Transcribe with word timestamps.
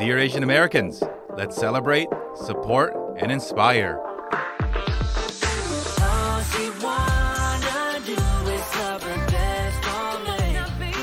Dear 0.00 0.18
Asian 0.18 0.42
Americans, 0.42 1.02
let's 1.36 1.54
celebrate, 1.54 2.08
support, 2.34 2.96
and 3.18 3.30
inspire. 3.30 3.98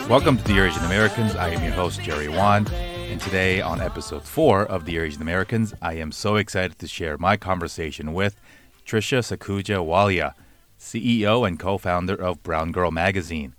Welcome 0.09 0.39
to 0.39 0.43
Dear 0.45 0.65
Asian 0.65 0.83
Americans. 0.85 1.35
I 1.35 1.49
am 1.49 1.63
your 1.63 1.73
host, 1.73 2.01
Jerry 2.01 2.27
Won. 2.27 2.67
And 2.73 3.21
today, 3.21 3.61
on 3.61 3.81
episode 3.81 4.23
four 4.23 4.65
of 4.65 4.85
Dear 4.85 5.05
Asian 5.05 5.21
Americans, 5.21 5.75
I 5.79 5.93
am 5.93 6.11
so 6.11 6.35
excited 6.35 6.79
to 6.79 6.87
share 6.87 7.19
my 7.19 7.37
conversation 7.37 8.13
with 8.15 8.35
Trisha 8.83 9.19
Sakhuja 9.19 9.85
Walia, 9.85 10.33
CEO 10.79 11.47
and 11.47 11.59
co 11.59 11.77
founder 11.77 12.15
of 12.15 12.41
Brown 12.41 12.71
Girl 12.71 12.89
Magazine. 12.89 13.53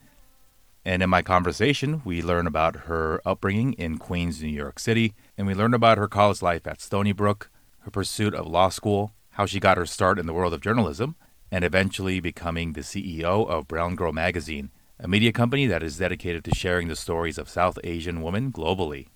And 0.84 1.02
in 1.02 1.10
my 1.10 1.22
conversation, 1.22 2.02
we 2.04 2.22
learn 2.22 2.46
about 2.46 2.74
her 2.86 3.20
upbringing 3.24 3.74
in 3.74 3.98
Queens, 3.98 4.42
New 4.42 4.48
York 4.48 4.78
City, 4.78 5.14
and 5.38 5.46
we 5.46 5.54
learn 5.54 5.72
about 5.72 5.98
her 5.98 6.08
college 6.08 6.42
life 6.42 6.66
at 6.66 6.80
Stony 6.80 7.12
Brook, 7.12 7.48
her 7.82 7.92
pursuit 7.92 8.34
of 8.34 8.48
law 8.48 8.68
school, 8.68 9.14
how 9.30 9.46
she 9.46 9.60
got 9.60 9.76
her 9.76 9.86
start 9.86 10.18
in 10.18 10.26
the 10.26 10.32
world 10.32 10.52
of 10.52 10.60
journalism, 10.60 11.14
and 11.52 11.64
eventually 11.64 12.18
becoming 12.18 12.72
the 12.72 12.80
CEO 12.80 13.48
of 13.48 13.68
Brown 13.68 13.94
Girl 13.94 14.12
Magazine, 14.12 14.72
a 14.98 15.06
media 15.06 15.30
company 15.30 15.66
that 15.66 15.82
is 15.82 15.96
dedicated 15.96 16.44
to 16.44 16.54
sharing 16.56 16.88
the 16.88 16.96
stories 16.96 17.38
of 17.38 17.48
South 17.48 17.78
Asian 17.84 18.20
women 18.20 18.50
globally. 18.50 19.06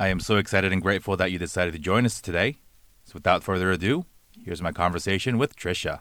I 0.00 0.08
am 0.08 0.18
so 0.18 0.36
excited 0.36 0.72
and 0.72 0.82
grateful 0.82 1.16
that 1.16 1.30
you 1.30 1.38
decided 1.38 1.72
to 1.74 1.78
join 1.78 2.04
us 2.04 2.20
today. 2.20 2.56
So 3.04 3.12
without 3.14 3.44
further 3.44 3.70
ado, 3.70 4.04
here's 4.44 4.60
my 4.60 4.72
conversation 4.72 5.38
with 5.38 5.54
Trisha. 5.54 6.00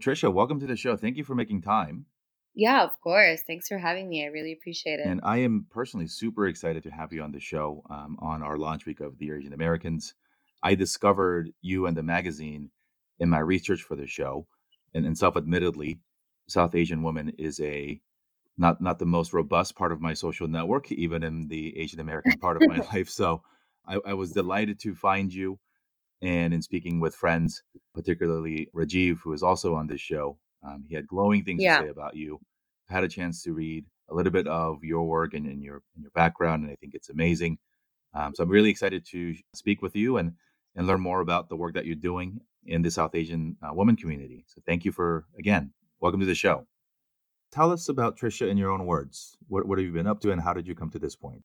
Trisha, 0.00 0.32
welcome 0.32 0.60
to 0.60 0.66
the 0.66 0.76
show. 0.76 0.96
Thank 0.96 1.16
you 1.16 1.24
for 1.24 1.34
making 1.34 1.62
time. 1.62 2.06
Yeah, 2.54 2.82
of 2.82 2.90
course. 3.02 3.42
Thanks 3.46 3.68
for 3.68 3.78
having 3.78 4.08
me. 4.08 4.24
I 4.24 4.28
really 4.28 4.52
appreciate 4.52 4.98
it. 5.00 5.06
And 5.06 5.20
I 5.24 5.38
am 5.38 5.66
personally 5.70 6.06
super 6.06 6.46
excited 6.46 6.82
to 6.84 6.90
have 6.90 7.12
you 7.12 7.22
on 7.22 7.32
the 7.32 7.40
show 7.40 7.82
um, 7.90 8.16
on 8.20 8.42
our 8.42 8.56
launch 8.58 8.86
week 8.86 9.00
of 9.00 9.18
the 9.18 9.32
Asian 9.32 9.52
Americans. 9.52 10.14
I 10.62 10.74
discovered 10.74 11.50
you 11.60 11.86
and 11.86 11.96
the 11.96 12.02
magazine 12.02 12.70
in 13.18 13.28
my 13.28 13.38
research 13.40 13.82
for 13.82 13.96
the 13.96 14.06
show, 14.06 14.46
and, 14.94 15.04
and 15.06 15.16
self-admittedly, 15.16 15.98
South 16.48 16.74
Asian 16.74 17.02
woman 17.02 17.30
is 17.38 17.60
a 17.60 18.00
not 18.58 18.80
not 18.80 18.98
the 18.98 19.06
most 19.06 19.32
robust 19.32 19.76
part 19.76 19.92
of 19.92 20.00
my 20.00 20.14
social 20.14 20.48
network, 20.48 20.92
even 20.92 21.22
in 21.22 21.48
the 21.48 21.76
Asian 21.78 22.00
American 22.00 22.38
part 22.38 22.56
of 22.56 22.66
my 22.66 22.78
life. 22.92 23.08
So 23.08 23.42
I, 23.86 23.98
I 24.06 24.14
was 24.14 24.32
delighted 24.32 24.78
to 24.80 24.94
find 24.94 25.32
you, 25.32 25.58
and 26.22 26.54
in 26.54 26.62
speaking 26.62 27.00
with 27.00 27.14
friends, 27.14 27.62
particularly 27.94 28.68
Rajiv, 28.74 29.18
who 29.24 29.32
is 29.32 29.42
also 29.42 29.74
on 29.74 29.86
this 29.88 30.00
show, 30.00 30.38
um, 30.62 30.84
he 30.88 30.94
had 30.94 31.06
glowing 31.08 31.44
things 31.44 31.62
Yeah. 31.62 31.78
to 31.78 31.84
say 31.84 31.88
about 31.90 32.16
you. 32.16 32.40
Had 32.92 33.04
a 33.04 33.08
chance 33.08 33.42
to 33.44 33.52
read 33.52 33.86
a 34.10 34.14
little 34.14 34.32
bit 34.32 34.46
of 34.46 34.84
your 34.84 35.04
work 35.04 35.34
and, 35.34 35.46
and 35.46 35.62
your 35.62 35.82
and 35.94 36.02
your 36.02 36.10
background, 36.14 36.62
and 36.62 36.70
I 36.70 36.76
think 36.76 36.94
it's 36.94 37.08
amazing. 37.08 37.58
Um, 38.14 38.34
so 38.34 38.42
I'm 38.42 38.50
really 38.50 38.70
excited 38.70 39.06
to 39.06 39.34
speak 39.54 39.80
with 39.82 39.96
you 39.96 40.18
and 40.18 40.32
and 40.76 40.86
learn 40.86 41.00
more 41.00 41.20
about 41.20 41.48
the 41.48 41.56
work 41.56 41.74
that 41.74 41.86
you're 41.86 41.96
doing 41.96 42.40
in 42.64 42.82
the 42.82 42.90
South 42.90 43.14
Asian 43.14 43.56
uh, 43.62 43.72
woman 43.72 43.96
community. 43.96 44.44
So 44.46 44.60
thank 44.66 44.84
you 44.84 44.92
for 44.92 45.24
again, 45.38 45.72
welcome 46.00 46.20
to 46.20 46.26
the 46.26 46.34
show. 46.34 46.66
Tell 47.50 47.72
us 47.72 47.88
about 47.88 48.18
Trisha 48.18 48.48
in 48.48 48.56
your 48.56 48.70
own 48.70 48.86
words. 48.86 49.36
What 49.48 49.66
what 49.66 49.78
have 49.78 49.86
you 49.86 49.92
been 49.92 50.06
up 50.06 50.20
to, 50.20 50.32
and 50.32 50.40
how 50.40 50.52
did 50.52 50.66
you 50.66 50.74
come 50.74 50.90
to 50.90 50.98
this 50.98 51.16
point? 51.16 51.44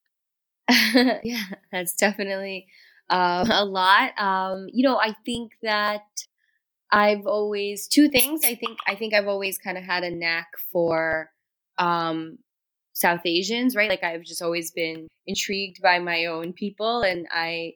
yeah, 1.24 1.44
that's 1.72 1.96
definitely 1.96 2.68
uh, 3.10 3.46
a 3.50 3.66
lot. 3.66 4.12
Um, 4.20 4.68
you 4.72 4.84
know, 4.84 4.98
I 4.98 5.16
think 5.26 5.54
that 5.64 6.04
I've 6.92 7.26
always 7.26 7.88
two 7.88 8.10
things. 8.10 8.42
I 8.46 8.56
think 8.56 8.80
I 8.88 8.96
think 8.96 9.14
I've 9.14 9.28
always 9.28 9.58
kind 9.58 9.78
of 9.78 9.84
had 9.84 10.04
a 10.04 10.12
knack 10.12 10.48
for 10.72 11.32
um, 11.78 12.38
South 12.94 13.22
Asians, 13.26 13.76
right? 13.76 13.90
Like 13.90 14.04
I've 14.04 14.24
just 14.24 14.42
always 14.42 14.72
been 14.72 15.08
intrigued 15.26 15.82
by 15.82 16.00
my 16.00 16.26
own 16.26 16.54
people, 16.54 17.02
and 17.02 17.28
I, 17.32 17.74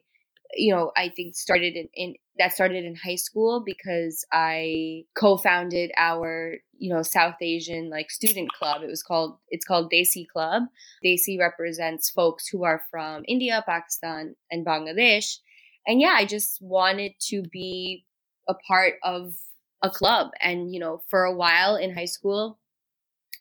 you 0.54 0.74
know, 0.74 0.92
I 0.96 1.08
think 1.08 1.34
started 1.36 1.76
in, 1.76 1.88
in 1.94 2.14
that 2.38 2.52
started 2.52 2.84
in 2.84 2.96
high 2.96 3.16
school 3.16 3.62
because 3.64 4.24
I 4.32 5.04
co-founded 5.14 5.92
our 5.96 6.56
you 6.78 6.92
know 6.92 7.02
South 7.02 7.36
Asian 7.40 7.90
like 7.90 8.10
student 8.10 8.52
club. 8.52 8.82
It 8.82 8.88
was 8.88 9.02
called 9.02 9.38
it's 9.48 9.66
called 9.66 9.92
Desi 9.92 10.26
Club. 10.26 10.64
Desi 11.04 11.38
represents 11.38 12.10
folks 12.10 12.48
who 12.48 12.64
are 12.64 12.82
from 12.90 13.22
India, 13.28 13.62
Pakistan, 13.66 14.34
and 14.50 14.66
Bangladesh. 14.66 15.38
And 15.86 16.00
yeah, 16.00 16.14
I 16.16 16.26
just 16.26 16.58
wanted 16.62 17.12
to 17.28 17.42
be 17.42 18.04
a 18.48 18.54
part 18.54 18.94
of 19.02 19.34
a 19.82 19.90
club. 19.90 20.30
And, 20.40 20.72
you 20.72 20.80
know, 20.80 21.02
for 21.08 21.24
a 21.24 21.34
while 21.34 21.76
in 21.76 21.94
high 21.94 22.06
school, 22.06 22.58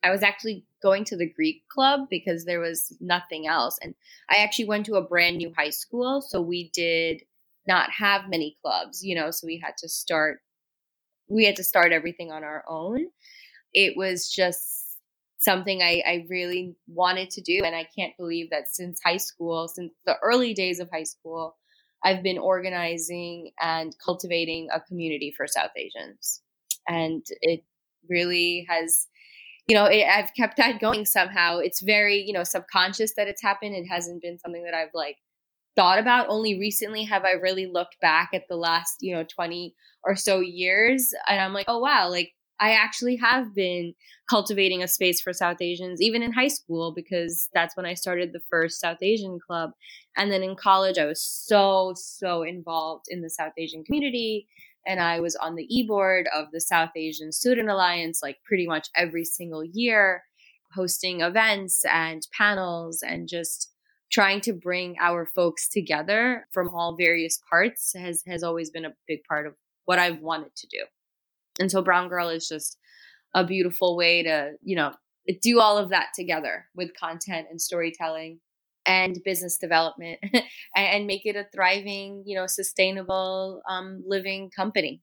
I 0.03 0.11
was 0.11 0.23
actually 0.23 0.65
going 0.81 1.03
to 1.05 1.17
the 1.17 1.29
Greek 1.29 1.67
club 1.67 2.07
because 2.09 2.45
there 2.45 2.59
was 2.59 2.95
nothing 2.99 3.47
else. 3.47 3.77
And 3.81 3.93
I 4.29 4.37
actually 4.37 4.65
went 4.65 4.85
to 4.87 4.95
a 4.95 5.01
brand 5.01 5.37
new 5.37 5.53
high 5.55 5.69
school. 5.69 6.21
So 6.21 6.41
we 6.41 6.69
did 6.73 7.23
not 7.67 7.91
have 7.91 8.29
many 8.29 8.57
clubs, 8.61 9.03
you 9.03 9.15
know, 9.15 9.29
so 9.29 9.45
we 9.45 9.61
had 9.63 9.77
to 9.77 9.89
start 9.89 10.41
we 11.27 11.45
had 11.45 11.55
to 11.55 11.63
start 11.63 11.93
everything 11.93 12.31
on 12.31 12.43
our 12.43 12.65
own. 12.67 13.05
It 13.73 13.95
was 13.95 14.29
just 14.29 14.97
something 15.37 15.81
I, 15.81 16.03
I 16.05 16.25
really 16.29 16.75
wanted 16.87 17.29
to 17.31 17.41
do. 17.41 17.61
And 17.63 17.75
I 17.75 17.87
can't 17.97 18.15
believe 18.17 18.49
that 18.49 18.67
since 18.67 18.99
high 19.03 19.17
school, 19.17 19.67
since 19.67 19.93
the 20.05 20.17
early 20.21 20.53
days 20.53 20.79
of 20.79 20.89
high 20.91 21.03
school, 21.03 21.55
I've 22.03 22.21
been 22.21 22.37
organizing 22.37 23.51
and 23.61 23.95
cultivating 24.03 24.67
a 24.73 24.81
community 24.81 25.33
for 25.35 25.47
South 25.47 25.71
Asians. 25.75 26.41
And 26.87 27.25
it 27.41 27.63
really 28.09 28.67
has, 28.69 29.07
you 29.67 29.75
know, 29.75 29.85
it, 29.85 30.05
I've 30.05 30.33
kept 30.35 30.57
that 30.57 30.79
going 30.79 31.05
somehow. 31.05 31.59
It's 31.59 31.81
very, 31.81 32.17
you 32.17 32.33
know, 32.33 32.43
subconscious 32.43 33.13
that 33.15 33.27
it's 33.27 33.41
happened. 33.41 33.75
It 33.75 33.85
hasn't 33.85 34.21
been 34.21 34.39
something 34.39 34.63
that 34.63 34.73
I've 34.73 34.93
like 34.93 35.17
thought 35.75 35.99
about. 35.99 36.27
Only 36.29 36.59
recently 36.59 37.03
have 37.05 37.23
I 37.23 37.33
really 37.33 37.67
looked 37.67 37.97
back 38.01 38.29
at 38.33 38.43
the 38.49 38.57
last, 38.57 38.97
you 39.01 39.15
know, 39.15 39.23
20 39.23 39.73
or 40.03 40.15
so 40.15 40.39
years. 40.39 41.13
And 41.27 41.39
I'm 41.39 41.53
like, 41.53 41.65
oh, 41.67 41.79
wow, 41.79 42.09
like 42.09 42.33
I 42.59 42.71
actually 42.73 43.15
have 43.17 43.55
been 43.55 43.93
cultivating 44.29 44.83
a 44.83 44.87
space 44.87 45.19
for 45.19 45.33
South 45.33 45.57
Asians, 45.61 45.99
even 45.99 46.21
in 46.21 46.31
high 46.31 46.47
school, 46.47 46.93
because 46.95 47.49
that's 47.53 47.75
when 47.75 47.87
I 47.87 47.95
started 47.95 48.33
the 48.33 48.41
first 48.51 48.79
South 48.79 49.01
Asian 49.01 49.39
club. 49.45 49.71
And 50.15 50.31
then 50.31 50.43
in 50.43 50.55
college, 50.55 50.99
I 50.99 51.05
was 51.05 51.23
so, 51.23 51.93
so 51.95 52.43
involved 52.43 53.05
in 53.09 53.21
the 53.21 53.31
South 53.31 53.53
Asian 53.57 53.83
community. 53.83 54.47
And 54.85 54.99
I 54.99 55.19
was 55.19 55.35
on 55.35 55.55
the 55.55 55.67
e 55.69 55.85
board 55.85 56.27
of 56.35 56.47
the 56.51 56.61
South 56.61 56.91
Asian 56.95 57.31
Student 57.31 57.69
Alliance 57.69 58.21
like 58.23 58.37
pretty 58.45 58.67
much 58.67 58.87
every 58.95 59.25
single 59.25 59.63
year, 59.63 60.23
hosting 60.73 61.21
events 61.21 61.83
and 61.91 62.21
panels 62.35 63.03
and 63.05 63.27
just 63.27 63.71
trying 64.11 64.41
to 64.41 64.53
bring 64.53 64.95
our 64.99 65.25
folks 65.25 65.69
together 65.69 66.45
from 66.51 66.69
all 66.69 66.95
various 66.97 67.39
parts 67.49 67.93
has, 67.95 68.23
has 68.27 68.43
always 68.43 68.69
been 68.69 68.85
a 68.85 68.93
big 69.07 69.23
part 69.23 69.47
of 69.47 69.53
what 69.85 69.99
I've 69.99 70.19
wanted 70.19 70.55
to 70.55 70.67
do. 70.67 70.83
And 71.59 71.71
so 71.71 71.81
Brown 71.81 72.09
Girl 72.09 72.29
is 72.29 72.47
just 72.47 72.77
a 73.33 73.45
beautiful 73.45 73.95
way 73.95 74.23
to, 74.23 74.53
you 74.61 74.75
know, 74.75 74.93
do 75.41 75.59
all 75.59 75.77
of 75.77 75.89
that 75.89 76.07
together 76.15 76.65
with 76.75 76.95
content 76.99 77.47
and 77.49 77.61
storytelling 77.61 78.39
and 78.85 79.19
business 79.23 79.57
development 79.57 80.19
and 80.75 81.07
make 81.07 81.25
it 81.25 81.35
a 81.35 81.45
thriving, 81.53 82.23
you 82.25 82.35
know, 82.35 82.47
sustainable 82.47 83.61
um, 83.69 84.03
living 84.05 84.49
company. 84.49 85.01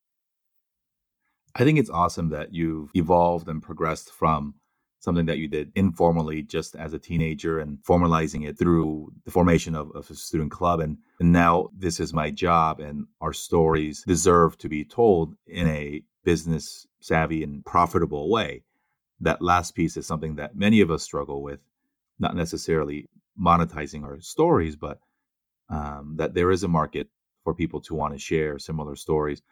I 1.54 1.64
think 1.64 1.78
it's 1.78 1.90
awesome 1.90 2.30
that 2.30 2.54
you've 2.54 2.90
evolved 2.94 3.48
and 3.48 3.62
progressed 3.62 4.12
from 4.12 4.54
something 5.00 5.26
that 5.26 5.38
you 5.38 5.48
did 5.48 5.70
informally 5.74 6.42
just 6.42 6.74
as 6.74 6.92
a 6.92 6.98
teenager 6.98 7.60
and 7.60 7.78
formalizing 7.78 8.48
it 8.48 8.58
through 8.58 9.12
the 9.24 9.30
formation 9.30 9.74
of, 9.74 9.90
of 9.94 10.10
a 10.10 10.14
student 10.14 10.50
club. 10.50 10.80
And, 10.80 10.98
and 11.20 11.32
now 11.32 11.68
this 11.76 12.00
is 12.00 12.12
my 12.12 12.30
job, 12.30 12.80
and 12.80 13.06
our 13.20 13.32
stories 13.32 14.02
deserve 14.06 14.58
to 14.58 14.68
be 14.68 14.84
told 14.84 15.34
in 15.46 15.68
a 15.68 16.02
business 16.24 16.86
savvy 17.00 17.42
and 17.42 17.64
profitable 17.64 18.30
way. 18.30 18.62
That 19.20 19.42
last 19.42 19.74
piece 19.74 19.96
is 19.96 20.06
something 20.06 20.36
that 20.36 20.56
many 20.56 20.80
of 20.80 20.90
us 20.90 21.02
struggle 21.02 21.42
with, 21.42 21.60
not 22.18 22.36
necessarily 22.36 23.08
monetizing 23.40 24.04
our 24.04 24.20
stories, 24.20 24.76
but 24.76 25.00
um, 25.70 26.14
that 26.16 26.34
there 26.34 26.50
is 26.50 26.64
a 26.64 26.68
market 26.68 27.08
for 27.44 27.54
people 27.54 27.80
to 27.82 27.94
want 27.94 28.12
to 28.14 28.18
share 28.18 28.58
similar 28.58 28.96
stories. 28.96 29.42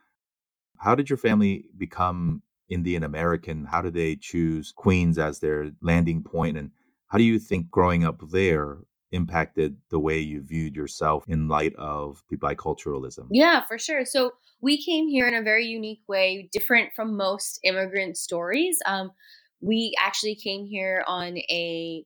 How 0.78 0.94
did 0.94 1.08
your 1.08 1.16
family 1.16 1.66
become 1.76 2.42
Indian 2.68 3.04
American? 3.04 3.64
How 3.64 3.82
did 3.82 3.94
they 3.94 4.16
choose 4.16 4.72
Queens 4.72 5.18
as 5.18 5.38
their 5.38 5.70
landing 5.80 6.22
point? 6.22 6.56
And 6.56 6.70
how 7.08 7.18
do 7.18 7.24
you 7.24 7.38
think 7.38 7.70
growing 7.70 8.04
up 8.04 8.20
there 8.30 8.78
impacted 9.12 9.76
the 9.90 10.00
way 10.00 10.18
you 10.18 10.42
viewed 10.42 10.74
yourself 10.74 11.24
in 11.28 11.48
light 11.48 11.74
of 11.76 12.22
the 12.28 12.36
biculturalism? 12.36 13.28
Yeah, 13.30 13.62
for 13.66 13.78
sure. 13.78 14.04
So 14.04 14.32
we 14.60 14.82
came 14.82 15.08
here 15.08 15.28
in 15.28 15.34
a 15.34 15.42
very 15.42 15.66
unique 15.66 16.02
way, 16.08 16.48
different 16.52 16.90
from 16.94 17.16
most 17.16 17.60
immigrant 17.62 18.16
stories. 18.16 18.78
Um, 18.86 19.12
we 19.60 19.94
actually 20.00 20.34
came 20.34 20.66
here 20.66 21.04
on 21.06 21.38
a 21.38 22.04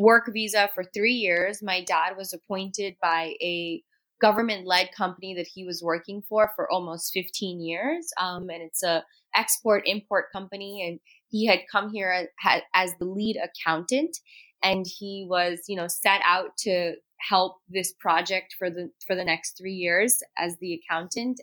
work 0.00 0.30
visa 0.32 0.70
for 0.74 0.84
three 0.84 1.14
years. 1.14 1.62
My 1.62 1.84
dad 1.84 2.16
was 2.16 2.32
appointed 2.32 2.96
by 3.02 3.34
a 3.42 3.82
government 4.20 4.66
led 4.66 4.90
company 4.96 5.34
that 5.34 5.48
he 5.52 5.64
was 5.64 5.82
working 5.82 6.22
for 6.28 6.50
for 6.54 6.70
almost 6.70 7.12
15 7.12 7.60
years. 7.60 8.06
Um, 8.20 8.50
and 8.50 8.62
it's 8.62 8.82
a 8.82 9.04
export 9.34 9.82
import 9.86 10.26
company. 10.32 10.86
And 10.86 11.00
he 11.28 11.46
had 11.46 11.60
come 11.70 11.90
here 11.90 12.28
as, 12.44 12.62
as 12.74 12.94
the 12.98 13.06
lead 13.06 13.36
accountant. 13.36 14.16
and 14.62 14.86
he 14.86 15.26
was, 15.28 15.60
you 15.68 15.76
know, 15.76 15.88
set 15.88 16.20
out 16.24 16.56
to 16.58 16.94
help 17.28 17.56
this 17.68 17.92
project 18.00 18.54
for 18.58 18.70
the 18.70 18.90
for 19.06 19.14
the 19.14 19.24
next 19.24 19.56
three 19.58 19.72
years 19.72 20.22
as 20.38 20.56
the 20.58 20.80
accountant. 20.80 21.40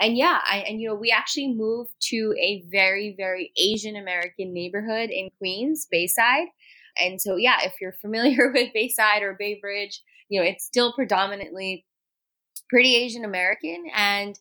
And 0.00 0.16
yeah, 0.16 0.40
I 0.44 0.58
and 0.68 0.80
you 0.80 0.88
know, 0.88 0.94
we 0.94 1.10
actually 1.10 1.54
moved 1.54 1.92
to 2.10 2.34
a 2.38 2.64
very, 2.70 3.14
very 3.16 3.52
Asian 3.56 3.96
American 3.96 4.52
neighborhood 4.52 5.10
in 5.10 5.30
Queens, 5.38 5.86
Bayside. 5.90 6.48
And 7.00 7.20
so 7.20 7.36
yeah, 7.36 7.58
if 7.62 7.74
you're 7.80 7.92
familiar 7.92 8.50
with 8.54 8.72
Bayside 8.72 9.22
or 9.22 9.36
Bay 9.38 9.58
Bridge, 9.60 10.02
you 10.28 10.40
know, 10.40 10.46
it's 10.46 10.64
still 10.64 10.92
predominantly 10.92 11.84
pretty 12.68 12.96
Asian 12.96 13.24
American. 13.24 13.86
And 13.94 14.38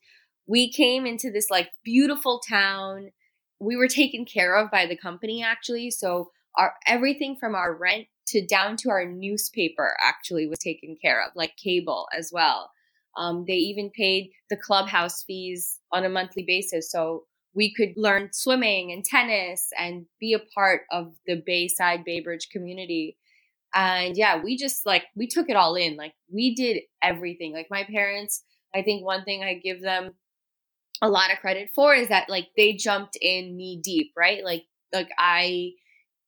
we 0.48 0.72
came 0.72 1.06
into 1.06 1.32
this 1.32 1.50
like 1.50 1.70
beautiful 1.84 2.42
town. 2.48 3.12
We 3.60 3.76
were 3.76 3.88
taken 3.88 4.26
care 4.26 4.56
of 4.56 4.72
by 4.72 4.86
the 4.86 4.98
company 4.98 5.44
actually. 5.44 5.92
So 5.92 6.32
our 6.58 6.74
everything 6.88 7.38
from 7.40 7.56
our 7.56 7.76
rent 7.76 8.08
to 8.28 8.46
down 8.46 8.76
to 8.78 8.90
our 8.90 9.06
newspaper 9.06 9.96
actually 10.02 10.48
was 10.48 10.60
taken 10.60 10.98
care 11.02 11.24
of, 11.24 11.32
like 11.36 11.56
cable 11.56 12.08
as 12.18 12.32
well. 12.34 12.72
Um, 13.16 13.46
they 13.48 13.54
even 13.54 13.90
paid 13.90 14.32
the 14.50 14.58
clubhouse 14.58 15.24
fees 15.24 15.80
on 15.92 16.06
a 16.06 16.10
monthly 16.10 16.44
basis. 16.44 16.92
So 16.92 17.24
we 17.58 17.74
could 17.74 17.94
learn 17.98 18.30
swimming 18.32 18.92
and 18.92 19.04
tennis 19.04 19.70
and 19.76 20.06
be 20.20 20.34
a 20.34 20.40
part 20.54 20.82
of 20.92 21.16
the 21.26 21.42
Bayside 21.44 22.06
Baybridge 22.08 22.52
community. 22.52 23.18
And 23.74 24.16
yeah, 24.16 24.44
we 24.44 24.56
just 24.56 24.86
like, 24.86 25.06
we 25.16 25.26
took 25.26 25.50
it 25.50 25.56
all 25.56 25.74
in. 25.74 25.98
Like, 25.98 26.14
we 26.32 26.54
did 26.54 26.84
everything. 27.02 27.54
Like, 27.54 27.68
my 27.72 27.84
parents, 27.84 28.44
I 28.76 28.84
think 28.84 29.04
one 29.04 29.24
thing 29.24 29.44
I 29.44 29.56
give 29.56 29.82
them 29.82 30.12
a 31.02 31.10
lot 31.10 31.34
of 31.34 31.40
credit 31.40 31.72
for 31.74 31.96
is 31.96 32.10
that 32.10 32.30
like 32.30 32.50
they 32.56 32.74
jumped 32.74 33.18
in 33.20 33.58
knee 33.58 33.82
deep, 33.84 34.12
right? 34.16 34.44
Like, 34.46 34.66
like 34.94 35.10
I, 35.18 35.72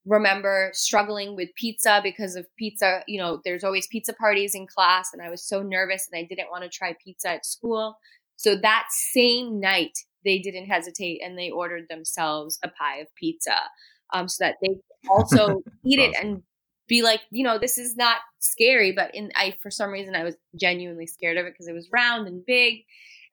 remember 0.05 0.71
struggling 0.73 1.35
with 1.35 1.49
pizza 1.55 1.99
because 2.01 2.35
of 2.35 2.47
pizza. 2.57 3.03
You 3.07 3.19
know, 3.19 3.41
there's 3.45 3.63
always 3.63 3.85
pizza 3.85 4.13
parties 4.13 4.55
in 4.55 4.65
class, 4.65 5.09
and 5.13 5.21
I 5.21 5.29
was 5.29 5.47
so 5.47 5.61
nervous 5.61 6.07
and 6.11 6.19
I 6.19 6.25
didn't 6.27 6.49
want 6.49 6.63
to 6.63 6.69
try 6.69 6.95
pizza 7.03 7.29
at 7.31 7.45
school. 7.45 7.97
So 8.35 8.55
that 8.55 8.85
same 9.13 9.59
night, 9.59 9.99
they 10.25 10.39
didn't 10.39 10.65
hesitate 10.65 11.21
and 11.23 11.37
they 11.37 11.49
ordered 11.49 11.85
themselves 11.89 12.59
a 12.63 12.69
pie 12.69 12.97
of 12.97 13.07
pizza 13.15 13.55
um, 14.13 14.27
so 14.27 14.43
that 14.43 14.55
they 14.61 14.75
also 15.09 15.61
eat 15.85 15.99
it 15.99 16.15
and 16.21 16.43
be 16.87 17.03
like, 17.03 17.21
you 17.29 17.43
know, 17.43 17.59
this 17.59 17.77
is 17.77 17.95
not 17.95 18.17
scary, 18.39 18.91
but 18.91 19.13
in 19.13 19.31
I 19.35 19.55
for 19.61 19.69
some 19.69 19.91
reason 19.91 20.15
I 20.15 20.23
was 20.23 20.35
genuinely 20.59 21.07
scared 21.07 21.37
of 21.37 21.45
it 21.45 21.53
because 21.53 21.67
it 21.67 21.73
was 21.73 21.89
round 21.93 22.27
and 22.27 22.45
big 22.45 22.83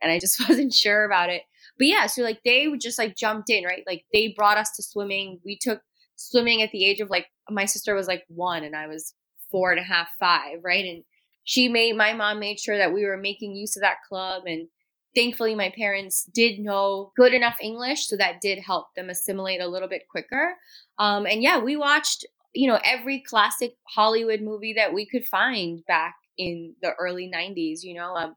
and 0.03 0.13
I 0.13 0.19
just 0.19 0.39
wasn't 0.49 0.73
sure 0.73 1.05
about 1.05 1.31
it. 1.31 1.43
But 1.79 1.87
yeah, 1.89 2.07
so 2.07 2.23
like 2.23 2.41
they 2.45 2.69
just 2.81 2.99
like 2.99 3.17
jumped 3.17 3.51
in, 3.51 3.65
right? 3.65 3.85
Like 3.87 4.05
they 4.13 4.35
brought 4.37 4.59
us 4.59 4.71
to 4.77 4.83
swimming. 4.83 5.41
We 5.45 5.59
took 5.61 5.81
swimming 6.17 6.63
at 6.63 6.71
the 6.71 6.85
age 6.85 7.01
of 7.01 7.11
like 7.11 7.27
my 7.51 7.65
sister 7.65 7.95
was 7.95 8.07
like 8.07 8.25
one 8.29 8.65
and 8.65 8.77
I 8.77 8.87
was 8.87 9.15
four 9.51 9.71
and 9.71 9.81
a 9.81 9.85
half, 9.85 10.09
five, 10.19 10.59
right? 10.65 10.85
And 10.85 11.05
she 11.45 11.69
made 11.69 11.97
my 11.97 12.13
mom 12.13 12.41
made 12.41 12.59
sure 12.59 12.77
that 12.77 12.93
we 12.93 13.05
were 13.05 13.17
making 13.17 13.55
use 13.55 13.77
of 13.77 13.83
that 13.83 13.99
club 14.09 14.43
and 14.47 14.69
thankfully 15.17 15.55
my 15.55 15.73
parents 15.77 16.29
did 16.33 16.61
know 16.61 17.11
good 17.17 17.35
enough 17.35 17.57
english 17.61 18.07
so 18.07 18.17
that 18.17 18.41
did 18.41 18.59
help 18.59 18.87
them 18.95 19.11
assimilate 19.11 19.61
a 19.61 19.67
little 19.67 19.89
bit 19.89 20.03
quicker 20.11 20.55
um, 20.99 21.27
and 21.27 21.43
yeah 21.43 21.59
we 21.59 21.77
watched 21.77 22.25
you 22.55 22.69
know 22.69 22.79
every 22.85 23.23
classic 23.27 23.75
hollywood 23.89 24.41
movie 24.41 24.75
that 24.75 24.95
we 24.95 25.07
could 25.07 25.25
find 25.25 25.83
back 25.87 26.15
in 26.39 26.75
the 26.83 26.93
early 27.01 27.31
90s 27.35 27.79
you 27.83 27.95
know 27.95 28.15
um, 28.15 28.35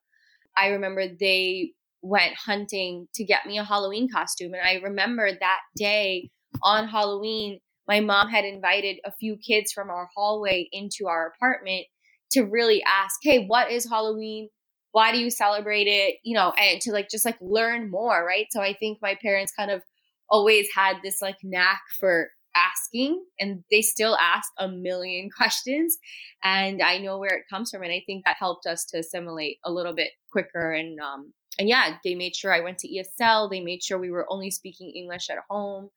i 0.58 0.70
remember 0.70 1.04
they 1.20 1.72
went 2.02 2.34
hunting 2.34 3.08
to 3.14 3.24
get 3.24 3.46
me 3.46 3.58
a 3.58 3.64
halloween 3.64 4.08
costume 4.10 4.54
and 4.54 4.66
i 4.66 4.82
remember 4.82 5.30
that 5.32 5.60
day 5.76 6.30
on 6.64 6.88
halloween 6.88 7.60
my 7.90 8.00
mom 8.00 8.30
had 8.30 8.46
invited 8.46 9.00
a 9.04 9.12
few 9.12 9.36
kids 9.36 9.72
from 9.72 9.90
our 9.90 10.08
hallway 10.16 10.70
into 10.72 11.08
our 11.08 11.34
apartment 11.36 11.88
to 12.32 12.44
really 12.44 12.84
ask, 12.84 13.20
hey, 13.24 13.46
what 13.46 13.72
is 13.72 13.90
Halloween? 13.90 14.50
Why 14.92 15.12
do 15.12 15.20
you 15.20 15.30
celebrate 15.30 15.88
it? 15.88 16.16
You 16.24 16.36
know, 16.36 16.52
and 16.52 16.82
to 16.82 16.92
like 16.92 17.10
just 17.10 17.26
like 17.26 17.38
learn 17.42 17.90
more, 17.90 18.26
right? 18.26 18.48
So 18.50 18.62
I 18.62 18.74
think 18.74 19.00
my 19.02 19.16
parents 19.22 19.54
kind 19.56 19.72
of 19.72 19.84
always 20.30 20.68
had 20.76 20.98
this 21.04 21.22
like 21.22 21.38
knack 21.44 21.82
for 22.00 22.30
asking 22.56 23.24
and 23.40 23.64
they 23.70 23.82
still 23.82 24.18
ask 24.18 24.50
a 24.58 24.68
million 24.68 25.30
questions 25.38 25.98
and 26.44 26.82
i 26.82 26.98
know 26.98 27.20
where 27.20 27.38
it 27.38 27.46
comes 27.48 27.70
from 27.70 27.84
and 27.84 27.92
i 27.92 28.02
think 28.08 28.26
that 28.26 28.36
helped 28.40 28.66
us 28.66 28.86
to 28.86 28.98
assimilate 28.98 29.60
a 29.64 29.72
little 29.72 29.94
bit 29.94 30.10
quicker 30.32 30.72
and 30.72 31.00
um 31.00 31.32
and 31.60 31.68
yeah, 31.68 31.98
they 32.06 32.16
made 32.16 32.36
sure 32.36 32.54
I 32.54 32.62
went 32.62 32.78
to 32.80 32.88
ESL. 32.88 33.52
They 33.52 33.60
made 33.60 33.84
sure 33.84 34.00
we 34.00 34.12
were 34.12 34.26
only 34.32 34.50
speaking 34.50 34.92
English 34.96 35.30
at 35.30 35.40
home. 35.50 35.90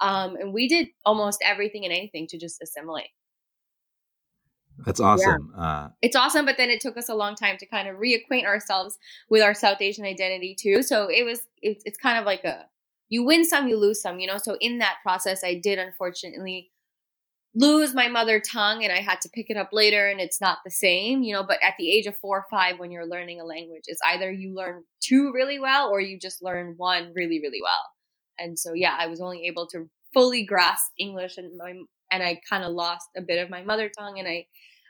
Um, 0.00 0.34
and 0.34 0.52
we 0.52 0.66
did 0.66 0.88
almost 1.04 1.38
everything 1.44 1.84
and 1.84 1.94
anything 1.94 2.26
to 2.30 2.38
just 2.38 2.60
assimilate. 2.60 3.10
That's 4.78 5.00
awesome. 5.00 5.52
Yeah. 5.56 5.62
Uh, 5.62 5.88
it's 6.02 6.16
awesome, 6.16 6.44
but 6.44 6.56
then 6.56 6.70
it 6.70 6.80
took 6.80 6.96
us 6.96 7.08
a 7.08 7.14
long 7.14 7.36
time 7.36 7.56
to 7.58 7.66
kind 7.66 7.88
of 7.88 7.96
reacquaint 7.96 8.44
ourselves 8.44 8.98
with 9.30 9.42
our 9.42 9.54
South 9.54 9.80
Asian 9.80 10.04
identity 10.04 10.56
too. 10.58 10.82
So 10.82 11.08
it 11.08 11.24
was, 11.24 11.40
it, 11.62 11.82
it's 11.84 11.98
kind 11.98 12.18
of 12.18 12.24
like 12.24 12.44
a, 12.44 12.66
you 13.08 13.24
win 13.24 13.44
some, 13.44 13.68
you 13.68 13.78
lose 13.78 14.02
some, 14.02 14.18
you 14.18 14.26
know? 14.26 14.38
So 14.38 14.56
in 14.60 14.78
that 14.78 14.96
process, 15.02 15.44
I 15.44 15.54
did 15.54 15.78
unfortunately 15.78 16.70
lose 17.54 17.94
my 17.94 18.08
mother 18.08 18.40
tongue 18.40 18.82
and 18.82 18.92
I 18.92 19.00
had 19.00 19.20
to 19.20 19.28
pick 19.28 19.48
it 19.48 19.56
up 19.56 19.68
later 19.72 20.08
and 20.08 20.20
it's 20.20 20.40
not 20.40 20.58
the 20.64 20.70
same, 20.70 21.22
you 21.22 21.32
know, 21.32 21.44
but 21.44 21.62
at 21.62 21.74
the 21.78 21.90
age 21.90 22.06
of 22.06 22.16
4 22.18 22.38
or 22.38 22.44
5 22.50 22.78
when 22.78 22.90
you're 22.90 23.06
learning 23.06 23.40
a 23.40 23.44
language, 23.44 23.84
it's 23.86 24.00
either 24.08 24.32
you 24.32 24.54
learn 24.54 24.82
two 25.00 25.32
really 25.32 25.60
well 25.60 25.88
or 25.88 26.00
you 26.00 26.18
just 26.18 26.42
learn 26.42 26.74
one 26.76 27.12
really 27.14 27.40
really 27.40 27.60
well. 27.62 27.90
And 28.38 28.58
so 28.58 28.72
yeah, 28.72 28.96
I 28.98 29.06
was 29.06 29.20
only 29.20 29.46
able 29.46 29.68
to 29.68 29.88
fully 30.12 30.44
grasp 30.44 30.90
English 30.98 31.38
and 31.38 31.56
my 31.56 31.74
and 32.14 32.22
I 32.22 32.40
kind 32.48 32.64
of 32.64 32.72
lost 32.72 33.08
a 33.16 33.20
bit 33.20 33.42
of 33.42 33.50
my 33.50 33.62
mother 33.62 33.90
tongue 33.90 34.18
and 34.18 34.28
I 34.28 34.46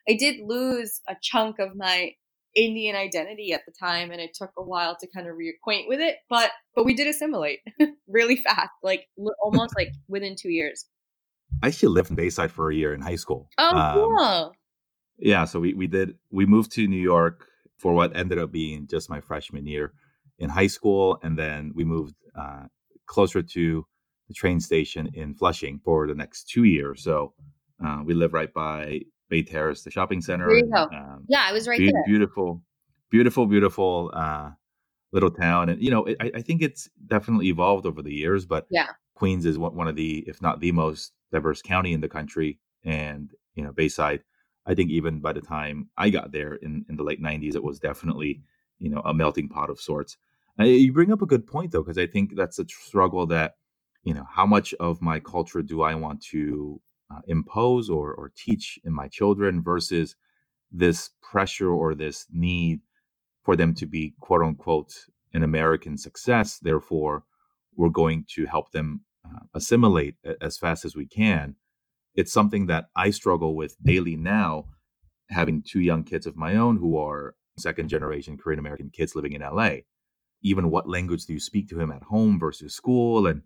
I 0.09 0.15
did 0.15 0.37
lose 0.45 1.01
a 1.09 1.17
chunk 1.23 1.59
of 1.59 1.75
my 1.75 2.13
Indian 2.55 2.95
identity 2.95 3.53
at 3.53 3.63
the 3.67 3.73
time 3.73 4.11
and 4.11 4.21
it 4.21 4.35
took 4.35 4.51
a 4.59 4.63
while 4.63 4.97
to 5.01 5.09
kind 5.09 5.27
of 5.27 5.35
reacquaint 5.35 5.89
with 5.89 6.01
it, 6.01 6.17
but 6.29 6.51
but 6.75 6.85
we 6.85 6.95
did 6.95 7.09
assimilate 7.09 7.61
really 8.07 8.37
fast, 8.37 8.71
like 8.83 9.09
almost 9.43 9.75
like 9.77 9.89
within 10.09 10.37
2 10.39 10.51
years. 10.51 10.87
I 11.63 11.69
actually 11.69 11.95
lived 11.95 12.11
in 12.11 12.17
Bayside 12.17 12.53
for 12.53 12.71
a 12.71 12.75
year 12.75 12.93
in 12.93 13.01
high 13.01 13.17
school. 13.17 13.49
Oh, 13.59 13.77
um, 13.77 13.95
cool. 13.95 14.53
Yeah, 15.19 15.45
so 15.45 15.61
we, 15.61 15.73
we 15.75 15.87
did 15.87 16.17
we 16.31 16.45
moved 16.47 16.73
to 16.73 16.87
New 16.87 17.01
York 17.01 17.47
for 17.79 17.95
what 17.95 18.17
ended 18.17 18.39
up 18.39 18.53
being 18.53 18.87
just 18.87 19.09
my 19.09 19.21
freshman 19.21 19.67
year 19.67 19.95
in 20.39 20.51
high 20.51 20.67
school, 20.67 21.19
and 21.23 21.39
then 21.39 21.73
we 21.75 21.85
moved 21.85 22.15
uh, 22.39 22.65
closer 23.07 23.43
to 23.43 23.87
the 24.29 24.35
train 24.35 24.61
station 24.61 25.11
in 25.15 25.35
Flushing 25.35 25.81
for 25.85 26.07
the 26.07 26.15
next 26.15 26.49
two 26.49 26.65
years. 26.65 27.03
So 27.03 27.35
uh, 27.85 28.03
we 28.05 28.15
live 28.15 28.33
right 28.33 28.53
by 28.53 29.01
Bay 29.29 29.43
Terrace, 29.43 29.83
the 29.83 29.91
shopping 29.91 30.21
center. 30.21 30.47
There 30.47 30.59
you 30.59 30.71
go. 30.73 30.85
Um, 30.85 31.25
yeah, 31.29 31.45
I 31.47 31.53
was 31.53 31.69
right 31.69 31.79
be- 31.79 31.91
there. 31.91 32.05
Beautiful, 32.07 32.63
beautiful, 33.11 33.47
beautiful 33.47 34.11
uh, 34.15 34.51
little 35.13 35.31
town, 35.31 35.69
and 35.69 35.83
you 35.83 35.91
know, 35.91 36.05
it, 36.05 36.17
I, 36.21 36.31
I, 36.37 36.43
think 36.43 36.63
it's 36.63 36.89
definitely 37.07 37.49
evolved 37.49 37.87
over 37.87 38.03
the 38.03 38.13
years. 38.13 38.47
But 38.47 38.67
yeah, 38.71 38.89
Queens 39.15 39.47
is 39.47 39.59
one 39.59 39.89
of 39.89 39.97
the, 39.97 40.25
if 40.27 40.43
not 40.43 40.61
the 40.61 40.73
most 40.73 41.13
diverse 41.33 41.63
county 41.63 41.93
in 41.93 42.01
the 42.01 42.09
country. 42.09 42.59
And, 42.85 43.31
you 43.55 43.63
know, 43.63 43.73
Bayside, 43.73 44.23
I 44.67 44.75
think 44.75 44.91
even 44.91 45.21
by 45.21 45.33
the 45.33 45.41
time 45.41 45.89
I 45.97 46.11
got 46.11 46.33
there 46.33 46.55
in, 46.55 46.85
in 46.89 46.97
the 46.97 47.03
late 47.03 47.23
90s, 47.23 47.55
it 47.55 47.63
was 47.63 47.79
definitely, 47.79 48.43
you 48.79 48.91
know, 48.91 49.03
a 49.05 49.15
melting 49.15 49.49
pot 49.49 49.71
of 49.71 49.81
sorts. 49.81 50.17
Uh, 50.59 50.65
you 50.65 50.93
bring 50.93 51.13
up 51.13 51.23
a 51.23 51.27
good 51.27 51.47
point, 51.47 51.73
though, 51.73 51.83
because 51.83 51.99
I 51.99 52.07
think 52.07 52.37
that's 52.37 52.59
a 52.59 52.67
struggle 52.69 53.27
that, 53.27 53.55
you 54.05 54.15
know, 54.15 54.27
how 54.31 54.47
much 54.47 54.75
of 54.75 55.03
my 55.03 55.19
culture 55.19 55.63
do 55.63 55.83
I 55.83 55.95
want 55.95 56.23
to 56.27 56.81
uh, 57.11 57.21
impose 57.27 57.91
or, 57.91 58.15
or 58.15 58.33
teach 58.37 58.79
in 58.85 58.93
my 58.93 59.09
children 59.09 59.63
versus 59.63 60.17
this 60.71 61.11
pressure 61.23 61.71
or 61.71 61.95
this 61.95 62.27
need 62.31 62.81
for 63.43 63.57
them 63.57 63.75
to 63.75 63.87
be 63.87 64.15
quote 64.21 64.43
unquote 64.43 64.95
an 65.33 65.43
American 65.43 65.97
success. 65.99 66.59
Therefore, 66.59 67.25
we're 67.77 67.89
going 67.89 68.25
to 68.35 68.47
help 68.47 68.73
them 68.73 69.03
uh, 69.25 69.41
assimilate 69.55 70.17
as 70.41 70.57
fast 70.59 70.85
as 70.85 70.95
we 70.95 71.07
can. 71.07 71.57
It's 72.15 72.33
something 72.33 72.67
that 72.67 72.87
I 72.95 73.11
struggle 73.11 73.57
with 73.57 73.77
daily 73.83 74.17
now, 74.17 74.67
having 75.31 75.63
two 75.63 75.81
young 75.81 76.05
kids 76.05 76.27
of 76.27 76.37
my 76.37 76.57
own 76.57 76.77
who 76.77 76.97
are 76.97 77.35
second 77.59 77.89
generation 77.89 78.37
Korean 78.37 78.59
American 78.59 78.91
kids 78.91 79.15
living 79.15 79.33
in 79.33 79.43
LA. 79.43 79.77
Even 80.43 80.71
what 80.71 80.89
language 80.89 81.25
do 81.25 81.33
you 81.33 81.41
speak 81.41 81.69
to 81.69 81.81
him 81.81 81.91
at 81.91 82.03
home 82.03 82.39
versus 82.39 82.75
school? 82.75 83.27
And 83.27 83.43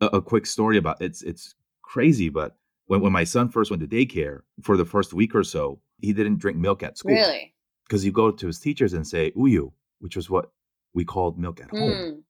a, 0.00 0.06
a 0.06 0.22
quick 0.22 0.46
story 0.46 0.76
about 0.76 1.00
it's 1.00 1.22
it's 1.22 1.54
crazy, 1.82 2.28
but 2.28 2.56
when, 2.86 3.00
when 3.00 3.12
my 3.12 3.24
son 3.24 3.48
first 3.48 3.70
went 3.70 3.80
to 3.82 3.88
daycare 3.88 4.40
for 4.62 4.76
the 4.76 4.84
first 4.84 5.12
week 5.12 5.34
or 5.34 5.44
so, 5.44 5.80
he 5.98 6.12
didn't 6.12 6.38
drink 6.38 6.56
milk 6.56 6.82
at 6.82 6.98
school. 6.98 7.12
Really? 7.12 7.54
Because 7.86 8.04
you 8.04 8.12
go 8.12 8.30
to 8.30 8.46
his 8.46 8.58
teachers 8.58 8.92
and 8.92 9.06
say 9.06 9.32
uyu, 9.32 9.72
which 10.00 10.16
was 10.16 10.28
what 10.28 10.50
we 10.94 11.04
called 11.04 11.38
milk 11.38 11.60
at 11.60 11.70
home. 11.70 11.90
Mm 11.90 12.22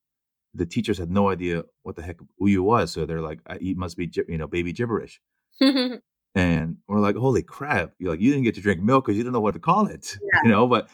the 0.56 0.66
teachers 0.66 0.98
had 0.98 1.10
no 1.10 1.28
idea 1.28 1.64
what 1.82 1.96
the 1.96 2.02
heck 2.02 2.16
uyu 2.40 2.60
was, 2.60 2.92
so 2.92 3.06
they're 3.06 3.20
like, 3.20 3.40
"It 3.60 3.76
must 3.76 3.96
be 3.96 4.10
you 4.28 4.38
know 4.38 4.46
baby 4.46 4.72
gibberish." 4.72 5.20
and 5.60 6.76
we're 6.88 7.00
like, 7.00 7.16
"Holy 7.16 7.42
crap!" 7.42 7.92
You're 7.98 8.10
like, 8.10 8.20
"You 8.20 8.30
didn't 8.30 8.44
get 8.44 8.54
to 8.56 8.60
drink 8.60 8.80
milk 8.80 9.04
because 9.04 9.16
you 9.16 9.22
didn't 9.22 9.34
know 9.34 9.40
what 9.40 9.54
to 9.54 9.60
call 9.60 9.86
it," 9.86 10.16
yeah. 10.32 10.40
you 10.44 10.50
know. 10.50 10.66
But 10.66 10.88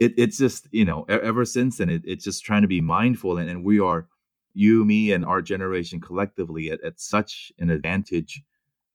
it, 0.00 0.14
it's 0.16 0.38
just 0.38 0.68
you 0.72 0.84
know, 0.84 1.04
ever 1.08 1.44
since 1.44 1.78
then, 1.78 1.88
it, 1.88 2.02
it's 2.04 2.24
just 2.24 2.44
trying 2.44 2.62
to 2.62 2.68
be 2.68 2.80
mindful, 2.80 3.38
and, 3.38 3.48
and 3.48 3.64
we 3.64 3.80
are 3.80 4.08
you, 4.58 4.84
me, 4.84 5.12
and 5.12 5.24
our 5.24 5.40
generation 5.40 6.00
collectively 6.00 6.70
at, 6.70 6.82
at 6.82 7.00
such 7.00 7.52
an 7.58 7.70
advantage 7.70 8.42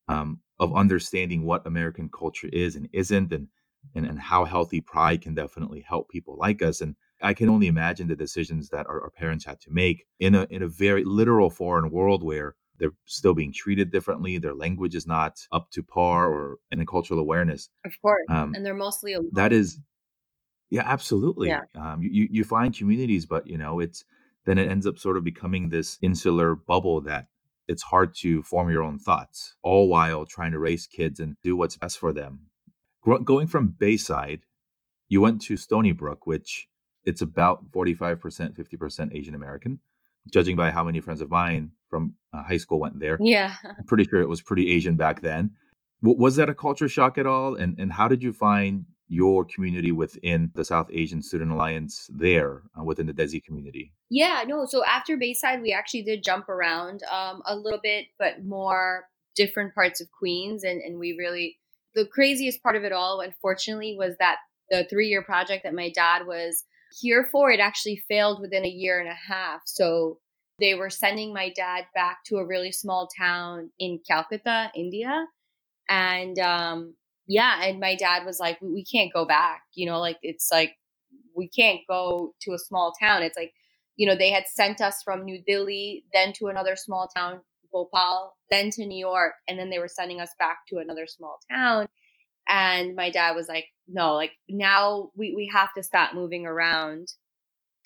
um, 0.08 0.40
of 0.60 0.76
understanding 0.76 1.44
what 1.44 1.66
American 1.66 2.10
culture 2.10 2.50
is 2.52 2.76
and 2.76 2.88
isn't, 2.92 3.32
and 3.32 3.48
and, 3.94 4.06
and 4.06 4.18
how 4.18 4.44
healthy 4.44 4.80
pride 4.80 5.22
can 5.22 5.34
definitely 5.34 5.80
help 5.80 6.08
people 6.08 6.36
like 6.38 6.62
us. 6.62 6.80
And 6.80 6.96
I 7.22 7.34
can 7.34 7.48
only 7.48 7.66
imagine 7.66 8.08
the 8.08 8.16
decisions 8.16 8.68
that 8.70 8.86
our, 8.86 9.02
our 9.02 9.10
parents 9.10 9.44
had 9.44 9.60
to 9.62 9.70
make 9.70 10.06
in 10.20 10.34
a 10.34 10.46
in 10.50 10.62
a 10.62 10.68
very 10.68 11.04
literal 11.04 11.50
foreign 11.50 11.90
world 11.90 12.22
where 12.22 12.54
they're 12.78 12.94
still 13.06 13.34
being 13.34 13.52
treated 13.52 13.90
differently. 13.90 14.38
Their 14.38 14.54
language 14.54 14.94
is 14.94 15.06
not 15.06 15.40
up 15.52 15.70
to 15.72 15.82
par 15.82 16.28
or 16.28 16.58
in 16.70 16.84
cultural 16.86 17.20
awareness. 17.20 17.70
Of 17.84 17.92
course. 18.02 18.26
Um, 18.28 18.54
and 18.54 18.66
they're 18.66 18.74
mostly 18.74 19.14
alone. 19.14 19.30
that 19.32 19.52
is 19.52 19.78
yeah, 20.70 20.82
absolutely. 20.84 21.48
Yeah. 21.48 21.60
Um, 21.74 22.02
you 22.02 22.28
you 22.30 22.44
find 22.44 22.74
communities, 22.74 23.26
but 23.26 23.46
you 23.46 23.58
know 23.58 23.80
it's 23.80 24.04
then 24.46 24.58
it 24.58 24.70
ends 24.70 24.86
up 24.86 24.98
sort 24.98 25.16
of 25.16 25.24
becoming 25.24 25.68
this 25.68 25.98
insular 26.02 26.54
bubble 26.54 27.00
that 27.02 27.28
it's 27.66 27.82
hard 27.82 28.14
to 28.14 28.42
form 28.42 28.70
your 28.70 28.82
own 28.82 28.98
thoughts, 28.98 29.54
all 29.62 29.88
while 29.88 30.26
trying 30.26 30.52
to 30.52 30.58
raise 30.58 30.86
kids 30.86 31.18
and 31.18 31.36
do 31.42 31.56
what's 31.56 31.76
best 31.76 31.98
for 31.98 32.12
them. 32.12 32.40
going 33.24 33.46
from 33.46 33.68
Bayside, 33.78 34.42
you 35.08 35.20
went 35.20 35.40
to 35.42 35.56
Stony 35.56 35.92
Brook, 35.92 36.26
which 36.26 36.68
it's 37.04 37.22
about 37.22 37.70
45%, 37.70 38.18
50% 38.20 39.14
Asian 39.14 39.34
American, 39.34 39.80
judging 40.30 40.56
by 40.56 40.70
how 40.70 40.84
many 40.84 41.00
friends 41.00 41.20
of 41.20 41.30
mine 41.30 41.72
from 41.88 42.14
uh, 42.32 42.42
high 42.42 42.56
school 42.56 42.80
went 42.80 42.98
there. 42.98 43.18
Yeah. 43.20 43.54
I'm 43.64 43.84
pretty 43.84 44.04
sure 44.04 44.20
it 44.20 44.28
was 44.28 44.42
pretty 44.42 44.70
Asian 44.72 44.96
back 44.96 45.20
then. 45.20 45.52
W- 46.02 46.18
was 46.18 46.36
that 46.36 46.48
a 46.48 46.54
culture 46.54 46.88
shock 46.88 47.18
at 47.18 47.26
all? 47.26 47.54
And, 47.54 47.78
and 47.78 47.92
how 47.92 48.08
did 48.08 48.22
you 48.22 48.32
find 48.32 48.86
your 49.08 49.44
community 49.44 49.92
within 49.92 50.50
the 50.54 50.64
South 50.64 50.88
Asian 50.92 51.22
Student 51.22 51.52
Alliance 51.52 52.08
there 52.12 52.62
uh, 52.78 52.84
within 52.84 53.06
the 53.06 53.12
Desi 53.12 53.42
community? 53.42 53.92
Yeah, 54.10 54.44
no. 54.46 54.66
So 54.66 54.84
after 54.84 55.16
Bayside, 55.16 55.62
we 55.62 55.72
actually 55.72 56.02
did 56.02 56.24
jump 56.24 56.48
around 56.48 57.02
um, 57.10 57.42
a 57.46 57.54
little 57.56 57.80
bit, 57.82 58.06
but 58.18 58.44
more 58.44 59.04
different 59.36 59.74
parts 59.74 60.00
of 60.00 60.08
Queens. 60.10 60.64
And, 60.64 60.80
and 60.80 60.98
we 60.98 61.16
really, 61.18 61.58
the 61.94 62.06
craziest 62.06 62.62
part 62.62 62.76
of 62.76 62.84
it 62.84 62.92
all, 62.92 63.20
unfortunately, 63.20 63.96
was 63.98 64.14
that 64.18 64.36
the 64.70 64.86
three 64.88 65.08
year 65.08 65.22
project 65.22 65.64
that 65.64 65.74
my 65.74 65.90
dad 65.90 66.26
was 66.26 66.64
here 67.00 67.28
for, 67.30 67.50
it 67.50 67.60
actually 67.60 68.02
failed 68.08 68.40
within 68.40 68.64
a 68.64 68.68
year 68.68 69.00
and 69.00 69.08
a 69.08 69.32
half. 69.32 69.62
So 69.66 70.18
they 70.58 70.74
were 70.74 70.90
sending 70.90 71.34
my 71.34 71.52
dad 71.54 71.84
back 71.94 72.18
to 72.26 72.36
a 72.36 72.46
really 72.46 72.72
small 72.72 73.08
town 73.18 73.70
in 73.78 74.00
Calcutta, 74.06 74.70
India. 74.74 75.26
And 75.88 76.38
um, 76.38 76.94
yeah, 77.26 77.62
and 77.64 77.80
my 77.80 77.94
dad 77.94 78.24
was 78.24 78.38
like, 78.38 78.58
we, 78.60 78.84
can't 78.84 79.12
go 79.12 79.24
back. 79.24 79.62
You 79.74 79.86
know, 79.86 79.98
like 79.98 80.18
it's 80.22 80.50
like 80.52 80.74
we 81.34 81.48
can't 81.48 81.80
go 81.88 82.34
to 82.42 82.52
a 82.52 82.58
small 82.58 82.92
town. 83.00 83.22
It's 83.22 83.36
like, 83.36 83.52
you 83.96 84.06
know, 84.06 84.16
they 84.16 84.30
had 84.30 84.44
sent 84.52 84.80
us 84.80 85.02
from 85.04 85.24
New 85.24 85.42
Delhi, 85.46 86.04
then 86.12 86.32
to 86.34 86.48
another 86.48 86.76
small 86.76 87.08
town, 87.08 87.40
Bhopal, 87.72 88.36
then 88.50 88.70
to 88.70 88.86
New 88.86 88.98
York, 88.98 89.34
and 89.48 89.58
then 89.58 89.70
they 89.70 89.78
were 89.78 89.88
sending 89.88 90.20
us 90.20 90.30
back 90.38 90.58
to 90.68 90.78
another 90.78 91.06
small 91.06 91.38
town. 91.50 91.88
And 92.48 92.94
my 92.94 93.10
dad 93.10 93.34
was 93.34 93.48
like, 93.48 93.66
no, 93.88 94.14
like 94.14 94.32
now 94.48 95.10
we, 95.16 95.34
we 95.34 95.50
have 95.52 95.72
to 95.76 95.82
stop 95.82 96.14
moving 96.14 96.46
around 96.46 97.08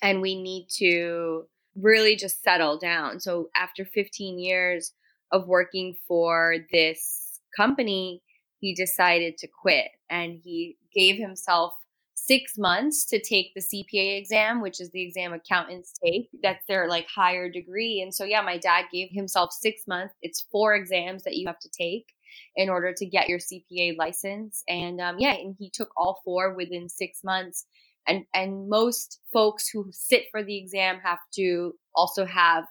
and 0.01 0.21
we 0.21 0.41
need 0.41 0.67
to 0.77 1.45
really 1.75 2.15
just 2.15 2.43
settle 2.43 2.77
down. 2.77 3.19
So 3.19 3.49
after 3.55 3.85
15 3.85 4.39
years 4.39 4.93
of 5.31 5.47
working 5.47 5.95
for 6.07 6.57
this 6.71 7.39
company, 7.55 8.21
he 8.59 8.73
decided 8.73 9.37
to 9.37 9.47
quit 9.47 9.89
and 10.09 10.39
he 10.43 10.77
gave 10.93 11.17
himself 11.17 11.73
six 12.13 12.57
months 12.57 13.05
to 13.05 13.21
take 13.21 13.53
the 13.55 13.61
CPA 13.61 14.19
exam, 14.19 14.61
which 14.61 14.81
is 14.81 14.91
the 14.91 15.01
exam 15.01 15.33
accountants 15.33 15.93
take. 16.03 16.29
That's 16.43 16.63
their 16.67 16.87
like 16.87 17.07
higher 17.07 17.49
degree. 17.49 18.01
And 18.01 18.13
so, 18.13 18.23
yeah, 18.23 18.41
my 18.41 18.57
dad 18.57 18.85
gave 18.91 19.09
himself 19.11 19.51
six 19.53 19.83
months. 19.87 20.13
It's 20.21 20.45
four 20.51 20.75
exams 20.75 21.23
that 21.23 21.35
you 21.35 21.47
have 21.47 21.59
to 21.59 21.69
take 21.69 22.13
in 22.55 22.69
order 22.69 22.93
to 22.93 23.05
get 23.05 23.29
your 23.29 23.39
CPA 23.39 23.97
license. 23.97 24.63
And 24.67 24.99
um, 24.99 25.15
yeah, 25.17 25.33
and 25.33 25.55
he 25.57 25.69
took 25.69 25.89
all 25.95 26.21
four 26.23 26.53
within 26.53 26.89
six 26.89 27.23
months. 27.23 27.65
And 28.07 28.25
and 28.33 28.69
most 28.69 29.19
folks 29.31 29.69
who 29.69 29.87
sit 29.91 30.25
for 30.31 30.43
the 30.43 30.57
exam 30.57 30.99
have 31.03 31.19
to 31.35 31.73
also 31.95 32.25
have 32.25 32.65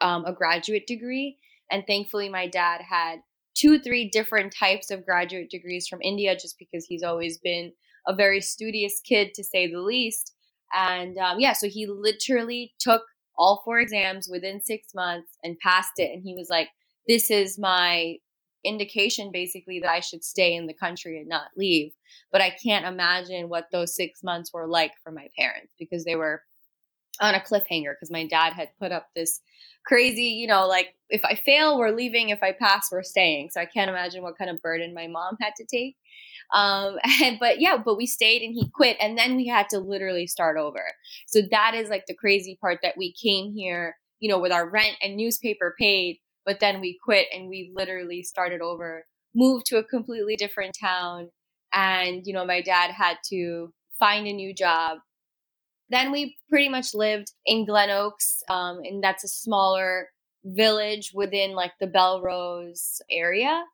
um, 0.00 0.24
a 0.24 0.32
graduate 0.32 0.86
degree. 0.86 1.38
And 1.70 1.84
thankfully, 1.86 2.28
my 2.28 2.46
dad 2.48 2.80
had 2.80 3.20
two, 3.58 3.78
three 3.78 4.08
different 4.08 4.54
types 4.54 4.90
of 4.90 5.04
graduate 5.04 5.50
degrees 5.50 5.88
from 5.88 6.02
India, 6.02 6.34
just 6.34 6.58
because 6.58 6.84
he's 6.86 7.02
always 7.02 7.38
been 7.38 7.72
a 8.06 8.14
very 8.14 8.40
studious 8.40 9.00
kid, 9.04 9.34
to 9.34 9.44
say 9.44 9.70
the 9.70 9.80
least. 9.80 10.32
And 10.74 11.18
um, 11.18 11.40
yeah, 11.40 11.52
so 11.52 11.68
he 11.68 11.86
literally 11.86 12.72
took 12.78 13.02
all 13.36 13.62
four 13.64 13.78
exams 13.80 14.28
within 14.30 14.62
six 14.62 14.88
months 14.94 15.36
and 15.42 15.58
passed 15.58 15.92
it. 15.96 16.10
And 16.12 16.22
he 16.22 16.34
was 16.34 16.48
like, 16.50 16.68
This 17.06 17.30
is 17.30 17.58
my 17.58 18.16
indication 18.64 19.30
basically 19.32 19.80
that 19.80 19.90
I 19.90 20.00
should 20.00 20.24
stay 20.24 20.54
in 20.54 20.66
the 20.66 20.74
country 20.74 21.18
and 21.18 21.28
not 21.28 21.48
leave. 21.56 21.92
But 22.32 22.40
I 22.40 22.50
can't 22.50 22.86
imagine 22.86 23.48
what 23.48 23.68
those 23.72 23.94
six 23.94 24.22
months 24.22 24.52
were 24.52 24.66
like 24.66 24.92
for 25.02 25.12
my 25.12 25.28
parents 25.38 25.72
because 25.78 26.04
they 26.04 26.16
were 26.16 26.42
on 27.20 27.34
a 27.34 27.40
cliffhanger 27.40 27.94
because 27.94 28.10
my 28.10 28.26
dad 28.26 28.52
had 28.52 28.70
put 28.80 28.92
up 28.92 29.08
this 29.14 29.40
crazy, 29.86 30.24
you 30.24 30.46
know, 30.46 30.66
like 30.66 30.94
if 31.10 31.24
I 31.24 31.34
fail, 31.34 31.78
we're 31.78 31.94
leaving. 31.94 32.28
If 32.28 32.42
I 32.42 32.52
pass, 32.52 32.88
we're 32.90 33.02
staying. 33.02 33.50
So 33.50 33.60
I 33.60 33.66
can't 33.66 33.90
imagine 33.90 34.22
what 34.22 34.36
kind 34.36 34.50
of 34.50 34.62
burden 34.62 34.94
my 34.94 35.06
mom 35.06 35.36
had 35.40 35.54
to 35.56 35.64
take. 35.64 35.96
Um, 36.54 36.98
and, 37.22 37.38
but 37.38 37.60
yeah, 37.60 37.76
but 37.82 37.96
we 37.96 38.06
stayed 38.06 38.42
and 38.42 38.54
he 38.54 38.70
quit 38.74 38.96
and 39.00 39.16
then 39.16 39.36
we 39.36 39.46
had 39.46 39.68
to 39.70 39.78
literally 39.78 40.26
start 40.26 40.56
over. 40.56 40.82
So 41.26 41.40
that 41.50 41.74
is 41.74 41.88
like 41.88 42.04
the 42.06 42.14
crazy 42.14 42.58
part 42.60 42.80
that 42.82 42.96
we 42.96 43.12
came 43.12 43.52
here, 43.52 43.96
you 44.20 44.28
know, 44.28 44.38
with 44.38 44.52
our 44.52 44.68
rent 44.68 44.96
and 45.02 45.16
newspaper 45.16 45.74
paid, 45.78 46.18
but 46.44 46.60
then 46.60 46.80
we 46.80 46.98
quit 47.02 47.26
and 47.34 47.48
we 47.48 47.72
literally 47.74 48.22
started 48.22 48.60
over, 48.60 49.04
moved 49.34 49.66
to 49.66 49.78
a 49.78 49.84
completely 49.84 50.36
different 50.36 50.76
town. 50.78 51.30
And, 51.72 52.22
you 52.26 52.32
know, 52.32 52.46
my 52.46 52.62
dad 52.62 52.90
had 52.90 53.18
to 53.30 53.72
find 53.98 54.26
a 54.26 54.32
new 54.32 54.54
job 54.54 54.98
then 55.90 56.12
we 56.12 56.36
pretty 56.50 56.68
much 56.68 56.94
lived 56.94 57.32
in 57.46 57.64
Glen 57.64 57.90
Oaks, 57.90 58.42
um, 58.48 58.80
and 58.84 59.02
that's 59.02 59.24
a 59.24 59.28
smaller 59.28 60.08
village 60.54 61.12
within 61.14 61.52
like 61.52 61.72
the 61.80 61.86
Bellerose 61.86 63.00
area. 63.10 63.64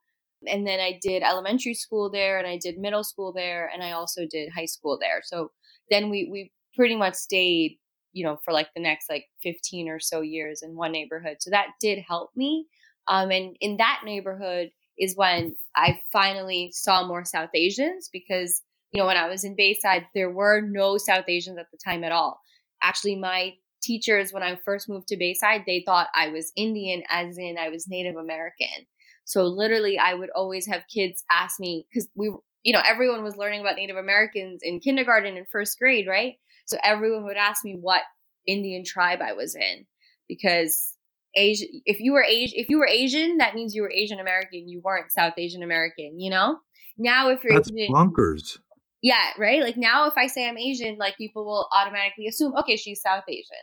And 0.46 0.66
then 0.66 0.78
I 0.80 0.98
did 1.00 1.22
elementary 1.22 1.74
school 1.74 2.10
there, 2.10 2.38
and 2.38 2.46
I 2.46 2.58
did 2.58 2.78
middle 2.78 3.04
school 3.04 3.32
there, 3.32 3.70
and 3.72 3.82
I 3.82 3.92
also 3.92 4.26
did 4.30 4.50
high 4.52 4.66
school 4.66 4.98
there. 5.00 5.22
So 5.24 5.50
then 5.90 6.10
we 6.10 6.28
we 6.30 6.52
pretty 6.76 6.96
much 6.96 7.14
stayed, 7.14 7.78
you 8.12 8.24
know, 8.24 8.38
for 8.44 8.52
like 8.52 8.68
the 8.74 8.82
next 8.82 9.08
like 9.08 9.24
15 9.42 9.88
or 9.88 10.00
so 10.00 10.20
years 10.20 10.62
in 10.62 10.76
one 10.76 10.92
neighborhood. 10.92 11.38
So 11.40 11.50
that 11.50 11.68
did 11.80 12.04
help 12.06 12.30
me. 12.36 12.66
Um, 13.08 13.30
and 13.30 13.56
in 13.60 13.78
that 13.78 14.02
neighborhood 14.04 14.70
is 14.98 15.16
when 15.16 15.56
I 15.74 16.00
finally 16.12 16.72
saw 16.74 17.06
more 17.06 17.24
South 17.24 17.50
Asians 17.54 18.10
because 18.12 18.62
you 18.94 19.00
know, 19.00 19.06
when 19.06 19.16
I 19.16 19.28
was 19.28 19.42
in 19.42 19.56
Bayside, 19.56 20.06
there 20.14 20.30
were 20.30 20.60
no 20.60 20.98
South 20.98 21.24
Asians 21.26 21.58
at 21.58 21.66
the 21.72 21.78
time 21.84 22.04
at 22.04 22.12
all. 22.12 22.40
Actually, 22.80 23.16
my 23.16 23.54
teachers, 23.84 24.32
when 24.32 24.42
I 24.42 24.56
first 24.64 24.88
moved 24.88 25.08
to 25.08 25.16
Bayside, 25.16 25.64
they 25.66 25.82
thought 25.84 26.08
I 26.14 26.28
was 26.28 26.52
Indian, 26.56 27.02
as 27.08 27.38
in 27.38 27.56
I 27.58 27.68
was 27.68 27.86
Native 27.88 28.16
American. 28.16 28.86
So 29.24 29.44
literally, 29.44 29.98
I 29.98 30.14
would 30.14 30.30
always 30.34 30.66
have 30.66 30.82
kids 30.92 31.24
ask 31.30 31.60
me 31.60 31.86
because 31.90 32.08
we, 32.14 32.32
you 32.62 32.72
know, 32.72 32.82
everyone 32.84 33.22
was 33.22 33.36
learning 33.36 33.60
about 33.60 33.76
Native 33.76 33.96
Americans 33.96 34.60
in 34.62 34.80
kindergarten 34.80 35.36
and 35.36 35.46
first 35.50 35.78
grade, 35.78 36.06
right? 36.08 36.34
So 36.66 36.76
everyone 36.82 37.24
would 37.24 37.36
ask 37.36 37.64
me 37.64 37.76
what 37.80 38.02
Indian 38.46 38.84
tribe 38.84 39.20
I 39.22 39.32
was 39.32 39.54
in 39.54 39.86
because 40.28 40.94
Asian, 41.36 41.68
if 41.84 42.00
you 42.00 42.12
were 42.12 42.22
Asian, 42.22 42.58
if 42.58 42.68
you 42.68 42.78
were 42.78 42.88
Asian, 42.88 43.38
that 43.38 43.54
means 43.54 43.74
you 43.74 43.82
were 43.82 43.90
Asian 43.90 44.20
American. 44.20 44.68
You 44.68 44.80
weren't 44.82 45.12
South 45.12 45.34
Asian 45.36 45.62
American, 45.62 46.20
you 46.20 46.30
know. 46.30 46.58
Now, 46.96 47.30
if 47.30 47.42
you're 47.42 47.54
that's 47.54 47.70
Asian, 47.72 47.92
bonkers. 47.92 48.58
Yeah, 49.02 49.30
right? 49.38 49.62
Like 49.62 49.76
now 49.76 50.06
if 50.06 50.14
I 50.16 50.28
say 50.28 50.48
I'm 50.48 50.58
Asian, 50.58 50.96
like 50.96 51.16
people 51.16 51.44
will 51.44 51.68
automatically 51.72 52.26
assume, 52.26 52.54
okay, 52.58 52.76
she's 52.76 53.02
South 53.02 53.24
Asian. 53.28 53.56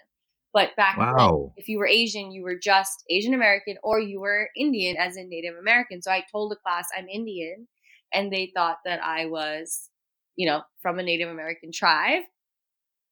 But 0.54 0.76
back 0.76 0.98
wow. 0.98 1.16
then, 1.18 1.54
if 1.58 1.70
you 1.70 1.80
were 1.80 1.88
Asian, 1.88 2.32
you 2.32 2.44
were 2.44 2.58
just 2.62 3.04
Asian 3.10 3.34
American 3.34 3.78
or 3.84 4.00
you 4.00 4.20
were 4.20 4.50
Indian 4.56 4.98
as 4.98 5.16
in 5.16 5.30
Native 5.30 5.56
American. 5.58 6.02
So 6.02 6.12
I 6.12 6.26
told 6.32 6.52
the 6.52 6.58
class 6.58 6.88
I'm 6.98 7.08
Indian 7.08 7.68
and 8.14 8.32
they 8.32 8.52
thought 8.54 8.78
that 8.86 9.02
I 9.04 9.28
was, 9.28 9.90
you 10.36 10.46
know, 10.48 10.64
from 10.82 11.00
a 11.00 11.04
Native 11.04 11.30
American 11.30 11.72
tribe. 11.72 12.24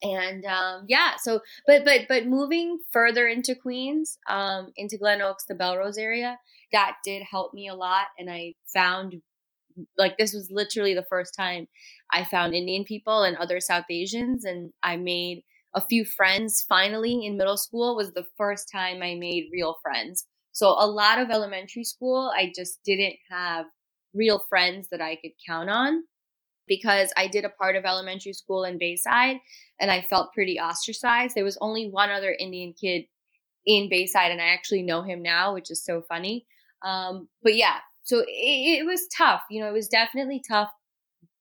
And 0.02 0.44
um, 0.46 0.86
yeah, 0.88 1.16
so 1.18 1.40
but 1.66 1.84
but 1.84 2.02
but 2.08 2.26
moving 2.26 2.78
further 2.90 3.26
into 3.28 3.54
Queens, 3.54 4.18
um, 4.28 4.72
into 4.76 4.96
Glen 4.96 5.20
Oaks, 5.20 5.44
the 5.46 5.54
Bellerose 5.54 5.98
area, 5.98 6.38
that 6.72 6.96
did 7.04 7.22
help 7.22 7.52
me 7.52 7.68
a 7.68 7.74
lot. 7.74 8.06
And 8.18 8.30
I 8.30 8.54
found 8.72 9.20
like 9.98 10.16
this 10.16 10.32
was 10.32 10.48
literally 10.50 10.94
the 10.94 11.04
first 11.08 11.34
time 11.34 11.68
I 12.12 12.24
found 12.24 12.54
Indian 12.54 12.84
people 12.84 13.22
and 13.22 13.36
other 13.36 13.60
South 13.60 13.84
Asians, 13.90 14.44
and 14.44 14.72
I 14.82 14.96
made 14.96 15.42
a 15.74 15.80
few 15.80 16.04
friends 16.04 16.64
finally 16.68 17.24
in 17.24 17.36
middle 17.36 17.56
school 17.56 17.96
was 17.96 18.12
the 18.12 18.26
first 18.36 18.68
time 18.72 19.02
I 19.02 19.14
made 19.14 19.50
real 19.52 19.76
friends. 19.82 20.26
So 20.52 20.68
a 20.68 20.86
lot 20.86 21.18
of 21.18 21.30
elementary 21.30 21.84
school, 21.84 22.32
I 22.36 22.52
just 22.54 22.80
didn't 22.84 23.16
have 23.30 23.66
real 24.14 24.44
friends 24.48 24.88
that 24.90 25.00
I 25.00 25.16
could 25.16 25.32
count 25.46 25.70
on 25.70 26.02
because 26.66 27.12
I 27.16 27.28
did 27.28 27.44
a 27.44 27.50
part 27.50 27.76
of 27.76 27.84
elementary 27.84 28.32
school 28.32 28.64
in 28.64 28.78
Bayside 28.78 29.36
and 29.80 29.90
I 29.90 30.06
felt 30.10 30.32
pretty 30.32 30.58
ostracized. 30.58 31.34
There 31.34 31.44
was 31.44 31.58
only 31.60 31.88
one 31.88 32.10
other 32.10 32.34
Indian 32.38 32.74
kid 32.78 33.04
in 33.66 33.88
Bayside 33.88 34.32
and 34.32 34.40
I 34.40 34.46
actually 34.46 34.82
know 34.82 35.02
him 35.02 35.22
now, 35.22 35.54
which 35.54 35.70
is 35.70 35.84
so 35.84 36.02
funny. 36.08 36.46
Um, 36.84 37.28
but 37.42 37.54
yeah, 37.54 37.78
so 38.02 38.20
it, 38.20 38.26
it 38.80 38.86
was 38.86 39.06
tough. 39.16 39.42
You 39.50 39.62
know, 39.62 39.68
it 39.68 39.72
was 39.74 39.88
definitely 39.88 40.42
tough 40.48 40.70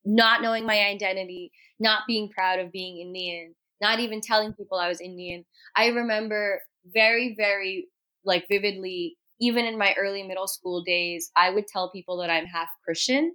not 0.06 0.42
knowing 0.42 0.66
my 0.66 0.80
identity, 0.86 1.52
not 1.80 2.04
being 2.08 2.30
proud 2.30 2.60
of 2.60 2.72
being 2.72 3.00
Indian, 3.00 3.56
not 3.82 4.00
even 4.00 4.22
telling 4.22 4.54
people 4.54 4.78
I 4.78 4.88
was 4.88 5.02
Indian. 5.02 5.46
I 5.76 5.88
remember 5.88 6.62
very, 6.86 7.36
very 7.38 7.88
like 8.26 8.46
vividly, 8.50 9.18
even 9.40 9.66
in 9.66 9.78
my 9.78 9.96
early 9.98 10.24
middle 10.24 10.48
school 10.48 10.84
days, 10.84 11.32
I 11.36 11.50
would 11.50 11.68
tell 11.68 11.92
people 11.92 12.18
that 12.18 12.30
I'm 12.30 12.46
half 12.46 12.68
Christian 12.84 13.34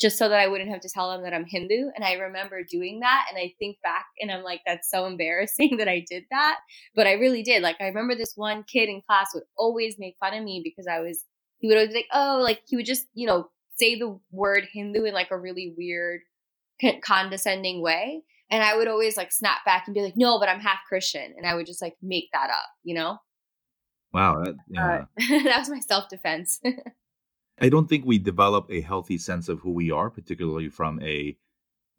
just 0.00 0.18
so 0.18 0.28
that 0.28 0.40
I 0.40 0.48
wouldn't 0.48 0.70
have 0.70 0.80
to 0.80 0.88
tell 0.92 1.10
them 1.10 1.22
that 1.22 1.32
I'm 1.32 1.46
Hindu. 1.46 1.90
And 1.94 2.04
I 2.04 2.14
remember 2.14 2.62
doing 2.68 3.00
that. 3.00 3.26
And 3.28 3.38
I 3.38 3.54
think 3.58 3.76
back 3.82 4.06
and 4.20 4.30
I'm 4.30 4.42
like, 4.42 4.60
that's 4.66 4.90
so 4.90 5.06
embarrassing 5.06 5.76
that 5.78 5.88
I 5.88 6.04
did 6.08 6.24
that. 6.30 6.58
But 6.94 7.06
I 7.06 7.12
really 7.12 7.42
did. 7.42 7.62
Like, 7.62 7.76
I 7.80 7.84
remember 7.86 8.14
this 8.14 8.32
one 8.34 8.64
kid 8.64 8.88
in 8.88 9.02
class 9.06 9.30
would 9.34 9.44
always 9.56 9.96
make 9.98 10.16
fun 10.18 10.34
of 10.34 10.42
me 10.42 10.62
because 10.64 10.86
I 10.88 11.00
was, 11.00 11.24
he 11.58 11.68
would 11.68 11.76
always 11.76 11.90
be 11.90 11.96
like, 11.96 12.08
oh, 12.12 12.40
like 12.42 12.62
he 12.66 12.76
would 12.76 12.86
just, 12.86 13.06
you 13.14 13.26
know, 13.26 13.48
say 13.78 13.98
the 13.98 14.18
word 14.30 14.66
Hindu 14.72 15.04
in 15.04 15.14
like 15.14 15.30
a 15.30 15.38
really 15.38 15.74
weird, 15.76 16.20
condescending 17.04 17.80
way. 17.80 18.22
And 18.50 18.62
I 18.62 18.76
would 18.76 18.88
always 18.88 19.16
like 19.16 19.32
snap 19.32 19.64
back 19.64 19.84
and 19.86 19.94
be 19.94 20.02
like, 20.02 20.16
no, 20.16 20.38
but 20.38 20.48
I'm 20.48 20.60
half 20.60 20.78
Christian. 20.88 21.34
And 21.36 21.46
I 21.46 21.54
would 21.54 21.66
just 21.66 21.82
like 21.82 21.96
make 22.02 22.28
that 22.32 22.50
up, 22.50 22.68
you 22.82 22.94
know? 22.94 23.18
Wow. 24.12 24.44
That, 24.44 24.54
yeah. 24.68 24.86
uh, 24.86 25.04
that 25.44 25.58
was 25.58 25.70
my 25.70 25.80
self 25.80 26.08
defense. 26.08 26.60
I 27.60 27.68
don't 27.68 27.88
think 27.88 28.04
we 28.04 28.18
develop 28.18 28.66
a 28.70 28.80
healthy 28.80 29.18
sense 29.18 29.48
of 29.48 29.60
who 29.60 29.72
we 29.72 29.90
are, 29.90 30.10
particularly 30.10 30.68
from 30.68 31.00
a 31.02 31.36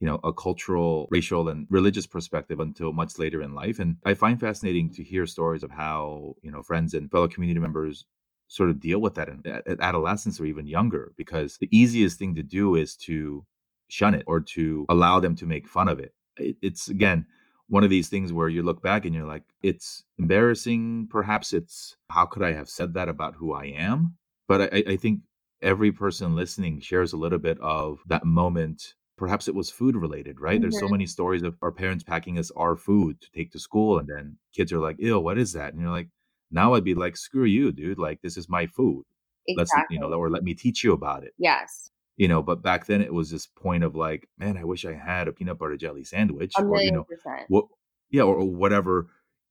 you 0.01 0.07
know 0.07 0.19
a 0.25 0.33
cultural 0.33 1.07
racial 1.09 1.47
and 1.47 1.67
religious 1.69 2.05
perspective 2.05 2.59
until 2.59 2.91
much 2.91 3.17
later 3.17 3.41
in 3.41 3.55
life 3.55 3.79
and 3.79 3.95
i 4.05 4.13
find 4.13 4.41
fascinating 4.41 4.91
to 4.91 5.01
hear 5.01 5.25
stories 5.25 5.63
of 5.63 5.71
how 5.71 6.35
you 6.41 6.51
know 6.51 6.61
friends 6.61 6.93
and 6.93 7.09
fellow 7.09 7.29
community 7.29 7.61
members 7.61 8.03
sort 8.47 8.69
of 8.69 8.81
deal 8.81 8.99
with 8.99 9.15
that 9.15 9.29
in, 9.29 9.41
at 9.45 9.79
adolescence 9.79 10.37
or 10.37 10.45
even 10.45 10.67
younger 10.67 11.13
because 11.17 11.57
the 11.57 11.69
easiest 11.71 12.19
thing 12.19 12.35
to 12.35 12.43
do 12.43 12.75
is 12.75 12.95
to 12.95 13.45
shun 13.87 14.13
it 14.13 14.23
or 14.27 14.39
to 14.39 14.85
allow 14.89 15.19
them 15.19 15.35
to 15.35 15.45
make 15.45 15.67
fun 15.67 15.87
of 15.87 15.99
it, 15.99 16.05
it 16.05 16.13
it's 16.37 16.89
again 16.89 17.25
one 17.67 17.83
of 17.83 17.89
these 17.89 18.09
things 18.09 18.31
where 18.31 18.49
you 18.49 18.61
look 18.61 18.81
back 18.81 19.05
and 19.05 19.15
you're 19.15 19.25
like 19.25 19.43
it's 19.63 20.03
embarrassing 20.19 21.07
perhaps 21.09 21.53
it's 21.53 21.95
how 22.09 22.25
could 22.25 22.43
i 22.43 22.51
have 22.51 22.69
said 22.69 22.93
that 22.93 23.09
about 23.09 23.35
who 23.35 23.53
i 23.53 23.65
am 23.65 24.15
but 24.47 24.73
I, 24.73 24.83
I 24.91 24.95
think 24.95 25.21
every 25.61 25.91
person 25.91 26.35
listening 26.35 26.79
shares 26.79 27.13
a 27.13 27.17
little 27.17 27.39
bit 27.39 27.59
of 27.59 27.99
that 28.07 28.25
moment. 28.25 28.93
Perhaps 29.17 29.47
it 29.47 29.55
was 29.55 29.69
food 29.69 29.95
related, 29.95 30.39
right? 30.39 30.55
Mm-hmm. 30.55 30.61
There's 30.61 30.79
so 30.79 30.85
mm-hmm. 30.85 30.93
many 30.93 31.05
stories 31.07 31.43
of 31.43 31.55
our 31.61 31.71
parents 31.71 32.03
packing 32.03 32.37
us 32.37 32.51
our 32.55 32.75
food 32.75 33.19
to 33.21 33.31
take 33.31 33.51
to 33.51 33.59
school, 33.59 33.97
and 33.97 34.07
then 34.07 34.37
kids 34.53 34.71
are 34.73 34.79
like, 34.79 34.97
"Ew, 34.99 35.19
what 35.19 35.37
is 35.37 35.53
that?" 35.53 35.73
And 35.73 35.81
you're 35.81 35.91
like, 35.91 36.09
"Now 36.51 36.73
I'd 36.73 36.83
be 36.83 36.95
like, 36.95 37.15
screw 37.17 37.45
you, 37.45 37.71
dude! 37.71 37.97
Like 37.97 38.21
this 38.21 38.37
is 38.37 38.49
my 38.49 38.67
food. 38.67 39.05
Exactly. 39.47 39.77
Let's 39.77 39.91
you 39.91 39.99
know, 39.99 40.13
or 40.13 40.29
let 40.29 40.43
me 40.43 40.53
teach 40.53 40.83
you 40.83 40.91
about 40.93 41.23
it." 41.23 41.33
Yes. 41.37 41.91
You 42.17 42.27
know, 42.29 42.41
but 42.41 42.61
back 42.61 42.85
then 42.85 43.01
it 43.01 43.13
was 43.13 43.29
this 43.29 43.45
point 43.45 43.83
of 43.83 43.95
like, 43.95 44.29
man, 44.37 44.57
I 44.57 44.63
wish 44.63 44.85
I 44.85 44.93
had 44.93 45.27
a 45.27 45.33
peanut 45.33 45.59
butter 45.59 45.75
jelly 45.75 46.03
sandwich, 46.03 46.53
or 46.57 46.81
you 46.81 46.91
know, 46.91 47.03
percent. 47.03 47.45
what, 47.49 47.65
yeah, 48.09 48.23
or, 48.23 48.35
or 48.35 48.49
whatever 48.49 49.07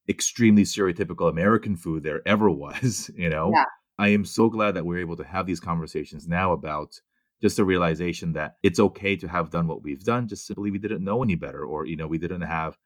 extremely 0.09 0.63
stereotypical 0.65 1.29
American 1.29 1.77
food 1.77 2.03
there 2.03 2.23
ever 2.27 2.51
was. 2.51 3.11
You 3.15 3.29
know. 3.29 3.53
Yeah 3.55 3.65
I 3.99 4.09
am 4.09 4.25
so 4.25 4.49
glad 4.49 4.73
that 4.73 4.85
we're 4.85 4.99
able 4.99 5.17
to 5.17 5.25
have 5.25 5.47
these 5.47 5.61
conversations 5.61 6.27
now 6.27 6.53
about 6.53 7.01
just 7.41 7.57
the 7.57 7.65
realization 7.65 8.33
that 8.33 8.57
it's 8.63 8.81
okay 8.81 9.17
to 9.17 9.29
have 9.29 9.51
done 9.51 9.69
what 9.69 9.83
we've 9.83 10.03
done, 10.03 10.27
just 10.27 10.47
simply 10.47 10.71
we 10.71 10.79
didn't 10.79 11.05
know 11.05 11.23
any 11.23 11.35
better, 11.35 11.65
or 11.65 11.87
you 11.87 11.97
know, 11.97 12.07
we 12.07 12.19
didn't 12.19 12.43
have 12.43 12.77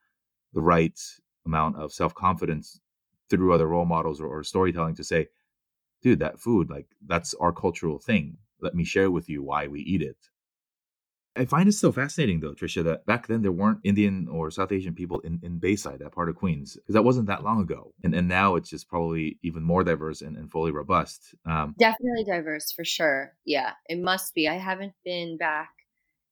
the 0.52 0.60
right 0.60 0.98
amount 1.46 1.76
of 1.76 1.92
self 1.92 2.14
confidence 2.14 2.80
through 3.30 3.52
other 3.52 3.68
role 3.68 3.84
models 3.84 4.20
or, 4.20 4.26
or 4.26 4.42
storytelling 4.42 4.94
to 4.96 5.04
say, 5.04 5.28
dude, 6.02 6.18
that 6.18 6.40
food, 6.40 6.68
like 6.70 6.86
that's 7.06 7.34
our 7.34 7.52
cultural 7.52 7.98
thing. 7.98 8.36
Let 8.60 8.74
me 8.74 8.84
share 8.84 9.10
with 9.10 9.28
you 9.28 9.42
why 9.42 9.68
we 9.68 9.80
eat 9.80 10.02
it. 10.02 10.16
I 11.36 11.44
find 11.44 11.68
it 11.68 11.72
so 11.72 11.92
fascinating 11.92 12.40
though, 12.40 12.52
Trisha, 12.52 12.82
that 12.84 13.06
back 13.06 13.28
then 13.28 13.42
there 13.42 13.52
weren't 13.52 13.78
Indian 13.84 14.26
or 14.28 14.50
South 14.50 14.72
Asian 14.72 14.94
people 14.94 15.20
in, 15.20 15.38
in 15.42 15.58
Bayside, 15.58 16.00
that 16.00 16.12
part 16.12 16.28
of 16.28 16.34
Queens, 16.34 16.74
because 16.74 16.94
that 16.94 17.04
wasn't 17.04 17.28
that 17.28 17.44
long 17.44 17.60
ago. 17.60 17.94
And 18.02 18.14
and 18.14 18.26
now 18.26 18.56
it's 18.56 18.70
just 18.70 18.88
probably 18.88 19.38
even 19.44 19.62
more 19.62 19.84
diverse 19.84 20.20
and, 20.20 20.36
and 20.36 20.50
fully 20.50 20.72
robust. 20.72 21.34
Um, 21.46 21.76
Definitely 21.78 22.24
diverse 22.24 22.72
for 22.72 22.84
sure. 22.84 23.34
Yeah, 23.44 23.72
it 23.88 24.00
must 24.00 24.34
be. 24.34 24.48
I 24.48 24.54
haven't 24.54 24.94
been 25.04 25.36
back 25.36 25.70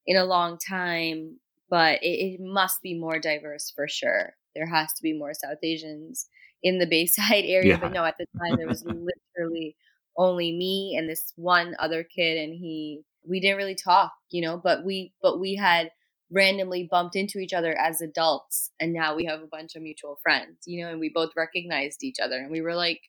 in 0.06 0.16
a 0.16 0.24
long 0.24 0.58
time, 0.58 1.38
but 1.70 2.02
it, 2.02 2.34
it 2.34 2.40
must 2.40 2.82
be 2.82 2.98
more 2.98 3.20
diverse 3.20 3.72
for 3.74 3.86
sure. 3.86 4.34
There 4.56 4.66
has 4.66 4.92
to 4.94 5.02
be 5.02 5.12
more 5.12 5.34
South 5.34 5.58
Asians 5.62 6.26
in 6.62 6.78
the 6.78 6.86
Bayside 6.86 7.44
area. 7.46 7.74
Yeah. 7.74 7.76
But 7.76 7.92
no, 7.92 8.04
at 8.04 8.16
the 8.18 8.26
time 8.38 8.56
there 8.56 8.66
was 8.66 8.84
literally 9.38 9.76
only 10.16 10.52
me 10.52 10.96
and 10.98 11.08
this 11.08 11.32
one 11.36 11.74
other 11.78 12.04
kid, 12.04 12.38
and 12.38 12.54
he 12.54 13.02
we 13.28 13.40
didn't 13.40 13.56
really 13.56 13.74
talk, 13.74 14.12
you 14.30 14.42
know, 14.42 14.60
but 14.62 14.84
we 14.84 15.12
but 15.22 15.40
we 15.40 15.54
had 15.54 15.90
randomly 16.30 16.88
bumped 16.90 17.16
into 17.16 17.38
each 17.38 17.52
other 17.52 17.76
as 17.78 18.00
adults 18.00 18.70
and 18.80 18.92
now 18.92 19.14
we 19.14 19.24
have 19.24 19.42
a 19.42 19.46
bunch 19.46 19.76
of 19.76 19.82
mutual 19.82 20.18
friends, 20.22 20.58
you 20.66 20.82
know, 20.82 20.90
and 20.90 20.98
we 20.98 21.08
both 21.08 21.30
recognized 21.36 22.02
each 22.02 22.18
other 22.20 22.36
and 22.36 22.50
we 22.50 22.60
were 22.60 22.74
like, 22.74 23.00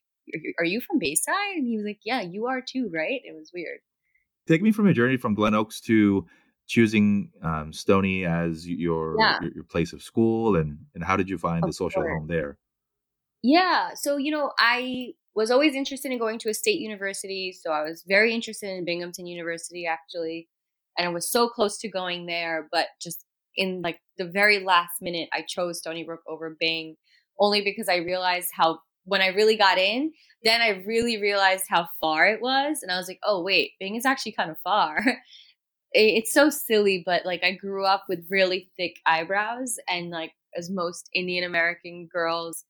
"Are 0.58 0.64
you 0.64 0.80
from 0.80 0.98
Bayside?" 0.98 1.56
And 1.56 1.66
he 1.66 1.76
was 1.76 1.86
like, 1.86 2.00
"Yeah, 2.04 2.20
you 2.20 2.46
are 2.46 2.60
too, 2.60 2.90
right?" 2.92 3.20
It 3.24 3.34
was 3.34 3.50
weird. 3.52 3.80
Take 4.46 4.62
me 4.62 4.72
from 4.72 4.86
a 4.86 4.94
journey 4.94 5.16
from 5.16 5.34
Glen 5.34 5.54
Oaks 5.54 5.80
to 5.82 6.26
choosing 6.66 7.30
um, 7.42 7.72
Stony 7.72 8.24
as 8.24 8.68
your, 8.68 9.16
yeah. 9.18 9.38
your, 9.40 9.52
your 9.52 9.64
place 9.64 9.92
of 9.92 10.02
school, 10.02 10.56
and 10.56 10.78
and 10.94 11.02
how 11.02 11.16
did 11.16 11.28
you 11.28 11.38
find 11.38 11.64
of 11.64 11.68
the 11.68 11.74
social 11.74 12.02
course. 12.02 12.12
home 12.12 12.28
there? 12.28 12.58
Yeah, 13.42 13.90
so 13.94 14.16
you 14.16 14.30
know, 14.30 14.52
I 14.58 15.14
was 15.34 15.50
always 15.50 15.74
interested 15.74 16.10
in 16.10 16.18
going 16.18 16.38
to 16.40 16.48
a 16.48 16.54
state 16.54 16.80
university. 16.80 17.52
So 17.52 17.70
I 17.70 17.82
was 17.82 18.04
very 18.06 18.34
interested 18.34 18.70
in 18.70 18.84
Binghamton 18.84 19.26
University, 19.26 19.86
actually. 19.86 20.48
And 20.96 21.06
I 21.06 21.12
was 21.12 21.30
so 21.30 21.48
close 21.48 21.78
to 21.78 21.88
going 21.88 22.26
there, 22.26 22.68
but 22.72 22.86
just 23.00 23.24
in 23.56 23.82
like 23.82 24.00
the 24.16 24.24
very 24.24 24.58
last 24.58 25.00
minute, 25.00 25.28
I 25.32 25.44
chose 25.46 25.78
Stony 25.78 26.04
Brook 26.04 26.22
over 26.26 26.56
Bing 26.58 26.96
only 27.38 27.60
because 27.60 27.88
I 27.88 27.96
realized 27.96 28.48
how, 28.52 28.80
when 29.04 29.20
I 29.20 29.28
really 29.28 29.56
got 29.56 29.78
in, 29.78 30.12
then 30.42 30.60
I 30.60 30.82
really 30.86 31.20
realized 31.20 31.64
how 31.68 31.88
far 32.00 32.26
it 32.26 32.42
was. 32.42 32.80
And 32.82 32.90
I 32.90 32.96
was 32.96 33.08
like, 33.08 33.20
oh, 33.22 33.42
wait, 33.42 33.72
Bing 33.78 33.94
is 33.94 34.06
actually 34.06 34.32
kind 34.32 34.50
of 34.50 34.58
far. 34.64 35.00
it's 35.92 36.32
so 36.32 36.50
silly, 36.50 37.02
but 37.04 37.24
like 37.24 37.42
I 37.42 37.52
grew 37.52 37.84
up 37.84 38.04
with 38.08 38.26
really 38.30 38.70
thick 38.76 38.96
eyebrows 39.06 39.76
and 39.88 40.10
like 40.10 40.32
as 40.56 40.70
most 40.70 41.08
Indian 41.14 41.44
American 41.44 42.08
girls 42.12 42.64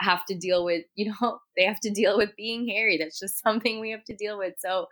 have 0.00 0.24
to 0.26 0.34
deal 0.34 0.64
with, 0.64 0.84
you 0.94 1.12
know, 1.20 1.38
they 1.56 1.64
have 1.64 1.80
to 1.80 1.90
deal 1.90 2.16
with 2.16 2.30
being 2.36 2.68
hairy. 2.68 2.98
That's 2.98 3.18
just 3.18 3.42
something 3.42 3.80
we 3.80 3.90
have 3.90 4.04
to 4.04 4.16
deal 4.16 4.38
with. 4.38 4.54
So 4.58 4.86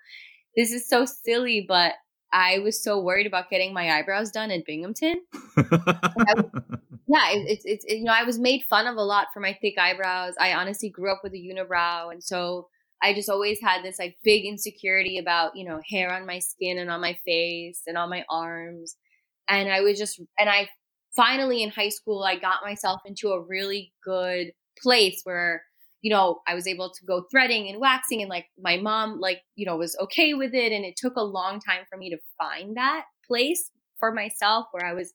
this 0.57 0.73
is 0.73 0.88
so 0.88 1.05
silly, 1.05 1.64
but 1.66 1.94
I 2.33 2.59
was 2.59 2.83
so 2.83 3.01
worried 3.01 3.27
about 3.27 3.51
getting 3.51 3.73
my 3.73 3.99
eyebrows 3.99 4.31
done 4.31 4.51
in 4.51 4.62
Binghamton. 4.66 5.23
was, 5.57 5.64
yeah, 7.09 7.31
it's 7.31 7.64
it, 7.64 7.81
it, 7.87 7.99
you 7.99 8.05
know 8.05 8.12
I 8.12 8.25
was 8.25 8.38
made 8.38 8.64
fun 8.68 8.87
of 8.87 8.97
a 8.97 9.03
lot 9.03 9.29
for 9.33 9.40
my 9.40 9.57
thick 9.61 9.79
eyebrows. 9.79 10.35
I 10.38 10.53
honestly 10.53 10.90
grew 10.90 11.11
up 11.11 11.21
with 11.23 11.33
a 11.33 11.37
unibrow, 11.37 12.12
and 12.12 12.23
so 12.23 12.68
I 13.03 13.14
just 13.14 13.31
always 13.31 13.61
had 13.62 13.83
this 13.83 13.99
like 13.99 14.16
big 14.25 14.44
insecurity 14.44 15.18
about 15.18 15.57
you 15.57 15.64
know 15.64 15.81
hair 15.88 16.12
on 16.12 16.27
my 16.27 16.38
skin 16.38 16.79
and 16.79 16.90
on 16.90 17.01
my 17.01 17.16
face 17.25 17.83
and 17.87 17.97
on 17.97 18.11
my 18.11 18.25
arms. 18.29 18.97
And 19.49 19.73
I 19.73 19.81
was 19.81 19.99
just 19.99 20.21
and 20.38 20.51
I 20.51 20.68
finally 21.16 21.62
in 21.62 21.71
high 21.71 21.88
school 21.88 22.23
I 22.25 22.37
got 22.37 22.62
myself 22.62 23.01
into 23.07 23.31
a 23.31 23.42
really 23.42 23.92
good 24.05 24.53
place 24.82 25.20
where 25.24 25.62
you 26.02 26.10
know 26.10 26.40
i 26.46 26.54
was 26.54 26.66
able 26.66 26.90
to 26.90 27.04
go 27.06 27.24
threading 27.30 27.68
and 27.68 27.80
waxing 27.80 28.20
and 28.20 28.28
like 28.30 28.46
my 28.60 28.76
mom 28.76 29.18
like 29.20 29.40
you 29.56 29.66
know 29.66 29.76
was 29.76 29.96
okay 30.00 30.34
with 30.34 30.54
it. 30.54 30.72
And 30.72 30.84
it 30.84 30.94
took 30.96 31.16
a 31.16 31.22
long 31.22 31.60
time 31.60 31.84
for 31.90 31.96
me 31.98 32.10
to 32.10 32.18
find 32.38 32.76
that 32.76 33.04
place 33.26 33.70
for 33.98 34.12
myself 34.12 34.66
where 34.72 34.86
i 34.86 34.94
was 34.94 35.12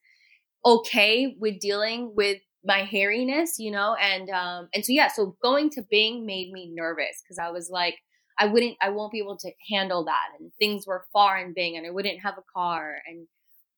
okay 0.65 1.35
with 1.39 1.59
dealing 1.59 2.13
with 2.15 2.39
my 2.65 2.81
hairiness 2.83 3.51
you 3.59 3.71
know? 3.71 3.95
And 3.99 4.29
um 4.29 4.69
and 4.73 4.85
so 4.85 4.91
yeah 4.91 5.07
so 5.07 5.35
going 5.41 5.69
to 5.71 5.83
bing 5.89 6.25
made 6.25 6.51
me 6.51 6.71
nervous 6.73 7.21
because 7.23 7.39
i 7.39 7.49
was 7.51 7.69
like 7.71 7.95
i 8.39 8.45
wouldn't 8.47 8.77
i 8.81 8.89
won't 8.89 9.11
be 9.11 9.19
able 9.19 9.37
to 9.37 9.51
handle 9.71 10.05
that. 10.05 10.27
And 10.39 10.51
things 10.59 10.85
were 10.87 11.05
far 11.13 11.37
in 11.37 11.53
bing 11.53 11.77
and 11.77 11.85
i 11.87 11.91
wouldn't 11.91 12.21
have 12.21 12.35
a 12.37 12.43
car. 12.53 12.95
And 13.07 13.27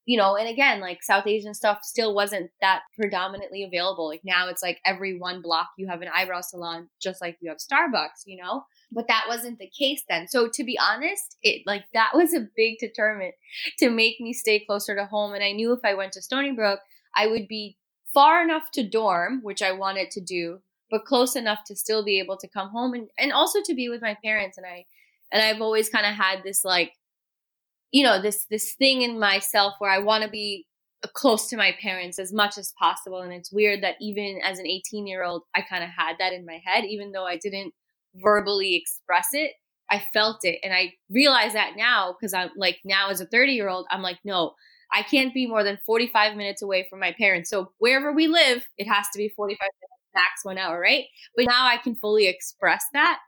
you 0.05 0.17
know, 0.17 0.35
and 0.35 0.47
again, 0.47 0.79
like 0.79 1.01
South 1.01 1.25
Asian 1.25 1.55
stuff 1.55 1.79
still 1.83 2.13
wasn't 2.13 2.51
that 2.61 2.83
predominantly 2.95 3.63
available. 3.63 4.07
Like 4.07 4.21
now 4.23 4.47
it's 4.49 4.61
like 4.61 4.79
every 4.85 5.17
one 5.17 5.41
block 5.41 5.69
you 5.77 5.87
have 5.87 6.01
an 6.01 6.09
eyebrow 6.15 6.41
salon, 6.41 6.89
just 7.01 7.21
like 7.21 7.37
you 7.41 7.49
have 7.49 7.57
Starbucks, 7.57 8.23
you 8.25 8.41
know? 8.41 8.65
But 8.91 9.07
that 9.07 9.25
wasn't 9.27 9.57
the 9.57 9.69
case 9.69 10.03
then. 10.07 10.27
So 10.27 10.47
to 10.47 10.63
be 10.63 10.77
honest, 10.77 11.37
it 11.41 11.63
like 11.65 11.85
that 11.93 12.11
was 12.13 12.33
a 12.33 12.47
big 12.55 12.77
determinant 12.79 13.33
to 13.79 13.89
make 13.89 14.19
me 14.19 14.31
stay 14.31 14.59
closer 14.59 14.95
to 14.95 15.05
home. 15.05 15.33
And 15.33 15.43
I 15.43 15.53
knew 15.53 15.73
if 15.73 15.83
I 15.83 15.95
went 15.95 16.13
to 16.13 16.21
Stony 16.21 16.51
Brook, 16.51 16.81
I 17.15 17.25
would 17.25 17.47
be 17.47 17.77
far 18.13 18.43
enough 18.43 18.69
to 18.73 18.87
dorm, 18.87 19.39
which 19.41 19.63
I 19.63 19.71
wanted 19.71 20.11
to 20.11 20.21
do, 20.21 20.61
but 20.91 21.05
close 21.05 21.35
enough 21.35 21.63
to 21.65 21.75
still 21.75 22.05
be 22.05 22.19
able 22.19 22.37
to 22.37 22.47
come 22.47 22.69
home 22.69 22.93
and, 22.93 23.09
and 23.17 23.33
also 23.33 23.59
to 23.65 23.73
be 23.73 23.89
with 23.89 24.03
my 24.03 24.15
parents. 24.23 24.57
And 24.57 24.67
I 24.67 24.85
and 25.31 25.41
I've 25.41 25.61
always 25.61 25.89
kind 25.89 26.05
of 26.05 26.13
had 26.13 26.43
this 26.43 26.63
like 26.63 26.93
you 27.91 28.03
know 28.03 28.21
this 28.21 28.45
this 28.49 28.73
thing 28.75 29.01
in 29.01 29.19
myself 29.19 29.73
where 29.79 29.91
I 29.91 29.99
want 29.99 30.23
to 30.23 30.29
be 30.29 30.65
close 31.13 31.47
to 31.49 31.57
my 31.57 31.75
parents 31.81 32.17
as 32.17 32.33
much 32.33 32.57
as 32.57 32.73
possible 32.79 33.21
and 33.21 33.31
it's 33.31 33.51
weird 33.51 33.83
that 33.83 33.95
even 34.01 34.39
as 34.43 34.57
an 34.57 34.65
18 34.65 35.05
year 35.05 35.23
old 35.23 35.43
I 35.55 35.61
kind 35.61 35.83
of 35.83 35.89
had 35.95 36.15
that 36.19 36.33
in 36.33 36.45
my 36.45 36.59
head 36.65 36.83
even 36.85 37.11
though 37.11 37.25
I 37.25 37.37
didn't 37.37 37.73
verbally 38.15 38.75
express 38.75 39.27
it 39.33 39.51
I 39.89 40.03
felt 40.13 40.39
it. 40.43 40.59
And 40.63 40.73
I 40.73 40.93
realize 41.09 41.53
that 41.53 41.73
now 41.77 42.13
because 42.13 42.33
I'm 42.33 42.49
like, 42.57 42.79
now 42.83 43.09
as 43.09 43.21
a 43.21 43.25
30 43.25 43.53
year 43.53 43.69
old, 43.69 43.85
I'm 43.89 44.01
like, 44.01 44.19
no, 44.23 44.53
I 44.93 45.03
can't 45.03 45.33
be 45.33 45.47
more 45.47 45.63
than 45.63 45.79
45 45.85 46.35
minutes 46.35 46.61
away 46.61 46.87
from 46.89 46.99
my 46.99 47.13
parents. 47.17 47.49
So 47.49 47.71
wherever 47.77 48.11
we 48.11 48.27
live, 48.27 48.65
it 48.77 48.87
has 48.87 49.05
to 49.13 49.17
be 49.17 49.29
45 49.29 49.59
minutes, 49.59 50.13
max 50.13 50.43
one 50.43 50.57
hour, 50.57 50.79
right? 50.79 51.05
But 51.35 51.45
now 51.47 51.67
I 51.67 51.77
can 51.77 51.95
fully 51.95 52.27
express 52.27 52.83
that. 52.93 53.19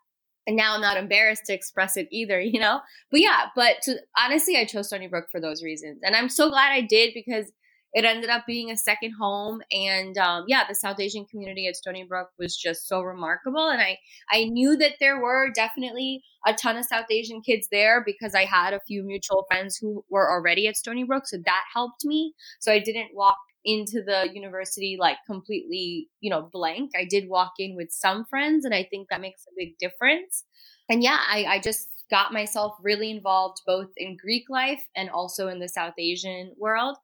And 0.47 0.55
now 0.55 0.73
I'm 0.73 0.81
not 0.81 0.97
embarrassed 0.97 1.43
to 1.47 1.53
express 1.53 1.97
it 1.97 2.07
either, 2.12 2.39
you 2.41 2.60
know? 2.60 2.79
But 3.12 3.21
yeah, 3.21 3.47
but 3.55 3.75
to, 3.83 3.97
honestly, 4.17 4.57
I 4.57 4.65
chose 4.65 4.88
Stony 4.88 5.07
Brook 5.07 5.25
for 5.31 5.39
those 5.39 5.62
reasons. 5.62 5.99
And 6.03 6.15
I'm 6.15 6.29
so 6.29 6.49
glad 6.49 6.71
I 6.71 6.81
did 6.81 7.13
because 7.13 7.51
it 7.93 8.05
ended 8.05 8.29
up 8.29 8.45
being 8.45 8.69
a 8.69 8.77
second 8.77 9.13
home 9.19 9.62
and 9.71 10.17
um, 10.17 10.43
yeah 10.47 10.63
the 10.67 10.75
south 10.75 10.99
asian 10.99 11.25
community 11.25 11.67
at 11.67 11.75
stony 11.75 12.03
brook 12.03 12.29
was 12.38 12.55
just 12.55 12.88
so 12.88 13.01
remarkable 13.01 13.69
and 13.69 13.81
i 13.81 13.97
i 14.31 14.43
knew 14.45 14.75
that 14.77 14.93
there 14.99 15.21
were 15.21 15.49
definitely 15.53 16.21
a 16.45 16.53
ton 16.53 16.77
of 16.77 16.86
south 16.86 17.05
asian 17.10 17.41
kids 17.41 17.67
there 17.71 18.03
because 18.05 18.36
i 18.36 18.45
had 18.45 18.73
a 18.73 18.81
few 18.88 19.03
mutual 19.03 19.45
friends 19.49 19.77
who 19.77 20.03
were 20.10 20.29
already 20.29 20.67
at 20.67 20.75
stony 20.75 21.03
brook 21.03 21.23
so 21.25 21.38
that 21.45 21.63
helped 21.73 22.05
me 22.05 22.33
so 22.60 22.71
i 22.71 22.79
didn't 22.79 23.10
walk 23.13 23.38
into 23.67 24.01
the 24.01 24.30
university 24.34 24.95
like 24.97 25.17
completely 25.27 26.10
you 26.21 26.30
know 26.30 26.49
blank. 26.51 26.91
I 26.97 27.03
did 27.03 27.27
walk 27.27 27.53
in 27.60 27.75
with 27.75 27.91
some 27.91 28.25
friends 28.25 28.63
and 28.65 28.73
i 28.73 28.84
think 28.84 29.10
that 29.10 29.21
makes 29.21 29.43
a 29.43 29.53
big 29.56 29.77
difference. 29.77 30.45
And 30.89 31.03
yeah 31.03 31.19
i, 31.27 31.43
I 31.45 31.60
just 31.60 31.89
got 32.10 32.32
myself 32.32 32.75
really 32.82 33.12
involved 33.12 33.58
both 33.67 33.89
in 33.97 34.15
greek 34.15 34.45
life 34.49 34.84
and 34.95 35.10
also 35.10 35.49
in 35.49 35.60
the 35.60 35.67
south 35.67 35.95
asian 35.99 36.53
world. 36.58 36.97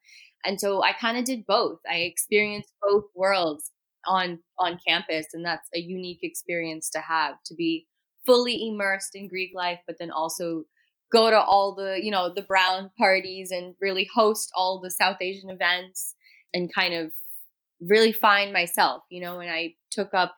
And 0.45 0.59
so 0.59 0.83
I 0.83 0.91
kind 0.91 1.17
of 1.17 1.23
did 1.23 1.45
both. 1.45 1.79
I 1.89 1.99
experienced 1.99 2.73
both 2.81 3.05
worlds 3.15 3.71
on 4.05 4.39
on 4.57 4.79
campus 4.87 5.27
and 5.33 5.45
that's 5.45 5.69
a 5.75 5.79
unique 5.79 6.19
experience 6.23 6.89
to 6.91 6.99
have 6.99 7.35
to 7.45 7.55
be 7.55 7.87
fully 8.25 8.67
immersed 8.69 9.15
in 9.15 9.27
Greek 9.27 9.51
life 9.53 9.79
but 9.85 9.97
then 9.99 10.11
also 10.11 10.63
go 11.13 11.29
to 11.29 11.39
all 11.39 11.75
the, 11.75 11.99
you 12.01 12.09
know, 12.09 12.33
the 12.33 12.41
brown 12.41 12.89
parties 12.97 13.51
and 13.51 13.75
really 13.79 14.09
host 14.13 14.51
all 14.55 14.81
the 14.81 14.89
South 14.89 15.17
Asian 15.21 15.49
events 15.49 16.15
and 16.53 16.73
kind 16.73 16.93
of 16.93 17.11
really 17.81 18.11
find 18.11 18.53
myself, 18.53 19.03
you 19.09 19.21
know, 19.21 19.39
and 19.39 19.51
I 19.51 19.75
took 19.91 20.13
up 20.13 20.35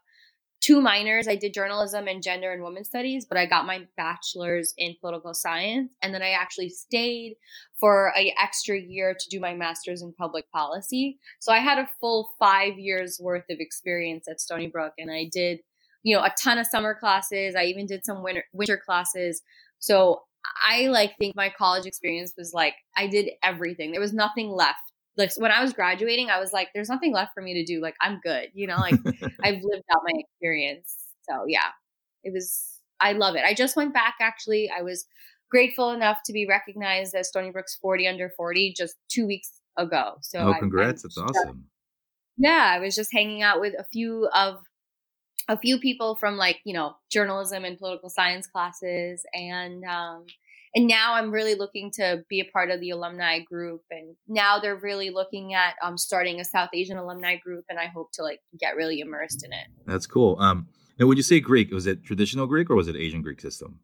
two 0.61 0.81
minors. 0.81 1.27
I 1.27 1.35
did 1.35 1.53
journalism 1.53 2.07
and 2.07 2.23
gender 2.23 2.51
and 2.51 2.63
women 2.63 2.83
studies, 2.83 3.25
but 3.25 3.37
I 3.37 3.45
got 3.45 3.67
my 3.67 3.85
bachelor's 3.97 4.73
in 4.77 4.95
political 4.99 5.33
science. 5.33 5.93
And 6.01 6.13
then 6.13 6.23
I 6.23 6.31
actually 6.31 6.69
stayed 6.69 7.35
for 7.79 8.11
an 8.15 8.31
extra 8.41 8.79
year 8.79 9.13
to 9.13 9.29
do 9.29 9.39
my 9.39 9.53
master's 9.53 10.01
in 10.01 10.13
public 10.13 10.49
policy. 10.51 11.19
So 11.39 11.51
I 11.51 11.59
had 11.59 11.77
a 11.77 11.89
full 11.99 12.31
five 12.39 12.79
years 12.79 13.19
worth 13.21 13.43
of 13.49 13.57
experience 13.59 14.27
at 14.27 14.41
Stony 14.41 14.67
Brook. 14.67 14.93
And 14.97 15.11
I 15.11 15.29
did, 15.31 15.59
you 16.01 16.15
know, 16.15 16.23
a 16.23 16.33
ton 16.41 16.57
of 16.57 16.65
summer 16.65 16.95
classes. 16.99 17.53
I 17.55 17.65
even 17.65 17.85
did 17.85 18.03
some 18.03 18.23
winter, 18.23 18.45
winter 18.51 18.81
classes. 18.83 19.43
So 19.77 20.21
I 20.67 20.87
like 20.87 21.15
think 21.19 21.35
my 21.35 21.53
college 21.55 21.85
experience 21.85 22.33
was 22.35 22.53
like 22.53 22.73
I 22.97 23.07
did 23.07 23.29
everything. 23.43 23.91
There 23.91 24.01
was 24.01 24.13
nothing 24.13 24.49
left 24.49 24.79
like 25.17 25.31
when 25.37 25.51
I 25.51 25.61
was 25.61 25.73
graduating, 25.73 26.29
I 26.29 26.39
was 26.39 26.51
like, 26.51 26.69
there's 26.73 26.89
nothing 26.89 27.13
left 27.13 27.33
for 27.33 27.41
me 27.41 27.53
to 27.53 27.65
do. 27.65 27.81
Like 27.81 27.95
I'm 28.01 28.19
good, 28.23 28.49
you 28.53 28.67
know, 28.67 28.77
like 28.77 28.95
I've 29.43 29.61
lived 29.63 29.83
out 29.91 30.01
my 30.03 30.13
experience. 30.13 30.95
So 31.29 31.45
yeah, 31.47 31.69
it 32.23 32.33
was, 32.33 32.79
I 32.99 33.13
love 33.13 33.35
it. 33.35 33.43
I 33.45 33.53
just 33.53 33.75
went 33.75 33.93
back 33.93 34.15
actually. 34.19 34.69
I 34.69 34.81
was 34.81 35.05
grateful 35.49 35.91
enough 35.91 36.17
to 36.25 36.33
be 36.33 36.45
recognized 36.47 37.15
as 37.15 37.29
Stony 37.29 37.51
Brook's 37.51 37.75
40 37.75 38.07
under 38.07 38.29
40 38.29 38.73
just 38.75 38.95
two 39.09 39.25
weeks 39.25 39.51
ago. 39.77 40.15
So 40.21 40.39
oh, 40.39 40.53
congrats. 40.59 41.03
I, 41.03 41.07
That's 41.07 41.17
awesome. 41.17 41.65
Yeah. 42.37 42.73
I 42.75 42.79
was 42.79 42.95
just 42.95 43.13
hanging 43.13 43.41
out 43.41 43.61
with 43.61 43.73
a 43.77 43.85
few 43.85 44.27
of, 44.35 44.57
a 45.47 45.57
few 45.57 45.79
people 45.79 46.15
from 46.15 46.37
like, 46.37 46.59
you 46.65 46.73
know, 46.73 46.95
journalism 47.11 47.65
and 47.65 47.77
political 47.77 48.09
science 48.09 48.47
classes 48.47 49.23
and, 49.33 49.83
um, 49.85 50.25
and 50.75 50.87
now 50.87 51.13
I'm 51.13 51.31
really 51.31 51.55
looking 51.55 51.89
to 51.91 52.23
be 52.29 52.41
a 52.41 52.45
part 52.45 52.69
of 52.69 52.81
the 52.81 52.89
alumni 52.89 53.39
group. 53.39 53.81
And 53.89 54.15
now 54.27 54.59
they're 54.59 54.75
really 54.75 55.09
looking 55.09 55.53
at 55.53 55.75
um, 55.81 55.97
starting 55.97 56.41
a 56.41 56.45
South 56.45 56.69
Asian 56.73 56.97
alumni 56.97 57.37
group, 57.37 57.63
and 57.69 57.79
I 57.79 57.85
hope 57.85 58.11
to 58.13 58.23
like 58.23 58.41
get 58.59 58.75
really 58.75 58.99
immersed 58.99 59.45
in 59.45 59.53
it. 59.53 59.67
That's 59.87 60.05
cool. 60.05 60.35
Um, 60.39 60.67
and 60.99 61.07
when 61.07 61.15
you 61.15 61.23
say 61.23 61.39
Greek, 61.39 61.71
was 61.71 61.87
it 61.87 62.03
traditional 62.03 62.45
Greek 62.45 62.69
or 62.69 62.75
was 62.75 62.89
it 62.89 62.97
Asian 62.97 63.21
Greek 63.21 63.39
system? 63.39 63.79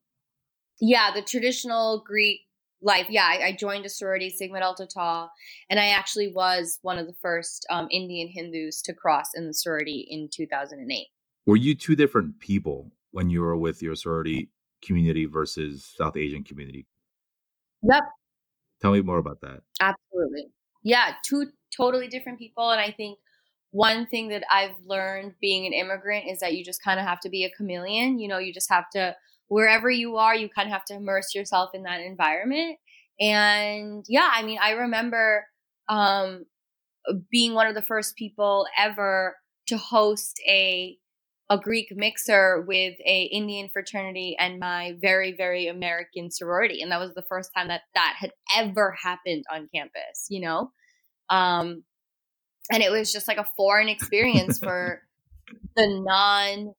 Yeah, 0.82 1.12
the 1.13 1.21
traditional 1.21 2.04
Greek 2.06 2.41
life. 2.82 3.06
Yeah, 3.10 3.25
I, 3.25 3.47
I 3.47 3.56
joined 3.58 3.86
a 3.86 3.89
sorority, 3.89 4.30
Sigma 4.30 4.60
Delta 4.60 4.86
Tau, 4.86 5.30
and 5.69 5.80
I 5.80 5.88
actually 5.88 6.34
was 6.34 6.77
one 6.82 6.97
of 6.97 7.08
the 7.08 7.15
first 7.21 7.65
um, 7.69 7.88
Indian 7.89 8.27
Hindus 8.27 8.82
to 8.84 8.93
cross 8.93 9.27
in 9.34 9.47
the 9.47 9.54
sorority 9.54 10.06
in 10.10 10.30
2008. 10.34 11.08
Were 11.45 11.56
you 11.56 11.73
two 11.73 11.95
different 11.95 12.39
people 12.39 12.91
when 13.12 13.30
you 13.30 13.41
were 13.41 13.58
with 13.58 13.82
your 13.82 13.95
sorority 13.95 14.49
community 14.85 15.25
versus 15.25 15.93
South 15.97 16.17
Asian 16.17 16.43
community. 16.43 16.87
Yep. 17.83 18.03
Tell 18.81 18.91
me 18.91 19.01
more 19.01 19.17
about 19.17 19.41
that. 19.41 19.61
Absolutely. 19.79 20.47
Yeah, 20.83 21.13
two 21.25 21.47
totally 21.75 22.07
different 22.07 22.39
people. 22.39 22.71
And 22.71 22.81
I 22.81 22.91
think 22.91 23.19
one 23.71 24.05
thing 24.07 24.29
that 24.29 24.43
I've 24.51 24.75
learned 24.85 25.35
being 25.39 25.65
an 25.65 25.73
immigrant 25.73 26.25
is 26.29 26.39
that 26.39 26.55
you 26.55 26.63
just 26.63 26.83
kind 26.83 26.99
of 26.99 27.05
have 27.05 27.19
to 27.21 27.29
be 27.29 27.45
a 27.45 27.51
chameleon. 27.51 28.19
You 28.19 28.27
know, 28.27 28.37
you 28.37 28.53
just 28.53 28.69
have 28.69 28.89
to, 28.93 29.15
wherever 29.47 29.89
you 29.89 30.17
are, 30.17 30.35
you 30.35 30.49
kind 30.49 30.67
of 30.67 30.73
have 30.73 30.85
to 30.85 30.95
immerse 30.95 31.33
yourself 31.33 31.71
in 31.73 31.83
that 31.83 32.01
environment. 32.01 32.77
And 33.19 34.03
yeah, 34.09 34.29
I 34.33 34.43
mean, 34.43 34.59
I 34.61 34.71
remember 34.71 35.45
um, 35.87 36.45
being 37.29 37.53
one 37.53 37.67
of 37.67 37.75
the 37.75 37.81
first 37.81 38.15
people 38.15 38.65
ever 38.77 39.35
to 39.67 39.77
host 39.77 40.39
a 40.47 40.97
a 41.51 41.57
Greek 41.57 41.89
mixer 41.93 42.63
with 42.65 42.95
a 43.05 43.23
Indian 43.23 43.69
fraternity 43.69 44.37
and 44.39 44.57
my 44.57 44.95
very 45.01 45.33
very 45.35 45.67
American 45.67 46.31
sorority, 46.31 46.81
and 46.81 46.91
that 46.91 46.99
was 46.99 47.13
the 47.13 47.25
first 47.27 47.51
time 47.55 47.67
that 47.67 47.81
that 47.93 48.15
had 48.17 48.31
ever 48.57 48.95
happened 49.03 49.43
on 49.53 49.67
campus. 49.75 50.27
You 50.29 50.39
know, 50.41 50.71
um, 51.29 51.83
and 52.71 52.81
it 52.81 52.89
was 52.89 53.11
just 53.11 53.27
like 53.27 53.37
a 53.37 53.47
foreign 53.57 53.89
experience 53.89 54.59
for 54.59 55.01
the 55.75 55.87
non 55.87 56.73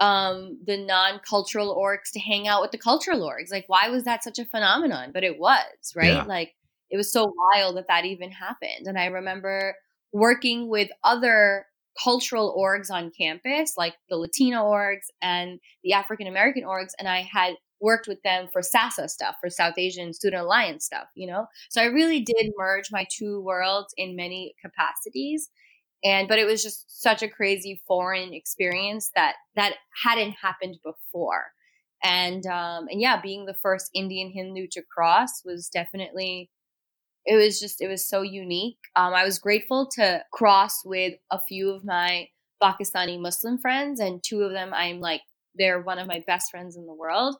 um 0.00 0.58
the 0.66 0.76
non-cultural 0.76 1.74
orgs 1.74 2.10
to 2.12 2.20
hang 2.20 2.46
out 2.46 2.60
with 2.60 2.72
the 2.72 2.78
cultural 2.78 3.20
orgs. 3.20 3.50
Like 3.50 3.64
why 3.68 3.88
was 3.88 4.04
that 4.04 4.22
such 4.22 4.38
a 4.38 4.44
phenomenon? 4.44 5.12
But 5.14 5.24
it 5.24 5.38
was 5.38 5.92
right? 5.96 6.08
Yeah. 6.08 6.24
like 6.24 6.52
it 6.90 6.98
was 6.98 7.10
so 7.10 7.32
wild 7.54 7.78
that 7.78 7.88
that 7.88 8.04
even 8.04 8.30
happened. 8.30 8.86
And 8.86 8.98
i 8.98 9.06
remember 9.06 9.76
working 10.12 10.68
with 10.68 10.90
other 11.02 11.66
cultural 12.02 12.56
orgs 12.58 12.90
on 12.90 13.12
campus, 13.16 13.74
like 13.76 13.94
the 14.08 14.16
Latino 14.16 14.64
orgs 14.64 15.06
and 15.22 15.60
the 15.82 15.92
African 15.92 16.26
American 16.26 16.64
orgs, 16.64 16.90
and 16.98 17.08
I 17.08 17.22
had 17.22 17.54
worked 17.80 18.08
with 18.08 18.22
them 18.22 18.48
for 18.52 18.62
SASA 18.62 19.08
stuff, 19.08 19.36
for 19.40 19.50
South 19.50 19.74
Asian 19.76 20.12
Student 20.12 20.42
Alliance 20.42 20.84
stuff, 20.84 21.06
you 21.14 21.26
know? 21.26 21.46
So 21.68 21.82
I 21.82 21.86
really 21.86 22.20
did 22.20 22.52
merge 22.56 22.90
my 22.90 23.06
two 23.12 23.42
worlds 23.42 23.92
in 23.96 24.16
many 24.16 24.54
capacities. 24.60 25.50
And 26.02 26.28
but 26.28 26.38
it 26.38 26.46
was 26.46 26.62
just 26.62 27.02
such 27.02 27.22
a 27.22 27.28
crazy 27.28 27.82
foreign 27.86 28.32
experience 28.34 29.10
that 29.14 29.36
that 29.56 29.74
hadn't 30.02 30.34
happened 30.42 30.78
before. 30.84 31.44
And 32.02 32.46
um 32.46 32.86
and 32.90 33.00
yeah, 33.00 33.20
being 33.20 33.46
the 33.46 33.56
first 33.62 33.90
Indian 33.94 34.30
Hindu 34.30 34.66
to 34.72 34.82
cross 34.82 35.44
was 35.44 35.68
definitely 35.68 36.50
it 37.26 37.36
was 37.36 37.60
just 37.60 37.80
it 37.80 37.88
was 37.88 38.06
so 38.06 38.22
unique. 38.22 38.78
Um, 38.96 39.14
i 39.14 39.24
was 39.24 39.38
grateful 39.38 39.88
to 39.96 40.22
cross 40.32 40.84
with 40.84 41.14
a 41.30 41.40
few 41.40 41.70
of 41.70 41.84
my 41.84 42.28
pakistani 42.62 43.20
muslim 43.20 43.58
friends 43.58 44.00
and 44.00 44.22
two 44.22 44.42
of 44.42 44.52
them 44.52 44.72
i'm 44.72 45.00
like 45.00 45.22
they're 45.56 45.80
one 45.80 45.98
of 45.98 46.06
my 46.06 46.22
best 46.26 46.50
friends 46.50 46.76
in 46.76 46.86
the 46.86 46.94
world. 46.94 47.36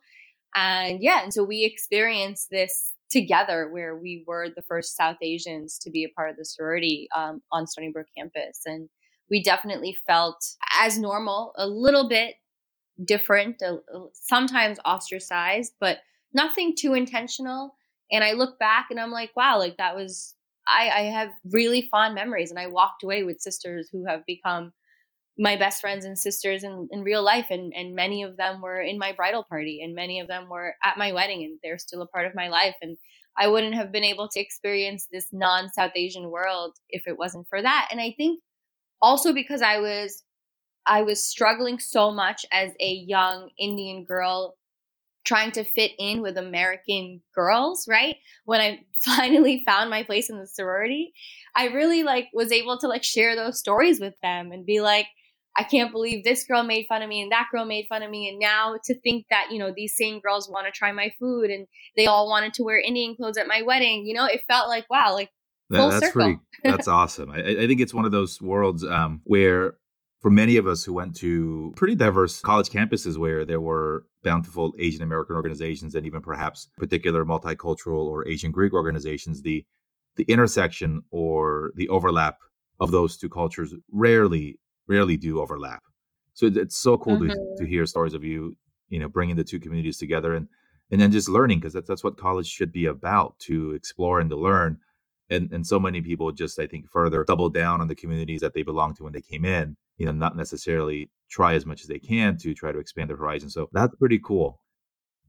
And 0.55 1.01
yeah 1.01 1.21
and 1.23 1.33
so 1.33 1.43
we 1.43 1.63
experienced 1.63 2.49
this 2.49 2.93
together 3.09 3.69
where 3.69 3.95
we 3.95 4.23
were 4.25 4.47
the 4.49 4.63
first 4.63 4.95
south 4.95 5.17
asians 5.21 5.77
to 5.79 5.91
be 5.91 6.03
a 6.03 6.09
part 6.09 6.31
of 6.31 6.37
the 6.37 6.45
sorority 6.45 7.07
um, 7.15 7.41
on 7.51 7.67
stony 7.67 7.91
brook 7.91 8.07
campus. 8.17 8.61
And 8.65 8.89
we 9.29 9.43
definitely 9.43 9.97
felt 10.07 10.43
as 10.79 10.97
normal 10.97 11.53
a 11.57 11.67
little 11.67 12.07
bit 12.07 12.35
different 13.03 13.61
uh, 13.61 13.77
sometimes 14.13 14.79
ostracized 14.85 15.73
but 15.81 15.97
nothing 16.33 16.73
too 16.73 16.93
intentional 16.93 17.75
and 18.11 18.23
I 18.23 18.33
look 18.33 18.59
back 18.59 18.87
and 18.89 18.99
I'm 18.99 19.11
like, 19.11 19.31
wow, 19.35 19.57
like 19.57 19.77
that 19.77 19.95
was, 19.95 20.35
I, 20.67 20.89
I 20.89 21.01
have 21.03 21.29
really 21.51 21.87
fond 21.89 22.15
memories. 22.15 22.51
And 22.51 22.59
I 22.59 22.67
walked 22.67 23.03
away 23.03 23.23
with 23.23 23.41
sisters 23.41 23.89
who 23.91 24.05
have 24.05 24.25
become 24.25 24.73
my 25.37 25.55
best 25.55 25.81
friends 25.81 26.05
and 26.05 26.17
sisters 26.17 26.63
in, 26.63 26.87
in 26.91 27.03
real 27.03 27.23
life. 27.23 27.47
And, 27.49 27.73
and 27.75 27.95
many 27.95 28.23
of 28.23 28.37
them 28.37 28.61
were 28.61 28.81
in 28.81 28.97
my 28.97 29.11
bridal 29.11 29.43
party 29.43 29.81
and 29.83 29.93
many 29.93 30.19
of 30.19 30.27
them 30.27 30.49
were 30.49 30.75
at 30.83 30.97
my 30.97 31.11
wedding 31.11 31.43
and 31.43 31.59
they're 31.63 31.77
still 31.77 32.01
a 32.01 32.07
part 32.07 32.25
of 32.25 32.35
my 32.35 32.47
life. 32.47 32.75
And 32.81 32.97
I 33.37 33.47
wouldn't 33.47 33.75
have 33.75 33.91
been 33.91 34.03
able 34.03 34.29
to 34.29 34.39
experience 34.39 35.07
this 35.11 35.27
non 35.33 35.69
South 35.73 35.91
Asian 35.95 36.29
world 36.29 36.75
if 36.89 37.07
it 37.07 37.17
wasn't 37.17 37.47
for 37.49 37.61
that. 37.61 37.89
And 37.91 37.99
I 37.99 38.13
think 38.17 38.39
also 39.01 39.33
because 39.33 39.61
I 39.61 39.79
was 39.79 40.23
I 40.87 41.01
was 41.01 41.27
struggling 41.27 41.79
so 41.79 42.11
much 42.11 42.45
as 42.51 42.71
a 42.79 42.91
young 42.91 43.49
Indian 43.57 44.05
girl 44.05 44.55
trying 45.25 45.51
to 45.51 45.63
fit 45.63 45.91
in 45.97 46.21
with 46.21 46.37
American 46.37 47.21
girls, 47.33 47.87
right? 47.89 48.15
When 48.45 48.61
I 48.61 48.79
finally 49.05 49.63
found 49.65 49.89
my 49.89 50.03
place 50.03 50.29
in 50.29 50.39
the 50.39 50.47
sorority, 50.47 51.13
I 51.55 51.67
really 51.67 52.03
like 52.03 52.27
was 52.33 52.51
able 52.51 52.77
to 52.79 52.87
like 52.87 53.03
share 53.03 53.35
those 53.35 53.59
stories 53.59 53.99
with 53.99 54.13
them 54.21 54.51
and 54.51 54.65
be 54.65 54.81
like, 54.81 55.07
I 55.57 55.63
can't 55.63 55.91
believe 55.91 56.23
this 56.23 56.43
girl 56.43 56.63
made 56.63 56.85
fun 56.87 57.01
of 57.01 57.07
me 57.07 57.21
and 57.21 57.31
that 57.31 57.47
girl 57.51 57.65
made 57.65 57.85
fun 57.87 58.03
of 58.03 58.11
me. 58.11 58.27
And 58.27 58.39
now 58.39 58.75
to 58.85 58.99
think 58.99 59.25
that, 59.29 59.47
you 59.51 59.57
know, 59.57 59.71
these 59.73 59.95
same 59.95 60.19
girls 60.19 60.49
want 60.49 60.67
to 60.67 60.71
try 60.71 60.91
my 60.91 61.11
food 61.17 61.49
and 61.49 61.65
they 61.95 62.07
all 62.07 62.27
wanted 62.27 62.53
to 62.55 62.63
wear 62.63 62.77
Indian 62.77 63.15
clothes 63.15 63.37
at 63.37 63.47
my 63.47 63.61
wedding, 63.61 64.05
you 64.05 64.13
know, 64.13 64.25
it 64.25 64.41
felt 64.49 64.67
like, 64.67 64.89
wow, 64.89 65.13
like 65.13 65.29
that, 65.69 65.89
that's 65.89 66.05
circle. 66.07 66.21
pretty, 66.21 66.39
that's 66.63 66.89
awesome. 66.89 67.31
I, 67.31 67.39
I, 67.39 67.67
think 67.67 67.79
it's 67.79 67.93
one 67.93 68.05
of 68.05 68.11
those 68.11 68.41
worlds 68.41 68.83
um, 68.83 69.21
where 69.23 69.75
for 70.25 70.31
many 70.31 70.57
of 70.57 70.65
us 70.65 70.83
who 70.83 70.91
went 70.91 71.15
to 71.15 71.71
pretty 71.75 71.93
diverse 71.93 72.41
college 72.41 72.69
campuses 72.69 73.15
where 73.15 73.45
there 73.45 73.61
were 73.61 74.07
bountiful 74.23 74.73
Asian 74.79 75.03
American 75.03 75.35
organizations 75.35 75.93
and 75.93 76.03
even 76.03 76.19
perhaps 76.19 76.67
particular 76.79 77.23
multicultural 77.23 78.07
or 78.07 78.27
Asian 78.27 78.49
Greek 78.49 78.73
organizations, 78.73 79.43
the 79.43 79.63
the 80.15 80.23
intersection 80.23 81.03
or 81.11 81.73
the 81.75 81.87
overlap 81.89 82.39
of 82.79 82.89
those 82.89 83.17
two 83.17 83.29
cultures 83.29 83.75
rarely 83.91 84.57
rarely 84.87 85.15
do 85.15 85.39
overlap. 85.39 85.83
So 86.33 86.47
it's 86.47 86.75
so 86.75 86.97
cool 86.97 87.19
mm-hmm. 87.19 87.29
to, 87.29 87.63
to 87.63 87.69
hear 87.69 87.85
stories 87.85 88.15
of 88.15 88.23
you, 88.23 88.57
you 88.89 88.97
know, 88.97 89.07
bringing 89.07 89.35
the 89.35 89.43
two 89.43 89.59
communities 89.59 89.99
together 89.99 90.33
and 90.33 90.47
and 90.89 90.99
then 90.99 91.11
just 91.11 91.29
learning 91.29 91.59
because 91.59 91.73
that's 91.73 91.87
that's 91.87 92.03
what 92.03 92.17
college 92.17 92.47
should 92.47 92.71
be 92.71 92.87
about 92.87 93.37
to 93.41 93.73
explore 93.73 94.19
and 94.19 94.31
to 94.31 94.35
learn. 94.35 94.79
And 95.29 95.51
and 95.51 95.67
so 95.67 95.79
many 95.79 96.01
people 96.01 96.31
just 96.31 96.57
I 96.57 96.65
think 96.65 96.89
further 96.89 97.23
double 97.23 97.51
down 97.51 97.79
on 97.79 97.89
the 97.89 98.01
communities 98.03 98.41
that 98.41 98.55
they 98.55 98.63
belong 98.63 98.95
to 98.95 99.03
when 99.03 99.13
they 99.13 99.21
came 99.21 99.45
in, 99.45 99.77
you 99.97 100.05
know, 100.05 100.11
not 100.11 100.35
necessarily 100.35 101.09
try 101.29 101.53
as 101.53 101.65
much 101.65 101.81
as 101.81 101.87
they 101.87 101.99
can 101.99 102.37
to 102.37 102.53
try 102.53 102.71
to 102.71 102.79
expand 102.79 103.09
their 103.09 103.17
horizon. 103.17 103.49
So 103.49 103.69
that's 103.71 103.95
pretty 103.95 104.19
cool. 104.19 104.59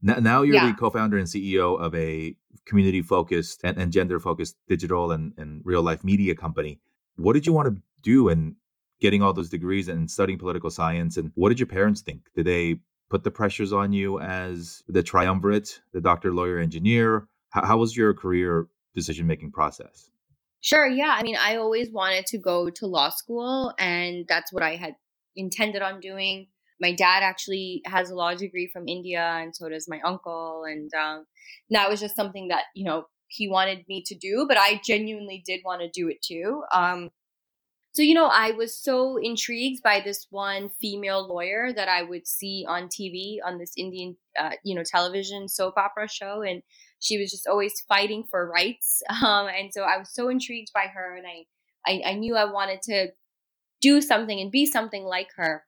Now, 0.01 0.15
now 0.15 0.41
you're 0.43 0.55
yeah. 0.55 0.67
the 0.67 0.77
co-founder 0.77 1.17
and 1.17 1.27
CEO 1.27 1.79
of 1.79 1.95
a 1.95 2.35
community 2.65 3.01
focused 3.01 3.61
and, 3.63 3.77
and 3.77 3.91
gender 3.91 4.19
focused 4.19 4.55
digital 4.67 5.11
and, 5.11 5.33
and 5.37 5.61
real 5.63 5.81
life 5.81 6.03
media 6.03 6.35
company. 6.35 6.79
What 7.15 7.33
did 7.33 7.47
you 7.47 7.53
want 7.53 7.75
to 7.75 7.81
do 8.03 8.29
in 8.29 8.55
getting 8.99 9.21
all 9.21 9.33
those 9.33 9.49
degrees 9.49 9.87
and 9.87 10.09
studying 10.09 10.39
political 10.39 10.69
science. 10.69 11.17
And 11.17 11.31
what 11.35 11.49
did 11.49 11.59
your 11.59 11.67
parents 11.67 12.01
think? 12.01 12.21
Did 12.35 12.45
they 12.45 12.79
put 13.09 13.23
the 13.23 13.31
pressures 13.31 13.71
on 13.73 13.93
you 13.93 14.19
as 14.19 14.83
the 14.87 15.03
triumvirate, 15.03 15.81
the 15.93 16.01
doctor, 16.01 16.33
lawyer, 16.33 16.59
engineer? 16.59 17.27
How, 17.49 17.65
how 17.65 17.77
was 17.77 17.95
your 17.95 18.13
career 18.13 18.67
decision 18.95 19.27
making 19.27 19.51
process? 19.51 20.09
Sure. 20.61 20.87
Yeah. 20.87 21.15
I 21.17 21.23
mean, 21.23 21.37
I 21.39 21.55
always 21.57 21.91
wanted 21.91 22.25
to 22.27 22.37
go 22.37 22.69
to 22.69 22.87
law 22.87 23.09
school, 23.09 23.73
and 23.79 24.25
that's 24.27 24.51
what 24.51 24.63
I 24.63 24.75
had 24.75 24.95
intended 25.35 25.81
on 25.81 25.99
doing. 25.99 26.47
My 26.79 26.91
dad 26.93 27.23
actually 27.23 27.81
has 27.85 28.09
a 28.09 28.15
law 28.15 28.33
degree 28.35 28.69
from 28.71 28.87
India, 28.87 29.21
and 29.21 29.55
so 29.55 29.69
does 29.69 29.87
my 29.87 29.99
uncle. 30.03 30.63
And 30.69 30.91
um, 30.93 31.25
that 31.69 31.89
was 31.89 31.99
just 31.99 32.15
something 32.15 32.49
that, 32.49 32.65
you 32.75 32.85
know, 32.85 33.05
he 33.27 33.47
wanted 33.47 33.85
me 33.87 34.03
to 34.07 34.15
do, 34.15 34.45
but 34.47 34.57
I 34.57 34.81
genuinely 34.85 35.43
did 35.45 35.61
want 35.65 35.81
to 35.81 35.89
do 35.89 36.07
it 36.09 36.21
too. 36.21 36.63
Um, 36.73 37.09
so, 37.93 38.03
you 38.03 38.13
know, 38.13 38.27
I 38.27 38.51
was 38.51 38.77
so 38.79 39.17
intrigued 39.17 39.81
by 39.81 40.01
this 40.01 40.27
one 40.29 40.69
female 40.79 41.27
lawyer 41.27 41.73
that 41.73 41.87
I 41.89 42.03
would 42.03 42.27
see 42.27 42.63
on 42.67 42.89
TV 42.89 43.37
on 43.43 43.57
this 43.57 43.73
Indian, 43.75 44.15
uh, 44.39 44.51
you 44.63 44.75
know, 44.75 44.83
television 44.85 45.49
soap 45.49 45.75
opera 45.77 46.07
show. 46.07 46.43
And 46.43 46.61
she 46.99 47.17
was 47.17 47.31
just 47.31 47.47
always 47.47 47.81
fighting 47.87 48.23
for 48.29 48.49
rights. 48.49 49.01
Um, 49.23 49.47
and 49.47 49.71
so 49.73 49.81
I 49.81 49.97
was 49.97 50.13
so 50.13 50.29
intrigued 50.29 50.71
by 50.73 50.87
her. 50.93 51.15
And 51.15 51.25
I, 51.25 51.45
I, 51.85 52.11
I 52.11 52.13
knew 52.13 52.35
I 52.35 52.45
wanted 52.45 52.81
to 52.83 53.07
do 53.81 54.01
something 54.01 54.39
and 54.39 54.51
be 54.51 54.65
something 54.65 55.03
like 55.03 55.29
her 55.37 55.63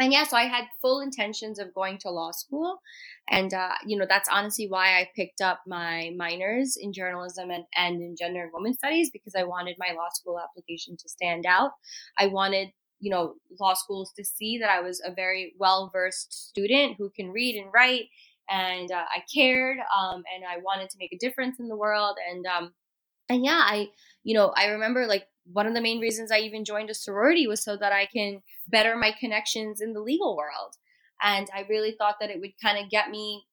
and 0.00 0.12
yeah, 0.12 0.24
so 0.24 0.36
I 0.36 0.44
had 0.44 0.64
full 0.80 1.00
intentions 1.00 1.58
of 1.58 1.74
going 1.74 1.98
to 1.98 2.10
law 2.10 2.30
school. 2.32 2.80
And, 3.28 3.52
uh, 3.52 3.74
you 3.86 3.98
know, 3.98 4.06
that's 4.08 4.28
honestly 4.30 4.66
why 4.68 4.98
I 4.98 5.10
picked 5.14 5.40
up 5.40 5.60
my 5.66 6.10
minors 6.16 6.76
in 6.80 6.92
journalism 6.92 7.50
and, 7.50 7.64
and 7.76 8.00
in 8.00 8.16
gender 8.18 8.42
and 8.42 8.50
women 8.52 8.74
studies 8.74 9.10
because 9.12 9.34
I 9.36 9.44
wanted 9.44 9.76
my 9.78 9.94
law 9.94 10.08
school 10.12 10.40
application 10.40 10.96
to 10.96 11.08
stand 11.08 11.44
out. 11.46 11.72
I 12.18 12.26
wanted, 12.28 12.68
you 13.00 13.10
know, 13.10 13.34
law 13.60 13.74
schools 13.74 14.12
to 14.16 14.24
see 14.24 14.58
that 14.58 14.70
I 14.70 14.80
was 14.80 15.02
a 15.04 15.14
very 15.14 15.54
well 15.58 15.90
versed 15.92 16.48
student 16.48 16.96
who 16.98 17.10
can 17.14 17.30
read 17.30 17.56
and 17.56 17.70
write. 17.72 18.06
And 18.50 18.90
uh, 18.90 19.04
I 19.14 19.22
cared 19.32 19.78
um, 19.78 20.22
and 20.34 20.44
I 20.48 20.58
wanted 20.58 20.90
to 20.90 20.98
make 20.98 21.12
a 21.12 21.18
difference 21.18 21.58
in 21.58 21.68
the 21.68 21.76
world. 21.76 22.16
And, 22.30 22.46
um, 22.46 22.72
and 23.28 23.44
yeah, 23.44 23.62
I, 23.64 23.88
you 24.24 24.34
know, 24.34 24.52
I 24.56 24.66
remember 24.66 25.06
like 25.06 25.26
one 25.50 25.66
of 25.66 25.74
the 25.74 25.80
main 25.80 26.00
reasons 26.00 26.30
I 26.30 26.38
even 26.38 26.64
joined 26.64 26.90
a 26.90 26.94
sorority 26.94 27.46
was 27.46 27.64
so 27.64 27.76
that 27.76 27.92
I 27.92 28.06
can 28.06 28.42
better 28.68 28.96
my 28.96 29.12
connections 29.18 29.80
in 29.80 29.92
the 29.92 30.00
legal 30.00 30.36
world. 30.36 30.76
And 31.22 31.48
I 31.54 31.66
really 31.68 31.92
thought 31.92 32.16
that 32.20 32.30
it 32.30 32.40
would 32.40 32.52
kind 32.62 32.82
of 32.82 32.90
get 32.90 33.10
me 33.10 33.44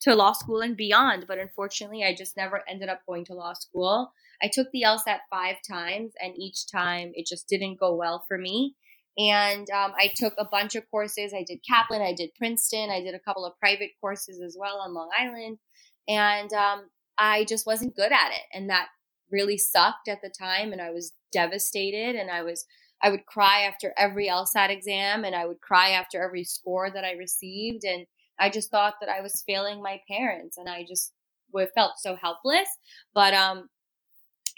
to 0.00 0.14
law 0.14 0.32
school 0.32 0.60
and 0.60 0.76
beyond. 0.76 1.26
But 1.26 1.38
unfortunately, 1.38 2.04
I 2.04 2.14
just 2.14 2.36
never 2.36 2.62
ended 2.68 2.88
up 2.88 3.00
going 3.06 3.24
to 3.26 3.34
law 3.34 3.52
school. 3.54 4.12
I 4.42 4.48
took 4.52 4.68
the 4.72 4.84
LSAT 4.86 5.18
five 5.30 5.56
times, 5.68 6.12
and 6.20 6.32
each 6.36 6.70
time 6.70 7.10
it 7.14 7.26
just 7.26 7.48
didn't 7.48 7.80
go 7.80 7.94
well 7.94 8.24
for 8.28 8.38
me. 8.38 8.76
And 9.18 9.68
um, 9.70 9.92
I 9.98 10.12
took 10.14 10.34
a 10.38 10.44
bunch 10.44 10.76
of 10.76 10.88
courses. 10.90 11.34
I 11.34 11.44
did 11.46 11.58
Kaplan, 11.68 12.02
I 12.02 12.14
did 12.14 12.30
Princeton, 12.36 12.88
I 12.90 13.00
did 13.00 13.14
a 13.14 13.20
couple 13.20 13.44
of 13.44 13.58
private 13.58 13.90
courses 14.00 14.40
as 14.40 14.56
well 14.58 14.78
on 14.78 14.94
Long 14.94 15.10
Island. 15.18 15.58
And 16.06 16.52
um, 16.52 16.88
I 17.18 17.44
just 17.44 17.66
wasn't 17.66 17.96
good 17.96 18.12
at 18.12 18.30
it. 18.30 18.44
And 18.54 18.70
that 18.70 18.88
really 19.30 19.58
sucked 19.58 20.08
at 20.08 20.20
the 20.22 20.30
time 20.30 20.72
and 20.72 20.80
I 20.80 20.90
was 20.90 21.12
devastated 21.32 22.16
and 22.16 22.30
I 22.30 22.42
was 22.42 22.64
I 23.02 23.10
would 23.10 23.26
cry 23.26 23.60
after 23.62 23.92
every 23.96 24.28
LSAT 24.28 24.70
exam 24.70 25.24
and 25.24 25.34
I 25.34 25.46
would 25.46 25.60
cry 25.60 25.90
after 25.90 26.22
every 26.22 26.44
score 26.44 26.90
that 26.90 27.04
I 27.04 27.12
received 27.12 27.84
and 27.84 28.06
I 28.40 28.50
just 28.50 28.70
thought 28.70 28.94
that 29.00 29.08
I 29.08 29.20
was 29.20 29.44
failing 29.46 29.82
my 29.82 30.00
parents 30.10 30.58
and 30.58 30.68
I 30.68 30.84
just 30.88 31.12
felt 31.74 31.92
so 31.98 32.16
helpless 32.16 32.68
but 33.14 33.34
um 33.34 33.68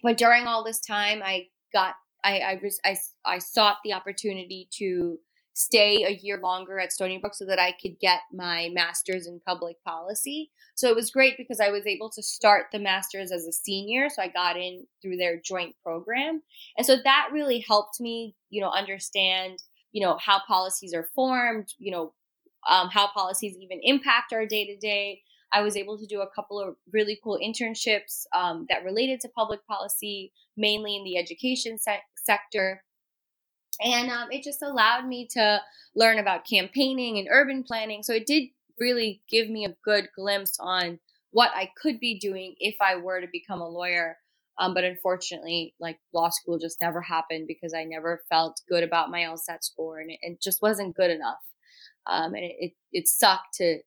but 0.03 0.17
during 0.17 0.47
all 0.47 0.65
this 0.65 0.81
time 0.81 1.21
I 1.25 1.47
got 1.73 1.95
I 2.25 2.41
I, 2.41 2.61
I, 2.85 2.97
I 3.25 3.39
sought 3.39 3.79
the 3.85 3.93
opportunity 3.93 4.69
to 4.79 5.19
stay 5.53 6.05
a 6.05 6.19
year 6.23 6.39
longer 6.43 6.79
at 6.79 6.93
Stony 6.93 7.19
Brook 7.19 7.35
so 7.35 7.45
that 7.47 7.59
I 7.59 7.73
could 7.73 7.99
get 8.01 8.21
my 8.33 8.71
master's 8.73 9.27
in 9.27 9.41
public 9.47 9.77
policy. 9.85 10.51
So 10.75 10.89
it 10.89 10.97
was 10.97 11.11
great 11.11 11.37
because 11.37 11.61
I 11.61 11.71
was 11.71 11.87
able 11.87 12.09
to 12.11 12.23
start 12.23 12.67
the 12.73 12.79
master's 12.79 13.33
as 13.33 13.45
a 13.47 13.53
senior. 13.53 14.09
So 14.09 14.23
I 14.23 14.29
got 14.29 14.57
in 14.57 14.87
through 15.03 15.17
their 15.17 15.41
joint 15.45 15.75
program. 15.83 16.41
And 16.79 16.87
so 16.87 16.97
that 17.05 17.29
really 17.33 17.65
helped 17.67 18.01
me, 18.01 18.37
you 18.49 18.63
know, 18.63 18.71
understand, 18.71 19.59
you 19.93 20.03
know, 20.03 20.17
how 20.19 20.41
policies 20.47 20.95
are 20.95 21.09
formed, 21.15 21.75
you 21.79 21.91
know, 21.91 22.15
um, 22.69 22.89
how 22.89 23.09
policies 23.09 23.57
even 23.61 23.81
impact 23.83 24.33
our 24.33 24.47
day 24.47 24.67
to 24.67 24.77
day. 24.77 25.23
I 25.53 25.63
was 25.63 25.77
able 25.77 25.99
to 25.99 26.07
do 26.07 26.21
a 26.21 26.31
couple 26.31 26.61
of 26.61 26.77
really 26.93 27.19
cool 27.23 27.39
internships 27.43 28.25
um, 28.37 28.67
that 28.69 28.85
related 28.85 29.21
to 29.21 29.29
public 29.29 29.67
policy, 29.67 30.33
mainly 30.57 30.97
in 30.97 31.05
the 31.05 31.19
education 31.19 31.79
se- 31.79 32.03
sector. 32.25 32.83
And 33.83 34.11
um, 34.11 34.29
it 34.31 34.45
just 34.45 34.63
allowed 34.63 35.07
me 35.07 35.27
to 35.33 35.61
learn 35.95 36.19
about 36.19 36.47
campaigning 36.49 37.19
and 37.19 37.29
urban 37.31 37.65
planning. 37.65 38.03
So 38.03 38.13
it 38.13 38.27
did 38.27 38.49
really 38.79 39.23
give 39.29 39.49
me 39.49 39.65
a 39.65 39.77
good 39.85 40.09
glimpse 40.17 40.57
on 40.61 40.99
what 41.33 41.51
I 41.55 41.71
could 41.81 42.01
be 42.01 42.19
doing 42.19 42.55
if 42.59 42.77
I 42.81 42.97
were 42.97 43.21
to 43.21 43.29
become 43.31 43.61
a 43.61 43.69
lawyer. 43.69 44.17
Um, 44.59 44.75
but 44.75 44.85
unfortunately, 44.85 45.75
like 45.81 45.99
law 46.13 46.29
school 46.29 46.59
just 46.59 46.81
never 46.81 47.01
happened 47.01 47.47
because 47.49 47.73
I 47.73 47.85
never 47.85 48.23
felt 48.29 48.61
good 48.69 48.83
about 48.85 49.11
my 49.11 49.21
LSAT 49.21 49.63
score 49.63 50.01
and 50.01 50.11
it, 50.11 50.19
it 50.21 50.43
just 50.43 50.61
wasn't 50.61 50.97
good 50.97 51.11
enough. 51.11 51.39
Um, 52.07 52.35
and 52.35 52.45
it, 52.45 52.57
it, 52.59 52.73
it 52.93 53.09
sucked 53.09 53.55
to 53.55 53.79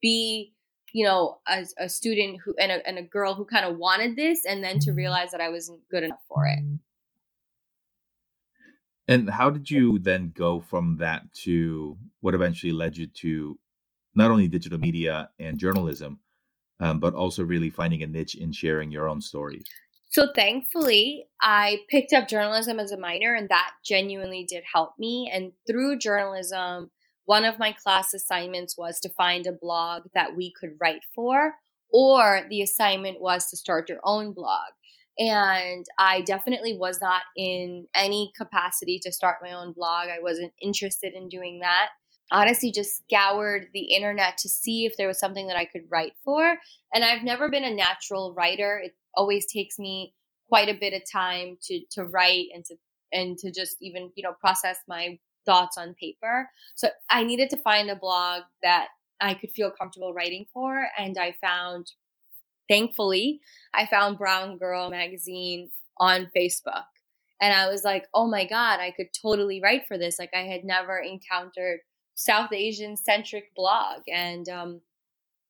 be, 0.00 0.54
you 0.92 1.04
know, 1.04 1.38
as 1.46 1.74
a 1.78 1.88
student 1.88 2.40
who 2.44 2.54
and 2.60 2.72
a, 2.72 2.86
and 2.86 2.98
a 2.98 3.02
girl 3.02 3.34
who 3.34 3.44
kind 3.44 3.64
of 3.64 3.78
wanted 3.78 4.16
this 4.16 4.44
and 4.46 4.62
then 4.62 4.78
to 4.80 4.92
realize 4.92 5.30
that 5.32 5.40
I 5.40 5.50
wasn't 5.50 5.80
good 5.90 6.04
enough 6.04 6.20
for 6.28 6.46
it. 6.46 6.58
And 9.08 9.30
how 9.30 9.50
did 9.50 9.70
you 9.70 9.98
then 9.98 10.32
go 10.34 10.60
from 10.60 10.96
that 10.98 11.32
to 11.44 11.96
what 12.20 12.34
eventually 12.34 12.72
led 12.72 12.96
you 12.96 13.06
to 13.06 13.58
not 14.14 14.30
only 14.30 14.48
digital 14.48 14.78
media 14.78 15.30
and 15.38 15.58
journalism, 15.58 16.18
um, 16.80 16.98
but 16.98 17.14
also 17.14 17.44
really 17.44 17.70
finding 17.70 18.02
a 18.02 18.06
niche 18.06 18.34
in 18.34 18.50
sharing 18.52 18.90
your 18.90 19.08
own 19.08 19.20
stories? 19.20 19.64
So 20.08 20.28
thankfully, 20.34 21.26
I 21.40 21.80
picked 21.88 22.12
up 22.12 22.26
journalism 22.26 22.80
as 22.80 22.90
a 22.90 22.98
minor, 22.98 23.34
and 23.34 23.48
that 23.48 23.72
genuinely 23.84 24.44
did 24.48 24.64
help 24.72 24.92
me. 24.98 25.30
And 25.32 25.52
through 25.66 25.98
journalism, 25.98 26.90
one 27.26 27.44
of 27.44 27.58
my 27.58 27.72
class 27.72 28.14
assignments 28.14 28.78
was 28.78 28.98
to 29.00 29.08
find 29.10 29.46
a 29.46 29.52
blog 29.52 30.04
that 30.14 30.34
we 30.34 30.52
could 30.58 30.76
write 30.80 31.02
for, 31.14 31.54
or 31.92 32.42
the 32.48 32.62
assignment 32.62 33.20
was 33.20 33.48
to 33.50 33.56
start 33.56 33.88
your 33.88 34.00
own 34.04 34.32
blog. 34.32 34.70
And 35.18 35.86
I 35.98 36.22
definitely 36.22 36.76
was 36.76 37.00
not 37.00 37.22
in 37.36 37.86
any 37.94 38.32
capacity 38.36 38.98
to 39.02 39.12
start 39.12 39.38
my 39.42 39.52
own 39.52 39.72
blog. 39.72 40.08
I 40.08 40.20
wasn't 40.20 40.52
interested 40.60 41.14
in 41.14 41.28
doing 41.28 41.60
that. 41.60 41.88
Honestly, 42.30 42.70
just 42.72 43.02
scoured 43.04 43.68
the 43.72 43.94
internet 43.94 44.36
to 44.38 44.48
see 44.48 44.84
if 44.84 44.96
there 44.96 45.08
was 45.08 45.18
something 45.18 45.46
that 45.46 45.56
I 45.56 45.64
could 45.64 45.84
write 45.90 46.12
for. 46.24 46.56
And 46.92 47.04
I've 47.04 47.22
never 47.22 47.48
been 47.48 47.64
a 47.64 47.74
natural 47.74 48.34
writer. 48.34 48.80
It 48.84 48.94
always 49.14 49.46
takes 49.50 49.78
me 49.78 50.12
quite 50.48 50.68
a 50.68 50.78
bit 50.78 50.92
of 50.92 51.02
time 51.10 51.56
to 51.62 51.80
to 51.92 52.04
write 52.04 52.48
and 52.52 52.64
to 52.66 52.76
and 53.12 53.38
to 53.38 53.52
just 53.52 53.76
even, 53.80 54.10
you 54.16 54.22
know, 54.22 54.34
process 54.40 54.78
my 54.88 55.18
thoughts 55.46 55.78
on 55.78 55.94
paper. 55.94 56.50
So 56.74 56.88
I 57.08 57.24
needed 57.24 57.48
to 57.50 57.56
find 57.56 57.88
a 57.88 57.96
blog 57.96 58.42
that 58.62 58.88
I 59.20 59.34
could 59.34 59.52
feel 59.52 59.70
comfortable 59.70 60.12
writing 60.12 60.46
for. 60.52 60.88
And 60.98 61.16
I 61.16 61.34
found 61.40 61.92
thankfully, 62.68 63.40
I 63.72 63.86
found 63.86 64.18
Brown 64.18 64.58
Girl 64.58 64.90
magazine 64.90 65.70
on 65.98 66.30
Facebook. 66.36 66.84
And 67.40 67.54
I 67.54 67.68
was 67.68 67.84
like, 67.84 68.06
oh 68.14 68.26
my 68.26 68.46
God, 68.46 68.80
I 68.80 68.90
could 68.90 69.08
totally 69.12 69.60
write 69.60 69.86
for 69.86 69.98
this. 69.98 70.18
Like, 70.18 70.30
I 70.34 70.44
had 70.44 70.64
never 70.64 70.98
encountered 70.98 71.80
South 72.14 72.52
Asian 72.52 72.96
centric 72.96 73.54
blog. 73.54 74.02
And 74.12 74.48
um, 74.48 74.80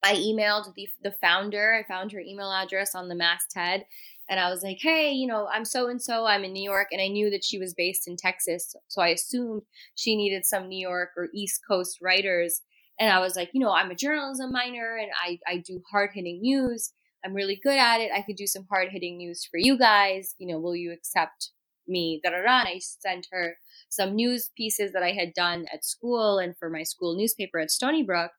I 0.03 0.15
emailed 0.15 0.75
the, 0.75 0.89
the 1.03 1.15
founder. 1.21 1.75
I 1.75 1.87
found 1.87 2.13
her 2.13 2.21
email 2.21 2.51
address 2.51 2.95
on 2.95 3.09
the 3.09 3.15
masthead. 3.15 3.87
And 4.29 4.41
I 4.41 4.51
was 4.51 4.63
like, 4.63 4.79
hey, 4.81 5.13
you 5.13 5.27
know, 5.27 5.47
I'm 5.53 5.65
so 5.65 5.89
and 5.89 6.03
so. 6.03 6.27
I'm 6.27 6.45
in 6.45 6.53
New 6.53 6.63
York. 6.63 6.89
And 6.91 7.01
I 7.01 7.09
knew 7.09 7.31
that 7.31 7.45
she 7.45 7.59
was 7.59 7.75
based 7.75 8.09
in 8.09 8.17
Texas. 8.17 8.75
So 8.89 9.01
I 9.01 9.09
assumed 9.09 9.63
she 9.95 10.17
needed 10.17 10.45
some 10.45 10.69
New 10.69 10.81
York 10.81 11.11
or 11.17 11.29
East 11.33 11.61
Coast 11.69 11.99
writers. 12.03 12.63
And 12.99 13.13
I 13.13 13.21
was 13.21 13.37
like, 13.37 13.51
you 13.53 13.61
know, 13.61 13.73
I'm 13.73 13.91
a 13.91 13.95
journalism 13.95 14.51
minor 14.53 14.97
and 14.97 15.11
I, 15.25 15.39
I 15.47 15.59
do 15.59 15.83
hard 15.91 16.11
hitting 16.15 16.41
news. 16.41 16.93
I'm 17.25 17.35
really 17.35 17.61
good 17.63 17.79
at 17.79 18.01
it. 18.01 18.11
I 18.15 18.23
could 18.23 18.37
do 18.37 18.47
some 18.47 18.67
hard 18.71 18.89
hitting 18.91 19.17
news 19.17 19.47
for 19.49 19.59
you 19.59 19.79
guys. 19.79 20.35
You 20.39 20.49
know, 20.49 20.59
will 20.59 20.77
you 20.77 20.93
accept 20.93 21.51
me? 21.87 22.21
Da, 22.23 22.31
da, 22.31 22.43
da. 22.43 22.61
And 22.61 22.69
I 22.69 22.81
sent 22.81 23.29
her 23.31 23.57
some 23.89 24.15
news 24.15 24.51
pieces 24.57 24.93
that 24.93 25.03
I 25.03 25.13
had 25.13 25.35
done 25.35 25.67
at 25.73 25.85
school 25.85 26.39
and 26.39 26.57
for 26.57 26.71
my 26.71 26.83
school 26.83 27.17
newspaper 27.17 27.61
at 27.61 27.71
Stony 27.71 28.03
Brook. 28.03 28.33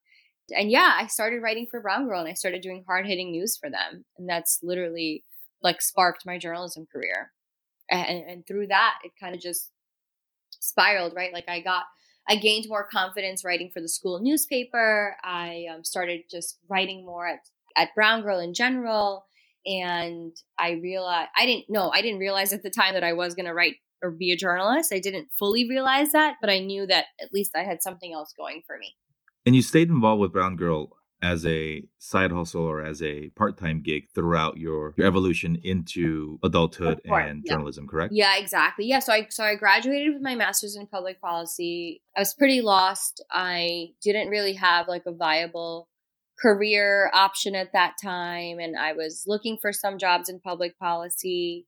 And 0.56 0.72
yeah, 0.72 0.96
I 1.00 1.08
started 1.08 1.42
writing 1.42 1.68
for 1.70 1.82
Brown 1.82 2.08
Girl 2.08 2.20
and 2.20 2.30
I 2.30 2.34
started 2.34 2.62
doing 2.62 2.84
hard 2.88 3.06
hitting 3.06 3.32
news 3.32 3.58
for 3.58 3.70
them. 3.70 4.06
And 4.18 4.28
that's 4.28 4.60
literally 4.64 5.24
like 5.62 5.82
sparked 5.82 6.26
my 6.26 6.38
journalism 6.38 6.86
career. 6.92 7.32
And, 7.90 8.24
and 8.28 8.48
through 8.48 8.68
that, 8.68 8.96
it 9.04 9.12
kind 9.20 9.34
of 9.34 9.42
just 9.42 9.72
spiraled, 10.60 11.14
right? 11.16 11.34
Like 11.34 11.48
I 11.48 11.62
got, 11.62 11.84
I 12.28 12.36
gained 12.36 12.66
more 12.68 12.88
confidence 12.92 13.46
writing 13.46 13.72
for 13.74 13.82
the 13.82 13.88
school 13.88 14.20
newspaper. 14.22 15.16
I 15.24 15.66
um, 15.74 15.84
started 15.84 16.22
just 16.30 16.60
writing 16.70 17.06
more 17.06 17.28
at, 17.28 17.40
at 17.78 17.96
Brown 17.96 18.24
Girl 18.24 18.40
in 18.40 18.54
general. 18.54 19.26
And 19.66 20.36
I 20.60 20.72
realized, 20.72 21.30
I 21.38 21.46
didn't 21.46 21.70
know, 21.70 21.90
I 21.90 22.02
didn't 22.02 22.20
realize 22.20 22.54
at 22.54 22.64
the 22.64 22.70
time 22.70 22.94
that 22.94 23.04
I 23.04 23.14
was 23.14 23.34
going 23.34 23.46
to 23.46 23.54
write 23.54 23.76
or 24.04 24.12
be 24.12 24.32
a 24.32 24.38
journalist. 24.38 24.94
I 24.94 25.00
didn't 25.00 25.30
fully 25.38 25.68
realize 25.68 26.12
that, 26.12 26.36
but 26.42 26.50
I 26.50 26.60
knew 26.60 26.86
that 26.88 27.06
at 27.22 27.34
least 27.34 27.52
I 27.56 27.64
had 27.64 27.82
something 27.82 28.14
else 28.14 28.34
going 28.38 28.62
for 28.68 28.78
me. 28.78 28.96
And 29.46 29.56
you 29.56 29.62
stayed 29.62 29.90
involved 29.90 30.22
with 30.22 30.34
Brown 30.34 30.58
Girl 30.58 30.97
as 31.22 31.46
a 31.46 31.84
side 31.98 32.32
hustle 32.32 32.64
or 32.64 32.84
as 32.84 33.02
a 33.02 33.30
part-time 33.30 33.82
gig 33.82 34.08
throughout 34.14 34.58
your, 34.58 34.94
your 34.98 35.08
evolution 35.08 35.58
into 35.64 36.40
adulthood 36.44 37.02
and 37.06 37.44
yeah. 37.44 37.54
journalism 37.54 37.88
correct? 37.88 38.14
Yeah 38.14 38.38
exactly. 38.38 38.86
Yeah 38.86 39.00
so 39.00 39.14
i 39.14 39.28
so 39.30 39.44
i 39.44 39.56
graduated 39.56 40.14
with 40.14 40.22
my 40.22 40.36
master's 40.36 40.76
in 40.76 40.88
public 40.88 41.20
policy. 41.22 42.02
I 42.16 42.22
was 42.22 42.34
pretty 42.34 42.62
lost. 42.62 43.24
I 43.32 43.90
didn't 44.02 44.30
really 44.30 44.54
have 44.54 44.88
like 44.88 45.04
a 45.06 45.12
viable 45.12 45.90
career 46.40 47.10
option 47.14 47.56
at 47.56 47.74
that 47.74 47.96
time 48.00 48.60
and 48.60 48.78
i 48.78 48.94
was 48.94 49.24
looking 49.26 49.58
for 49.60 49.74
some 49.74 49.98
jobs 49.98 50.30
in 50.30 50.40
public 50.40 50.78
policy. 50.78 51.66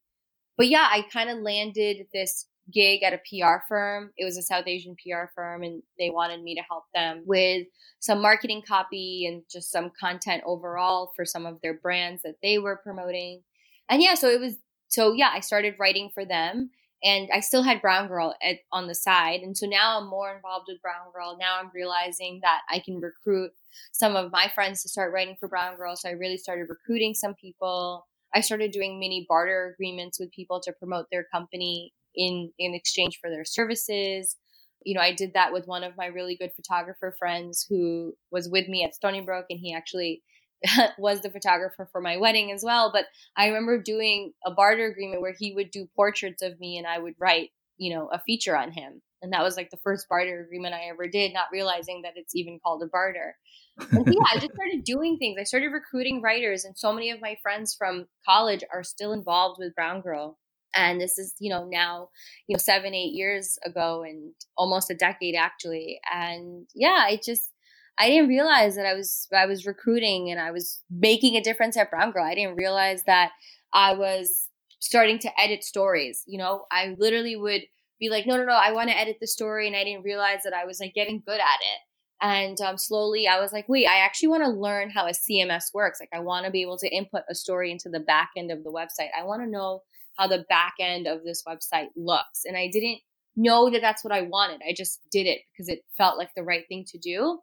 But 0.57 0.67
yeah 0.67 0.87
i 0.91 1.03
kind 1.11 1.29
of 1.29 1.39
landed 1.39 2.05
this 2.13 2.45
gig 2.71 3.03
at 3.03 3.13
a 3.13 3.17
PR 3.17 3.63
firm. 3.67 4.11
It 4.17 4.25
was 4.25 4.37
a 4.37 4.41
South 4.41 4.67
Asian 4.67 4.95
PR 4.95 5.25
firm, 5.35 5.63
and 5.63 5.81
they 5.97 6.09
wanted 6.09 6.41
me 6.41 6.55
to 6.55 6.61
help 6.69 6.85
them 6.93 7.23
with 7.25 7.67
some 7.99 8.21
marketing 8.21 8.63
copy 8.67 9.25
and 9.27 9.43
just 9.51 9.71
some 9.71 9.91
content 9.99 10.43
overall 10.45 11.11
for 11.15 11.25
some 11.25 11.45
of 11.45 11.59
their 11.61 11.73
brands 11.73 12.21
that 12.23 12.35
they 12.41 12.57
were 12.57 12.81
promoting. 12.83 13.41
And 13.89 14.01
yeah, 14.01 14.15
so 14.15 14.29
it 14.29 14.39
was 14.39 14.55
so 14.87 15.13
yeah, 15.13 15.29
I 15.33 15.39
started 15.39 15.75
writing 15.79 16.09
for 16.13 16.25
them 16.25 16.71
and 17.03 17.29
I 17.33 17.39
still 17.39 17.63
had 17.63 17.81
Brown 17.81 18.07
Girl 18.07 18.35
at, 18.43 18.57
on 18.71 18.87
the 18.87 18.95
side. 18.95 19.41
And 19.41 19.57
so 19.57 19.65
now 19.65 19.99
I'm 19.99 20.09
more 20.09 20.35
involved 20.35 20.65
with 20.67 20.81
Brown 20.81 21.11
Girl. 21.13 21.37
Now 21.39 21.57
I'm 21.59 21.71
realizing 21.73 22.39
that 22.43 22.61
I 22.69 22.79
can 22.79 22.99
recruit 22.99 23.51
some 23.93 24.15
of 24.15 24.31
my 24.31 24.51
friends 24.53 24.81
to 24.83 24.89
start 24.89 25.13
writing 25.13 25.37
for 25.39 25.47
Brown 25.47 25.77
Girl. 25.77 25.95
So 25.95 26.09
I 26.09 26.13
really 26.13 26.37
started 26.37 26.67
recruiting 26.67 27.13
some 27.13 27.35
people. 27.35 28.05
I 28.35 28.41
started 28.41 28.71
doing 28.71 28.99
mini 28.99 29.25
barter 29.29 29.73
agreements 29.73 30.19
with 30.19 30.31
people 30.31 30.59
to 30.61 30.73
promote 30.73 31.05
their 31.09 31.25
company 31.31 31.93
in 32.19 32.51
in 32.59 32.75
exchange 32.75 33.17
for 33.21 33.29
their 33.29 33.45
services 33.45 34.35
you 34.83 34.95
know, 34.95 35.01
I 35.01 35.13
did 35.13 35.33
that 35.33 35.51
with 35.51 35.67
one 35.67 35.83
of 35.83 35.97
my 35.97 36.07
really 36.07 36.35
good 36.35 36.51
photographer 36.55 37.15
friends 37.17 37.65
who 37.69 38.13
was 38.31 38.49
with 38.49 38.67
me 38.67 38.83
at 38.83 38.95
Stony 38.95 39.21
Brook, 39.21 39.45
and 39.49 39.59
he 39.59 39.73
actually 39.73 40.23
was 40.97 41.21
the 41.21 41.29
photographer 41.29 41.87
for 41.91 42.01
my 42.01 42.17
wedding 42.17 42.51
as 42.51 42.63
well. 42.63 42.91
But 42.93 43.05
I 43.35 43.47
remember 43.47 43.81
doing 43.81 44.33
a 44.45 44.51
barter 44.51 44.85
agreement 44.85 45.21
where 45.21 45.35
he 45.37 45.53
would 45.53 45.71
do 45.71 45.87
portraits 45.95 46.41
of 46.41 46.59
me 46.59 46.77
and 46.77 46.87
I 46.87 46.99
would 46.99 47.15
write, 47.19 47.49
you 47.77 47.93
know, 47.93 48.09
a 48.11 48.19
feature 48.19 48.57
on 48.57 48.71
him. 48.71 49.01
And 49.21 49.33
that 49.33 49.43
was 49.43 49.57
like 49.57 49.69
the 49.69 49.79
first 49.83 50.07
barter 50.07 50.41
agreement 50.41 50.73
I 50.73 50.89
ever 50.89 51.05
did, 51.07 51.33
not 51.33 51.47
realizing 51.51 52.03
that 52.03 52.13
it's 52.15 52.35
even 52.35 52.59
called 52.63 52.81
a 52.83 52.87
barter. 52.87 53.35
Yeah, 53.91 54.23
I 54.31 54.35
just 54.35 54.53
started 54.53 54.85
doing 54.85 55.17
things. 55.17 55.37
I 55.39 55.43
started 55.43 55.69
recruiting 55.69 56.21
writers, 56.21 56.63
and 56.63 56.77
so 56.77 56.93
many 56.93 57.11
of 57.11 57.21
my 57.21 57.37
friends 57.41 57.75
from 57.77 58.07
college 58.25 58.63
are 58.73 58.83
still 58.83 59.11
involved 59.11 59.57
with 59.59 59.75
Brown 59.75 60.01
Girl 60.01 60.37
and 60.75 60.99
this 61.01 61.17
is 61.17 61.35
you 61.39 61.49
know 61.49 61.67
now 61.71 62.09
you 62.47 62.53
know 62.55 62.59
seven 62.59 62.93
eight 62.93 63.13
years 63.13 63.57
ago 63.65 64.03
and 64.03 64.33
almost 64.57 64.91
a 64.91 64.95
decade 64.95 65.35
actually. 65.35 65.99
And 66.11 66.67
yeah 66.75 67.05
i 67.07 67.19
just 67.23 67.51
i 67.97 68.07
didn't 68.07 68.29
realize 68.29 68.75
that 68.75 68.85
i 68.85 68.93
was 68.93 69.27
i 69.35 69.45
was 69.45 69.65
recruiting 69.65 70.29
and 70.29 70.39
i 70.39 70.51
was 70.51 70.81
making 70.89 71.35
a 71.35 71.41
difference 71.41 71.77
at 71.77 71.89
brown 71.89 72.11
girl. 72.11 72.25
I 72.25 72.35
didn't 72.35 72.57
realize 72.57 73.03
that 73.03 73.31
i 73.73 73.93
was 73.93 74.47
starting 74.79 75.19
to 75.19 75.41
edit 75.41 75.63
stories 75.63 76.23
you 76.27 76.37
know? 76.37 76.65
I 76.71 76.95
literally 76.97 77.35
would 77.35 77.61
be 77.99 78.09
like 78.09 78.25
no 78.25 78.37
no 78.37 78.45
no 78.45 78.53
i 78.53 78.71
want 78.71 78.89
to 78.89 78.97
edit 78.97 79.17
the 79.19 79.27
story 79.27 79.67
and 79.67 79.75
i 79.75 79.83
didn't 79.83 80.03
realize 80.03 80.39
that 80.43 80.53
i 80.53 80.65
was 80.65 80.79
like 80.79 80.93
getting 80.93 81.21
good 81.25 81.39
at 81.39 81.59
it. 81.61 81.79
And 82.21 82.59
um, 82.61 82.77
slowly 82.77 83.27
i 83.27 83.39
was 83.39 83.51
like 83.51 83.67
wait 83.67 83.87
i 83.87 83.99
actually 83.99 84.29
want 84.29 84.43
to 84.43 84.49
learn 84.49 84.89
how 84.89 85.05
a 85.05 85.11
cms 85.11 85.73
works. 85.73 85.99
Like 85.99 86.09
i 86.13 86.19
want 86.19 86.45
to 86.45 86.51
be 86.51 86.61
able 86.61 86.77
to 86.77 86.89
input 86.89 87.23
a 87.29 87.35
story 87.35 87.71
into 87.71 87.89
the 87.89 87.99
back 87.99 88.29
end 88.37 88.51
of 88.51 88.63
the 88.63 88.71
website. 88.71 89.09
I 89.17 89.23
want 89.23 89.41
to 89.41 89.49
know 89.49 89.81
how 90.19 90.27
the 90.27 90.45
back 90.49 90.73
end 90.79 91.07
of 91.07 91.23
this 91.23 91.43
website 91.47 91.87
looks. 91.95 92.43
And 92.43 92.57
I 92.57 92.69
didn't 92.71 92.99
know 93.37 93.69
that 93.69 93.81
that's 93.81 94.03
what 94.03 94.13
I 94.13 94.23
wanted. 94.23 94.61
I 94.67 94.73
just 94.75 94.99
did 95.11 95.25
it 95.25 95.39
because 95.51 95.69
it 95.69 95.85
felt 95.97 96.17
like 96.17 96.31
the 96.35 96.43
right 96.43 96.65
thing 96.67 96.83
to 96.89 96.97
do. 96.97 97.39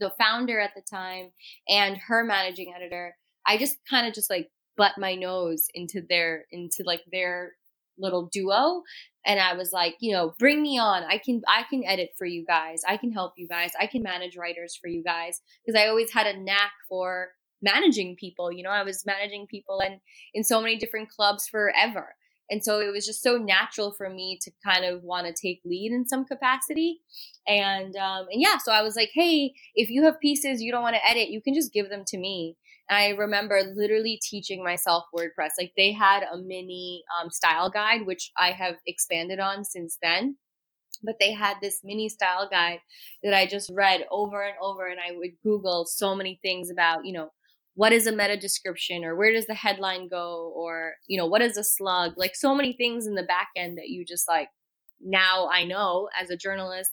The 0.00 0.12
founder 0.18 0.58
at 0.58 0.70
the 0.74 0.82
time 0.82 1.32
and 1.68 1.98
her 2.08 2.24
managing 2.24 2.72
editor, 2.74 3.14
I 3.46 3.58
just 3.58 3.76
kind 3.88 4.06
of 4.06 4.14
just 4.14 4.30
like 4.30 4.48
butt 4.76 4.92
my 4.96 5.14
nose 5.16 5.66
into 5.74 6.02
their 6.08 6.46
into 6.50 6.82
like 6.84 7.02
their 7.12 7.52
little 7.98 8.28
duo 8.32 8.82
and 9.26 9.40
I 9.40 9.54
was 9.54 9.72
like, 9.72 9.96
you 10.00 10.12
know, 10.12 10.34
bring 10.38 10.62
me 10.62 10.78
on. 10.78 11.02
I 11.02 11.18
can 11.18 11.42
I 11.48 11.64
can 11.68 11.84
edit 11.84 12.10
for 12.16 12.26
you 12.26 12.46
guys. 12.46 12.82
I 12.88 12.96
can 12.96 13.12
help 13.12 13.34
you 13.36 13.48
guys. 13.48 13.72
I 13.78 13.86
can 13.86 14.02
manage 14.02 14.36
writers 14.36 14.78
for 14.80 14.88
you 14.88 15.02
guys 15.02 15.40
because 15.66 15.78
I 15.78 15.88
always 15.88 16.12
had 16.12 16.26
a 16.26 16.40
knack 16.40 16.72
for 16.88 17.32
managing 17.62 18.16
people. 18.16 18.52
You 18.52 18.62
know, 18.62 18.70
I 18.70 18.82
was 18.82 19.06
managing 19.06 19.46
people 19.46 19.80
and 19.80 20.00
in 20.34 20.44
so 20.44 20.60
many 20.60 20.76
different 20.76 21.10
clubs 21.10 21.48
forever. 21.48 22.14
And 22.50 22.64
so 22.64 22.80
it 22.80 22.90
was 22.90 23.04
just 23.04 23.22
so 23.22 23.36
natural 23.36 23.92
for 23.92 24.08
me 24.08 24.38
to 24.42 24.50
kind 24.64 24.84
of 24.84 25.02
want 25.02 25.26
to 25.26 25.34
take 25.34 25.60
lead 25.64 25.92
in 25.92 26.08
some 26.08 26.24
capacity. 26.24 27.00
And 27.46 27.94
um, 27.96 28.26
and 28.30 28.40
yeah, 28.40 28.56
so 28.58 28.72
I 28.72 28.82
was 28.82 28.96
like, 28.96 29.10
hey, 29.12 29.52
if 29.74 29.90
you 29.90 30.04
have 30.04 30.20
pieces 30.20 30.62
you 30.62 30.72
don't 30.72 30.82
want 30.82 30.96
to 30.96 31.08
edit, 31.08 31.28
you 31.28 31.42
can 31.42 31.54
just 31.54 31.72
give 31.72 31.90
them 31.90 32.04
to 32.06 32.18
me. 32.18 32.56
I 32.90 33.08
remember 33.10 33.60
literally 33.74 34.18
teaching 34.22 34.64
myself 34.64 35.04
WordPress. 35.14 35.50
Like 35.58 35.72
they 35.76 35.92
had 35.92 36.22
a 36.22 36.38
mini 36.38 37.02
um, 37.20 37.28
style 37.30 37.68
guide, 37.68 38.06
which 38.06 38.30
I 38.38 38.52
have 38.52 38.76
expanded 38.86 39.40
on 39.40 39.62
since 39.64 39.98
then 40.00 40.36
but 41.02 41.16
they 41.20 41.32
had 41.32 41.56
this 41.60 41.80
mini 41.84 42.08
style 42.08 42.48
guide 42.50 42.80
that 43.22 43.34
I 43.34 43.46
just 43.46 43.70
read 43.72 44.04
over 44.10 44.42
and 44.42 44.56
over 44.60 44.86
and 44.86 44.98
I 45.00 45.16
would 45.16 45.32
Google 45.42 45.86
so 45.86 46.14
many 46.14 46.38
things 46.42 46.70
about, 46.70 47.04
you 47.04 47.12
know, 47.12 47.30
what 47.78 47.92
is 47.92 48.08
a 48.08 48.12
meta 48.12 48.36
description 48.36 49.04
or 49.04 49.14
where 49.14 49.32
does 49.32 49.46
the 49.46 49.54
headline 49.54 50.08
go 50.08 50.52
or 50.56 50.94
you 51.06 51.16
know 51.16 51.26
what 51.26 51.40
is 51.40 51.56
a 51.56 51.62
slug 51.62 52.12
like 52.16 52.34
so 52.34 52.52
many 52.52 52.72
things 52.72 53.06
in 53.06 53.14
the 53.14 53.22
back 53.22 53.50
end 53.54 53.78
that 53.78 53.88
you 53.88 54.04
just 54.04 54.26
like 54.26 54.48
now 55.00 55.48
I 55.48 55.62
know 55.62 56.08
as 56.20 56.28
a 56.28 56.36
journalist 56.36 56.90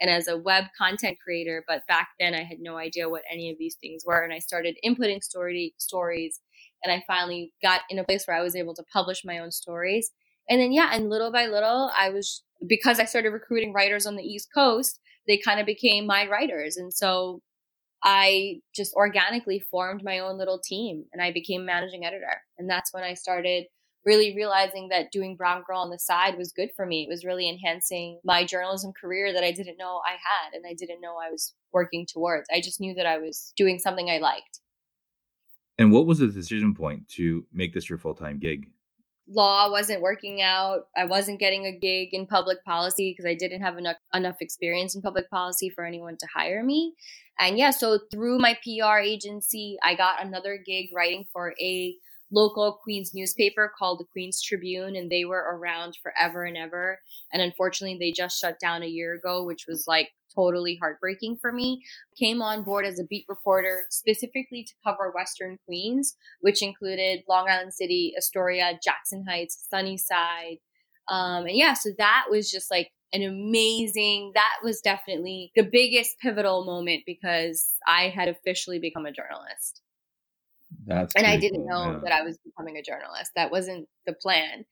and 0.00 0.08
as 0.08 0.28
a 0.28 0.38
web 0.38 0.66
content 0.78 1.18
creator, 1.22 1.64
but 1.66 1.82
back 1.88 2.10
then 2.20 2.32
I 2.32 2.44
had 2.44 2.60
no 2.60 2.76
idea 2.76 3.08
what 3.08 3.24
any 3.28 3.50
of 3.50 3.58
these 3.58 3.76
things 3.80 4.04
were. 4.06 4.22
And 4.22 4.32
I 4.32 4.38
started 4.38 4.78
inputting 4.84 5.24
story 5.24 5.74
stories 5.76 6.38
and 6.84 6.92
I 6.92 7.02
finally 7.08 7.52
got 7.60 7.80
in 7.90 7.98
a 7.98 8.04
place 8.04 8.24
where 8.24 8.36
I 8.36 8.42
was 8.42 8.54
able 8.54 8.76
to 8.76 8.84
publish 8.92 9.24
my 9.24 9.40
own 9.40 9.50
stories. 9.50 10.12
And 10.48 10.60
then 10.60 10.70
yeah, 10.70 10.90
and 10.92 11.10
little 11.10 11.32
by 11.32 11.46
little 11.46 11.90
I 11.98 12.10
was 12.10 12.44
because 12.64 13.00
I 13.00 13.06
started 13.06 13.30
recruiting 13.30 13.72
writers 13.72 14.06
on 14.06 14.14
the 14.14 14.22
East 14.22 14.50
Coast, 14.54 15.00
they 15.26 15.36
kind 15.36 15.58
of 15.58 15.66
became 15.66 16.06
my 16.06 16.28
writers. 16.28 16.76
And 16.76 16.94
so 16.94 17.42
I 18.02 18.60
just 18.74 18.94
organically 18.94 19.58
formed 19.58 20.02
my 20.04 20.20
own 20.20 20.38
little 20.38 20.60
team 20.60 21.04
and 21.12 21.20
I 21.20 21.32
became 21.32 21.64
managing 21.64 22.04
editor. 22.04 22.42
And 22.56 22.68
that's 22.68 22.92
when 22.92 23.04
I 23.04 23.14
started 23.14 23.64
really 24.04 24.34
realizing 24.34 24.88
that 24.88 25.10
doing 25.12 25.36
Brown 25.36 25.62
Girl 25.66 25.80
on 25.80 25.90
the 25.90 25.98
side 25.98 26.38
was 26.38 26.52
good 26.52 26.70
for 26.76 26.86
me. 26.86 27.02
It 27.02 27.08
was 27.08 27.24
really 27.24 27.48
enhancing 27.48 28.20
my 28.24 28.44
journalism 28.44 28.92
career 28.98 29.32
that 29.32 29.44
I 29.44 29.52
didn't 29.52 29.76
know 29.76 30.00
I 30.06 30.12
had 30.12 30.54
and 30.54 30.64
I 30.66 30.74
didn't 30.74 31.00
know 31.00 31.16
I 31.16 31.30
was 31.30 31.54
working 31.72 32.06
towards. 32.06 32.48
I 32.52 32.60
just 32.60 32.80
knew 32.80 32.94
that 32.94 33.06
I 33.06 33.18
was 33.18 33.52
doing 33.56 33.78
something 33.78 34.08
I 34.08 34.18
liked. 34.18 34.60
And 35.76 35.92
what 35.92 36.06
was 36.06 36.18
the 36.18 36.26
decision 36.26 36.74
point 36.74 37.08
to 37.10 37.46
make 37.52 37.74
this 37.74 37.88
your 37.88 37.98
full 37.98 38.14
time 38.14 38.38
gig? 38.38 38.68
Law 39.28 39.70
wasn't 39.70 40.00
working 40.00 40.40
out. 40.40 40.86
I 40.96 41.04
wasn't 41.04 41.40
getting 41.40 41.66
a 41.66 41.72
gig 41.72 42.10
in 42.12 42.26
public 42.26 42.64
policy 42.64 43.12
because 43.12 43.28
I 43.28 43.34
didn't 43.34 43.62
have 43.62 43.78
enough 43.78 43.96
enough 44.14 44.36
experience 44.40 44.94
in 44.94 45.02
public 45.02 45.30
policy 45.30 45.70
for 45.70 45.84
anyone 45.84 46.16
to 46.18 46.26
hire 46.34 46.64
me. 46.64 46.94
And 47.38 47.56
yeah, 47.56 47.70
so 47.70 48.00
through 48.10 48.38
my 48.38 48.58
PR 48.64 48.98
agency, 48.98 49.76
I 49.82 49.94
got 49.94 50.24
another 50.24 50.58
gig 50.64 50.88
writing 50.94 51.26
for 51.32 51.54
a 51.60 51.94
local 52.30 52.78
Queens 52.82 53.12
newspaper 53.14 53.72
called 53.78 54.00
the 54.00 54.04
Queens 54.12 54.42
Tribune, 54.42 54.96
and 54.96 55.10
they 55.10 55.24
were 55.24 55.56
around 55.56 55.96
forever 56.02 56.44
and 56.44 56.56
ever. 56.56 57.00
And 57.32 57.42
unfortunately, 57.42 57.98
they 57.98 58.12
just 58.12 58.40
shut 58.40 58.58
down 58.60 58.82
a 58.82 58.86
year 58.86 59.14
ago, 59.14 59.44
which 59.44 59.66
was 59.68 59.84
like 59.86 60.10
totally 60.34 60.78
heartbreaking 60.80 61.38
for 61.40 61.52
me. 61.52 61.82
Came 62.18 62.42
on 62.42 62.62
board 62.62 62.84
as 62.84 62.98
a 62.98 63.04
beat 63.04 63.24
reporter 63.28 63.86
specifically 63.90 64.64
to 64.64 64.74
cover 64.84 65.12
Western 65.14 65.58
Queens, 65.64 66.16
which 66.40 66.62
included 66.62 67.20
Long 67.28 67.48
Island 67.48 67.74
City, 67.74 68.14
Astoria, 68.16 68.78
Jackson 68.82 69.24
Heights, 69.28 69.66
Sunnyside. 69.70 70.58
Um, 71.08 71.46
and 71.46 71.56
yeah, 71.56 71.74
so 71.74 71.90
that 71.98 72.26
was 72.30 72.50
just 72.50 72.70
like 72.70 72.90
an 73.12 73.22
amazing, 73.22 74.32
that 74.34 74.56
was 74.62 74.80
definitely 74.82 75.50
the 75.56 75.62
biggest 75.62 76.18
pivotal 76.20 76.66
moment 76.66 77.04
because 77.06 77.72
I 77.86 78.08
had 78.08 78.28
officially 78.28 78.78
become 78.78 79.06
a 79.06 79.12
journalist. 79.12 79.80
That's 80.86 81.14
and 81.14 81.26
I 81.26 81.36
didn't 81.36 81.66
cool, 81.66 81.68
know 81.68 81.92
yeah. 81.92 82.00
that 82.04 82.12
I 82.12 82.22
was 82.22 82.38
becoming 82.38 82.76
a 82.76 82.82
journalist. 82.82 83.32
That 83.36 83.50
wasn't 83.50 83.88
the 84.06 84.12
plan. 84.12 84.64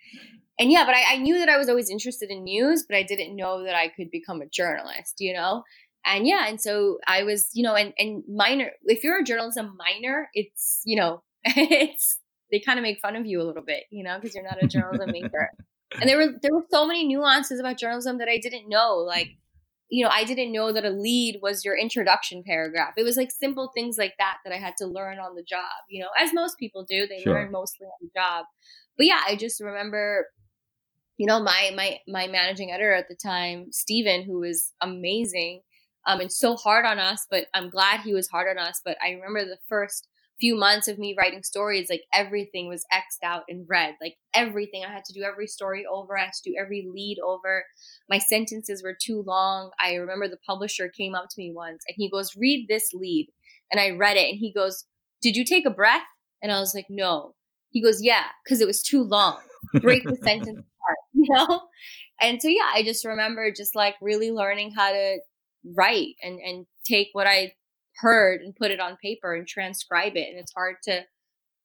And 0.58 0.70
yeah, 0.70 0.84
but 0.86 0.94
I, 0.94 1.14
I 1.14 1.16
knew 1.18 1.38
that 1.38 1.48
I 1.48 1.58
was 1.58 1.68
always 1.68 1.90
interested 1.90 2.30
in 2.30 2.44
news, 2.44 2.84
but 2.88 2.96
I 2.96 3.02
didn't 3.02 3.36
know 3.36 3.64
that 3.64 3.74
I 3.74 3.88
could 3.88 4.10
become 4.10 4.40
a 4.40 4.46
journalist, 4.46 5.16
you 5.18 5.34
know? 5.34 5.64
And 6.04 6.26
yeah, 6.26 6.46
and 6.46 6.60
so 6.60 6.98
I 7.06 7.24
was, 7.24 7.50
you 7.52 7.62
know, 7.62 7.74
and, 7.74 7.92
and 7.98 8.22
minor, 8.28 8.70
if 8.84 9.02
you're 9.04 9.20
a 9.20 9.24
journalism 9.24 9.76
minor, 9.76 10.30
it's, 10.34 10.80
you 10.84 10.96
know, 10.96 11.22
it's, 11.44 12.18
they 12.50 12.60
kind 12.60 12.78
of 12.78 12.84
make 12.84 13.00
fun 13.00 13.16
of 13.16 13.26
you 13.26 13.42
a 13.42 13.44
little 13.44 13.62
bit, 13.62 13.84
you 13.90 14.04
know, 14.04 14.16
because 14.16 14.34
you're 14.34 14.44
not 14.44 14.62
a 14.62 14.68
journalism 14.68 15.10
major. 15.12 15.50
And 16.00 16.08
there 16.08 16.16
were, 16.16 16.34
there 16.40 16.54
were 16.54 16.64
so 16.70 16.86
many 16.86 17.06
nuances 17.06 17.60
about 17.60 17.78
journalism 17.78 18.18
that 18.18 18.28
I 18.28 18.38
didn't 18.38 18.68
know. 18.68 18.96
Like, 18.98 19.36
you 19.88 20.04
know, 20.04 20.10
I 20.12 20.24
didn't 20.24 20.52
know 20.52 20.72
that 20.72 20.84
a 20.84 20.90
lead 20.90 21.38
was 21.42 21.64
your 21.64 21.76
introduction 21.76 22.42
paragraph. 22.44 22.94
It 22.96 23.04
was 23.04 23.16
like 23.16 23.30
simple 23.30 23.70
things 23.74 23.96
like 23.98 24.14
that 24.18 24.38
that 24.44 24.52
I 24.52 24.58
had 24.58 24.74
to 24.78 24.86
learn 24.86 25.18
on 25.18 25.34
the 25.36 25.44
job, 25.44 25.60
you 25.88 26.02
know, 26.02 26.08
as 26.18 26.34
most 26.34 26.58
people 26.58 26.84
do. 26.84 27.06
They 27.06 27.20
Sure. 27.22 27.34
learn 27.34 27.52
mostly 27.52 27.86
on 27.86 27.92
the 28.00 28.10
job. 28.20 28.46
But 28.96 29.06
yeah, 29.06 29.20
I 29.26 29.36
just 29.36 29.60
remember, 29.60 30.26
you 31.18 31.26
know, 31.26 31.40
my 31.42 31.72
my 31.76 31.98
my 32.08 32.26
managing 32.26 32.72
editor 32.72 32.92
at 32.94 33.08
the 33.08 33.14
time, 33.16 33.72
Steven, 33.72 34.24
who 34.24 34.40
was 34.40 34.72
amazing 34.80 35.62
um, 36.06 36.20
and 36.20 36.32
so 36.32 36.56
hard 36.56 36.84
on 36.84 36.98
us, 36.98 37.26
but 37.30 37.46
I'm 37.54 37.70
glad 37.70 38.00
he 38.00 38.14
was 38.14 38.28
hard 38.28 38.48
on 38.48 38.64
us. 38.64 38.80
But 38.84 38.96
I 39.02 39.10
remember 39.10 39.44
the 39.44 39.58
first 39.68 40.08
few 40.38 40.56
months 40.56 40.88
of 40.88 40.98
me 40.98 41.14
writing 41.16 41.42
stories, 41.42 41.88
like 41.88 42.02
everything 42.12 42.68
was 42.68 42.84
X'd 42.92 43.24
out 43.24 43.44
in 43.48 43.66
red. 43.68 43.94
Like 44.00 44.16
everything. 44.34 44.84
I 44.84 44.92
had 44.92 45.04
to 45.06 45.12
do 45.12 45.22
every 45.22 45.46
story 45.46 45.86
over. 45.90 46.18
I 46.18 46.24
had 46.24 46.32
to 46.42 46.50
do 46.50 46.56
every 46.60 46.86
lead 46.92 47.18
over. 47.24 47.64
My 48.08 48.18
sentences 48.18 48.82
were 48.82 48.96
too 49.00 49.22
long. 49.26 49.70
I 49.80 49.94
remember 49.94 50.28
the 50.28 50.38
publisher 50.46 50.88
came 50.88 51.14
up 51.14 51.26
to 51.30 51.40
me 51.40 51.52
once 51.54 51.82
and 51.88 51.94
he 51.96 52.10
goes, 52.10 52.36
read 52.36 52.66
this 52.68 52.90
lead. 52.92 53.28
And 53.70 53.80
I 53.80 53.90
read 53.90 54.16
it 54.16 54.30
and 54.30 54.38
he 54.38 54.52
goes, 54.52 54.84
did 55.22 55.36
you 55.36 55.44
take 55.44 55.66
a 55.66 55.70
breath? 55.70 56.06
And 56.42 56.52
I 56.52 56.60
was 56.60 56.74
like, 56.74 56.86
no. 56.88 57.34
He 57.70 57.82
goes, 57.82 58.02
yeah, 58.02 58.24
because 58.44 58.60
it 58.60 58.66
was 58.66 58.82
too 58.82 59.02
long. 59.02 59.38
Break 59.80 60.04
the 60.04 60.16
sentence 60.22 60.58
apart, 60.58 60.98
you 61.12 61.26
know? 61.28 61.62
And 62.20 62.40
so, 62.40 62.48
yeah, 62.48 62.70
I 62.72 62.82
just 62.82 63.04
remember 63.04 63.50
just 63.50 63.74
like 63.74 63.94
really 64.00 64.30
learning 64.30 64.72
how 64.76 64.92
to 64.92 65.18
write 65.74 66.14
and, 66.22 66.38
and 66.38 66.66
take 66.86 67.08
what 67.12 67.26
I 67.26 67.52
heard 67.98 68.40
and 68.40 68.54
put 68.54 68.70
it 68.70 68.80
on 68.80 68.96
paper 69.02 69.34
and 69.34 69.46
transcribe 69.46 70.16
it. 70.16 70.28
And 70.28 70.38
it's 70.38 70.52
hard 70.52 70.76
to, 70.84 71.02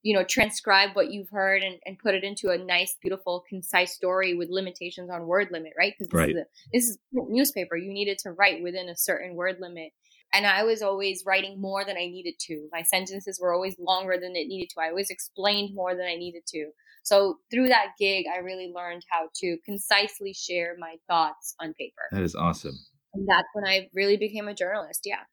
you 0.04 0.16
know, 0.16 0.24
transcribe 0.24 0.92
what 0.94 1.12
you've 1.12 1.30
heard 1.30 1.62
and, 1.64 1.78
and 1.86 2.00
put 2.00 2.16
it 2.16 2.24
into 2.24 2.50
a 2.50 2.58
nice, 2.58 2.96
beautiful, 3.02 3.44
concise 3.48 3.94
story 3.94 4.34
with 4.34 4.50
limitations 4.50 5.10
on 5.10 5.28
word 5.28 5.50
limit, 5.52 5.74
right? 5.78 5.94
Because 5.98 6.10
this, 6.10 6.18
Right. 6.20 6.30
is 6.30 6.46
this 6.74 6.84
is 6.86 6.98
newspaper. 7.14 7.76
You 7.76 7.94
needed 7.94 8.18
to 8.20 8.32
write 8.32 8.64
within 8.64 8.90
a 8.90 8.98
certain 8.98 9.36
word 9.36 9.58
limit. 9.60 9.92
And 10.34 10.48
I 10.48 10.64
was 10.64 10.82
always 10.82 11.24
writing 11.26 11.60
more 11.60 11.84
than 11.84 11.98
I 11.98 12.06
needed 12.08 12.36
to. 12.48 12.70
My 12.72 12.84
sentences 12.84 13.38
were 13.42 13.54
always 13.54 13.76
longer 13.78 14.14
than 14.20 14.36
it 14.36 14.48
needed 14.48 14.70
to. 14.70 14.82
I 14.82 14.90
always 14.90 15.10
explained 15.10 15.76
more 15.76 15.94
than 15.94 16.06
I 16.06 16.16
needed 16.16 16.44
to. 16.48 16.72
So 17.04 17.38
through 17.52 17.68
that 17.68 17.88
gig, 18.00 18.26
I 18.34 18.38
really 18.38 18.72
learned 18.74 19.04
how 19.10 19.28
to 19.42 19.58
concisely 19.66 20.34
share 20.34 20.76
my 20.80 20.96
thoughts 21.10 21.54
on 21.60 21.74
paper. 21.74 22.04
That 22.12 22.22
is 22.22 22.36
awesome. 22.36 22.76
And 23.14 23.28
that's 23.28 23.48
when 23.54 23.66
I 23.66 23.90
really 23.94 24.16
became 24.18 24.48
a 24.48 24.54
journalist. 24.54 25.02
Yeah. 25.04 25.24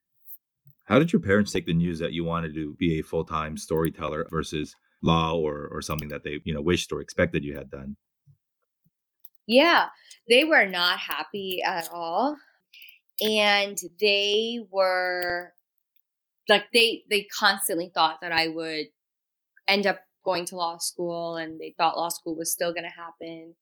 How 0.89 0.99
did 0.99 1.13
your 1.13 1.21
parents 1.21 1.53
take 1.53 1.67
the 1.67 1.75
news 1.75 1.99
that 1.99 2.15
you 2.15 2.25
wanted 2.25 2.55
to 2.55 2.75
be 2.79 2.99
a 2.99 3.03
full 3.03 3.25
time 3.25 3.59
storyteller 3.59 4.27
versus 4.31 4.75
law 5.03 5.35
or 5.35 5.69
or 5.71 5.83
something 5.83 6.09
that 6.09 6.25
they 6.25 6.41
you 6.45 6.55
know 6.55 6.63
wished 6.63 6.91
or 6.93 7.01
expected 7.03 7.45
you 7.45 7.57
had 7.57 7.71
done? 7.71 7.97
Yeah, 9.47 9.89
they 10.29 10.45
were 10.45 10.67
not 10.67 10.99
happy 10.99 11.63
at 11.63 11.89
all. 11.93 12.37
And 13.21 13.79
they 14.01 14.61
were 14.71 15.53
like 16.49 16.65
they 16.73 17.03
they 17.11 17.27
constantly 17.39 17.91
thought 17.95 18.21
that 18.23 18.33
I 18.33 18.49
would 18.49 18.87
end 19.67 19.87
up 19.87 20.01
going 20.25 20.47
to 20.47 20.57
law 20.57 20.79
school 20.79 21.37
and 21.37 21.61
they 21.61 21.75
thought 21.77 21.99
law 21.99 22.09
school 22.09 22.35
was 22.35 22.51
still 22.51 22.73
going 22.73 22.85
to 22.85 22.91
happen. 22.91 23.55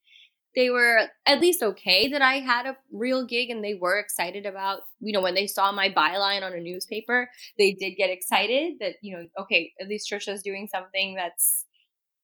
They 0.57 0.71
were 0.71 1.09
at 1.27 1.41
least 1.41 1.63
okay 1.63 2.09
that 2.09 2.23
I 2.23 2.37
had 2.37 2.67
a 2.67 2.77
real 2.91 3.27
gig 3.27 3.51
and 3.51 3.63
they 3.63 3.75
were 3.75 3.99
excited 3.99 4.47
about, 4.47 4.81
you 5.01 5.13
know, 5.13 5.21
when 5.21 5.35
they 5.35 5.47
saw 5.47 5.71
my 5.71 5.91
byline 5.91 6.43
on 6.43 6.55
a 6.55 6.61
newspaper, 6.61 7.29
they 7.59 7.73
did 7.73 7.93
get 7.97 8.11
excited 8.11 8.75
that, 8.81 8.95
you 9.03 9.15
know, 9.17 9.27
okay, 9.43 9.73
at 9.81 9.89
least 9.89 10.11
Trisha's 10.11 10.43
doing 10.43 10.67
something 10.67 11.15
that's, 11.15 11.67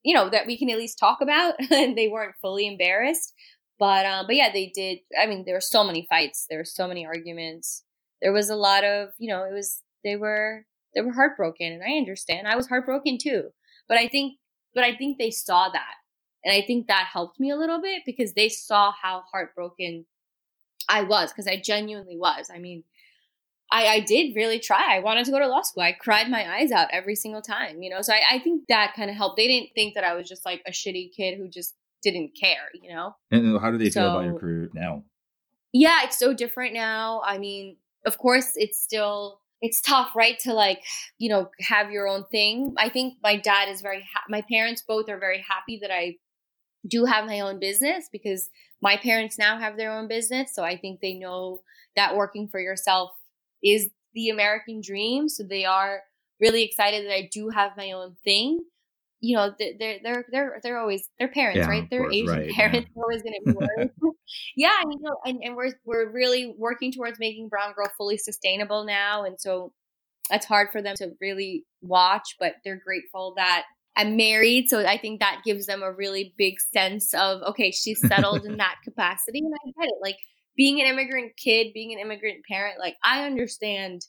you 0.02 0.14
know, 0.14 0.30
that 0.30 0.46
we 0.46 0.58
can 0.58 0.70
at 0.70 0.78
least 0.78 0.98
talk 0.98 1.20
about. 1.20 1.54
and 1.70 1.96
they 1.96 2.08
weren't 2.08 2.34
fully 2.40 2.66
embarrassed. 2.66 3.34
But 3.78 4.06
um, 4.06 4.26
but 4.26 4.36
yeah, 4.36 4.52
they 4.52 4.70
did. 4.74 5.00
I 5.20 5.26
mean, 5.26 5.44
there 5.44 5.56
were 5.56 5.60
so 5.60 5.82
many 5.82 6.06
fights. 6.08 6.46
There 6.48 6.60
were 6.60 6.64
so 6.64 6.86
many 6.86 7.04
arguments. 7.04 7.82
There 8.20 8.32
was 8.32 8.48
a 8.48 8.54
lot 8.54 8.84
of, 8.84 9.08
you 9.18 9.28
know, 9.28 9.44
it 9.44 9.52
was 9.52 9.82
they 10.04 10.14
were 10.16 10.64
they 10.94 11.00
were 11.00 11.12
heartbroken, 11.12 11.72
and 11.72 11.82
I 11.82 11.96
understand. 11.96 12.46
I 12.46 12.56
was 12.56 12.68
heartbroken 12.68 13.18
too. 13.20 13.50
But 13.88 13.98
I 13.98 14.08
think, 14.08 14.34
but 14.74 14.84
I 14.84 14.94
think 14.94 15.18
they 15.18 15.30
saw 15.30 15.68
that, 15.70 15.94
and 16.44 16.52
I 16.52 16.62
think 16.62 16.86
that 16.88 17.08
helped 17.12 17.38
me 17.38 17.50
a 17.50 17.56
little 17.56 17.80
bit 17.80 18.02
because 18.04 18.32
they 18.32 18.48
saw 18.48 18.92
how 18.92 19.22
heartbroken 19.30 20.06
I 20.88 21.02
was 21.02 21.32
because 21.32 21.46
I 21.46 21.60
genuinely 21.60 22.16
was. 22.16 22.50
I 22.52 22.58
mean, 22.58 22.84
I, 23.70 23.86
I 23.86 24.00
did 24.00 24.36
really 24.36 24.58
try. 24.58 24.96
I 24.96 25.00
wanted 25.00 25.24
to 25.26 25.30
go 25.30 25.38
to 25.38 25.46
law 25.46 25.62
school. 25.62 25.82
I 25.82 25.92
cried 25.92 26.28
my 26.28 26.56
eyes 26.56 26.72
out 26.72 26.88
every 26.92 27.14
single 27.14 27.42
time, 27.42 27.82
you 27.82 27.90
know. 27.90 28.02
So 28.02 28.12
I, 28.12 28.22
I 28.32 28.38
think 28.40 28.64
that 28.68 28.94
kind 28.94 29.08
of 29.10 29.16
helped. 29.16 29.36
They 29.36 29.46
didn't 29.46 29.70
think 29.74 29.94
that 29.94 30.04
I 30.04 30.14
was 30.14 30.28
just 30.28 30.44
like 30.44 30.62
a 30.66 30.70
shitty 30.70 31.10
kid 31.16 31.38
who 31.38 31.48
just 31.48 31.74
didn't 32.02 32.32
care, 32.38 32.68
you 32.74 32.92
know. 32.92 33.14
And 33.30 33.58
how 33.60 33.70
do 33.70 33.78
they 33.78 33.90
feel 33.90 34.10
about 34.10 34.24
your 34.24 34.38
career 34.38 34.68
now? 34.74 35.04
yeah, 35.72 36.00
it's 36.04 36.18
so 36.18 36.34
different 36.34 36.74
now. 36.74 37.22
I 37.24 37.38
mean, 37.38 37.76
of 38.04 38.18
course, 38.18 38.52
it's 38.56 38.80
still 38.80 39.40
it's 39.60 39.80
tough, 39.80 40.14
right? 40.16 40.38
To 40.40 40.52
like, 40.52 40.82
you 41.18 41.28
know, 41.28 41.48
have 41.60 41.90
your 41.90 42.08
own 42.08 42.24
thing. 42.30 42.74
I 42.76 42.88
think 42.88 43.14
my 43.22 43.36
dad 43.36 43.68
is 43.68 43.80
very 43.80 44.00
ha- 44.00 44.24
my 44.28 44.42
parents 44.50 44.82
both 44.86 45.08
are 45.08 45.18
very 45.18 45.44
happy 45.48 45.78
that 45.80 45.92
I 45.92 46.16
do 46.86 47.04
have 47.04 47.26
my 47.26 47.40
own 47.40 47.58
business 47.58 48.08
because 48.10 48.50
my 48.80 48.96
parents 48.96 49.38
now 49.38 49.58
have 49.58 49.76
their 49.76 49.92
own 49.92 50.08
business, 50.08 50.54
so 50.54 50.64
I 50.64 50.76
think 50.76 51.00
they 51.00 51.14
know 51.14 51.62
that 51.96 52.16
working 52.16 52.48
for 52.48 52.60
yourself 52.60 53.10
is 53.62 53.90
the 54.14 54.28
American 54.28 54.80
dream. 54.80 55.28
So 55.28 55.44
they 55.44 55.64
are 55.64 56.02
really 56.40 56.62
excited 56.64 57.06
that 57.06 57.14
I 57.14 57.28
do 57.32 57.48
have 57.50 57.76
my 57.76 57.92
own 57.92 58.16
thing. 58.24 58.60
You 59.20 59.36
know, 59.36 59.54
they're 59.56 59.98
they're 60.02 60.24
they're 60.32 60.60
they're 60.62 60.78
always 60.78 61.08
they're 61.18 61.28
parents, 61.28 61.58
Yeah, 61.58 61.68
right? 61.68 61.88
They're 61.88 62.00
course, 62.00 62.14
Asian 62.14 62.28
right, 62.28 62.46
yeah. 62.48 62.56
parents. 62.56 62.90
They're 62.94 63.04
always 63.04 63.22
going 63.22 63.34
to 63.34 63.52
be 63.52 63.56
worried. 63.56 63.90
yeah, 64.56 64.72
and, 64.82 64.92
you 64.92 64.98
know, 65.00 65.16
and, 65.24 65.40
and 65.44 65.54
we're 65.54 65.72
we're 65.84 66.10
really 66.10 66.52
working 66.58 66.92
towards 66.92 67.20
making 67.20 67.48
Brown 67.48 67.72
Girl 67.74 67.88
fully 67.96 68.18
sustainable 68.18 68.84
now, 68.84 69.24
and 69.24 69.40
so 69.40 69.72
that's 70.28 70.46
hard 70.46 70.70
for 70.72 70.82
them 70.82 70.96
to 70.96 71.10
really 71.20 71.64
watch, 71.82 72.36
but 72.40 72.54
they're 72.64 72.80
grateful 72.82 73.34
that 73.36 73.64
I'm 73.96 74.16
married, 74.16 74.68
so 74.68 74.84
I 74.84 74.96
think 74.96 75.20
that 75.20 75.42
gives 75.44 75.66
them 75.66 75.82
a 75.82 75.92
really 75.92 76.34
big 76.38 76.60
sense 76.60 77.12
of 77.14 77.42
okay, 77.42 77.70
she's 77.70 78.00
settled 78.08 78.44
in 78.44 78.56
that 78.58 78.76
capacity, 78.84 79.40
and 79.40 79.54
I 79.54 79.70
get 79.80 79.88
it. 79.88 79.98
Like 80.02 80.16
being 80.56 80.80
an 80.80 80.86
immigrant 80.86 81.32
kid, 81.36 81.72
being 81.74 81.92
an 81.92 81.98
immigrant 81.98 82.44
parent, 82.50 82.78
like 82.78 82.96
I 83.04 83.24
understand 83.24 84.02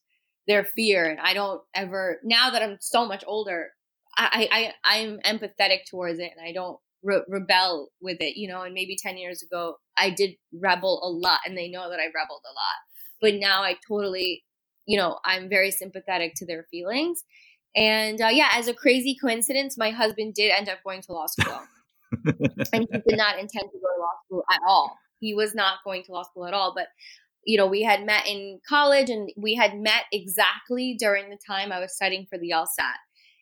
their 0.48 0.64
fear, 0.64 1.10
and 1.10 1.20
I 1.20 1.34
don't 1.34 1.62
ever 1.76 2.20
now 2.24 2.50
that 2.52 2.62
I'm 2.62 2.78
so 2.80 3.06
much 3.06 3.24
older, 3.28 3.72
I 4.18 4.72
I 4.86 4.96
I'm 5.02 5.20
empathetic 5.20 5.80
towards 5.90 6.20
it, 6.20 6.32
and 6.36 6.46
I 6.48 6.54
don't 6.54 6.78
re- 7.04 7.24
rebel 7.28 7.90
with 8.02 8.18
it, 8.22 8.38
you 8.38 8.48
know. 8.48 8.62
And 8.62 8.74
maybe 8.74 8.98
ten 9.02 9.18
years 9.18 9.44
ago, 9.44 9.76
I 9.98 10.10
did 10.12 10.32
rebel 10.54 11.02
a 11.04 11.10
lot, 11.10 11.40
and 11.46 11.58
they 11.58 11.70
know 11.70 11.90
that 11.90 12.00
I 12.00 12.06
rebelled 12.06 12.44
a 12.46 12.54
lot. 12.54 12.80
But 13.22 13.36
now 13.36 13.64
I 13.64 13.76
totally, 13.88 14.44
you 14.86 14.98
know, 14.98 15.20
I'm 15.26 15.50
very 15.50 15.72
sympathetic 15.72 16.34
to 16.38 16.46
their 16.46 16.68
feelings. 16.72 17.24
And 17.76 18.22
uh, 18.22 18.28
yeah, 18.28 18.50
as 18.54 18.68
a 18.68 18.74
crazy 18.74 19.16
coincidence, 19.20 19.78
my 19.78 19.90
husband 19.90 20.36
did 20.36 20.52
end 20.52 20.70
up 20.70 20.80
going 20.84 21.02
to 21.04 21.14
law 21.14 21.26
school, 21.26 21.60
and 22.74 22.88
he 22.92 23.00
did 23.08 23.18
not 23.18 23.40
intend 23.40 23.72
to 23.72 23.80
go 23.80 23.88
to 23.96 24.00
law 24.00 24.14
school 24.26 24.44
at 24.52 24.60
all. 24.68 24.98
He 25.20 25.34
was 25.34 25.56
not 25.56 25.78
going 25.84 26.04
to 26.04 26.12
law 26.12 26.24
school 26.24 26.46
at 26.46 26.54
all, 26.54 26.74
but 26.76 26.88
you 27.46 27.58
know, 27.58 27.68
we 27.68 27.84
had 27.84 28.06
met 28.06 28.28
in 28.28 28.60
college 28.68 29.10
and 29.10 29.30
we 29.36 29.56
had 29.56 29.78
met 29.78 30.04
exactly 30.12 30.96
during 30.98 31.30
the 31.30 31.38
time 31.46 31.72
I 31.72 31.80
was 31.80 31.96
studying 31.96 32.26
for 32.30 32.38
the 32.38 32.52
LSAT. 32.52 32.96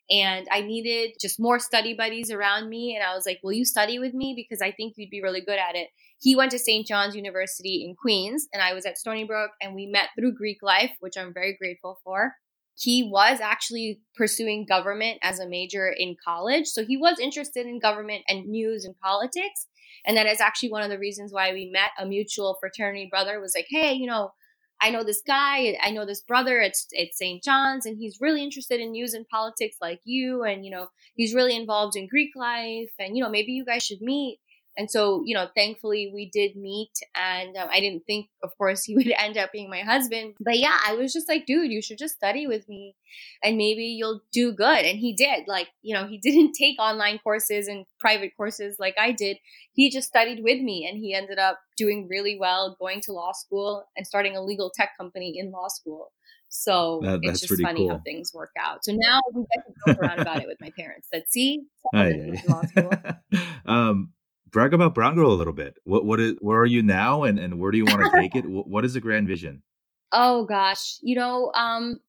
And 0.10 0.48
I 0.52 0.62
needed 0.62 1.12
just 1.22 1.40
more 1.40 1.60
study 1.60 1.94
buddies 1.94 2.32
around 2.32 2.68
me. 2.68 2.96
And 2.96 3.06
I 3.06 3.16
was 3.16 3.26
like, 3.26 3.40
Will 3.44 3.54
you 3.54 3.64
study 3.64 4.00
with 4.00 4.14
me? 4.14 4.34
Because 4.36 4.62
I 4.62 4.72
think 4.72 4.96
you'd 4.98 5.10
be 5.10 5.22
really 5.22 5.42
good 5.42 5.60
at 5.60 5.76
it. 5.76 5.88
He 6.20 6.36
went 6.36 6.52
to 6.52 6.60
St. 6.60 6.86
John's 6.86 7.16
University 7.16 7.84
in 7.84 7.96
Queens, 7.96 8.48
and 8.54 8.62
I 8.62 8.74
was 8.74 8.86
at 8.86 8.98
Stony 8.98 9.24
Brook, 9.24 9.52
and 9.60 9.74
we 9.74 9.88
met 9.88 10.10
through 10.16 10.36
Greek 10.36 10.60
life, 10.62 10.92
which 11.00 11.18
I'm 11.18 11.34
very 11.34 11.56
grateful 11.60 12.00
for. 12.04 12.36
He 12.78 13.04
was 13.04 13.40
actually 13.40 14.02
pursuing 14.16 14.66
government 14.66 15.20
as 15.22 15.40
a 15.40 15.48
major 15.48 15.94
in 15.96 16.16
college. 16.24 16.68
So 16.68 16.86
he 16.86 16.98
was 16.98 17.20
interested 17.20 17.66
in 17.66 17.80
government 17.80 18.24
and 18.28 18.48
news 18.48 18.86
and 18.86 18.98
politics. 19.00 19.68
And 20.06 20.18
that 20.18 20.26
is 20.26 20.42
actually 20.42 20.72
one 20.72 20.82
of 20.82 20.90
the 20.90 20.98
reasons 20.98 21.32
why 21.32 21.54
we 21.54 21.70
met. 21.72 21.92
A 22.00 22.06
mutual 22.06 22.58
fraternity 22.60 23.08
brother 23.10 23.40
was 23.40 23.54
like, 23.56 23.68
hey, 23.70 23.94
you 23.94 24.08
know, 24.08 24.32
I 24.82 24.90
know 24.90 25.04
this 25.04 25.22
guy, 25.26 25.78
I 25.84 25.92
know 25.92 26.08
this 26.08 26.24
brother 26.24 26.60
at, 26.60 26.74
at 27.00 27.14
St. 27.14 27.44
John's, 27.44 27.86
and 27.86 27.98
he's 28.00 28.18
really 28.20 28.44
interested 28.44 28.80
in 28.80 28.92
news 28.92 29.14
and 29.14 29.28
politics 29.28 29.78
like 29.80 30.00
you. 30.06 30.44
And, 30.44 30.66
you 30.66 30.72
know, 30.72 30.88
he's 31.14 31.36
really 31.36 31.56
involved 31.56 31.96
in 31.96 32.08
Greek 32.08 32.32
life. 32.36 32.90
And, 32.98 33.16
you 33.16 33.24
know, 33.24 33.30
maybe 33.30 33.52
you 33.52 33.64
guys 33.64 33.84
should 33.84 34.02
meet. 34.02 34.40
And 34.78 34.90
so, 34.90 35.22
you 35.26 35.36
know, 35.36 35.48
thankfully 35.56 36.12
we 36.14 36.30
did 36.30 36.56
meet. 36.56 36.92
And 37.14 37.58
um, 37.58 37.68
I 37.72 37.80
didn't 37.80 38.06
think, 38.06 38.30
of 38.42 38.58
course, 38.58 38.84
he 38.86 38.96
would 38.96 39.12
end 39.18 39.38
up 39.38 39.52
being 39.52 39.70
my 39.70 39.82
husband. 39.82 40.36
But 40.40 40.60
yeah, 40.60 40.78
I 40.88 40.96
was 40.96 41.14
just 41.14 41.28
like, 41.28 41.46
dude, 41.46 41.72
you 41.72 41.82
should 41.82 41.98
just 41.98 42.16
study 42.16 42.48
with 42.48 42.68
me 42.70 42.96
and 43.44 43.58
maybe 43.58 43.84
you'll 43.84 44.22
do 44.32 44.54
good. 44.54 44.86
And 44.86 44.98
he 44.98 45.14
did. 45.14 45.48
Like, 45.48 45.68
you 45.82 45.94
know, 45.94 46.08
he 46.08 46.18
didn't 46.22 46.54
take 46.54 46.80
online 46.80 47.20
courses 47.20 47.68
and 47.68 47.86
private 48.00 48.32
courses 48.36 48.78
like 48.80 48.96
I 49.00 49.12
did. 49.12 49.38
He 49.74 49.90
just 49.90 50.08
studied 50.08 50.44
with 50.44 50.62
me 50.62 50.88
and 50.88 50.98
he 50.98 51.14
ended 51.14 51.40
up 51.40 51.60
doing 51.78 52.08
really 52.10 52.38
well, 52.40 52.76
going 52.80 53.02
to 53.02 53.12
law 53.12 53.34
school 53.34 53.86
and 53.98 54.08
starting 54.08 54.36
a 54.36 54.42
legal 54.42 54.72
tech 54.74 54.92
company 54.98 55.38
in 55.38 55.52
law 55.52 55.68
school. 55.68 56.12
So 56.54 57.00
that, 57.04 57.20
it's 57.24 57.40
just 57.40 57.62
funny 57.62 57.80
cool. 57.80 57.92
how 57.92 58.02
things 58.04 58.34
work 58.34 58.52
out. 58.60 58.84
So 58.84 58.92
now 58.94 59.22
we 59.34 59.46
get 59.56 59.66
to 59.66 59.94
joke 59.94 60.04
around 60.04 60.20
about 60.20 60.42
it 60.42 60.48
with 60.48 60.60
my 60.60 60.70
parents. 60.78 61.08
That 61.14 61.32
see, 61.32 61.64
law 61.94 62.62
school. 62.64 62.92
um, 63.66 64.10
brag 64.52 64.74
about 64.74 64.94
Brown 64.94 65.16
Girl 65.16 65.32
a 65.32 65.34
little 65.34 65.54
bit. 65.54 65.78
What 65.84 66.06
what 66.06 66.20
is 66.20 66.36
where 66.40 66.60
are 66.60 66.66
you 66.66 66.82
now, 66.82 67.24
and 67.24 67.40
and 67.40 67.60
where 67.60 67.72
do 67.72 67.78
you 67.78 67.86
want 67.86 68.02
to 68.04 68.12
take 68.20 68.36
it? 68.36 68.46
what 68.46 68.86
is 68.86 68.94
the 68.94 69.02
grand 69.02 69.28
vision? 69.28 69.64
Oh 70.12 70.46
gosh, 70.46 70.98
you 71.02 71.16
know, 71.16 71.52
um, 71.56 72.00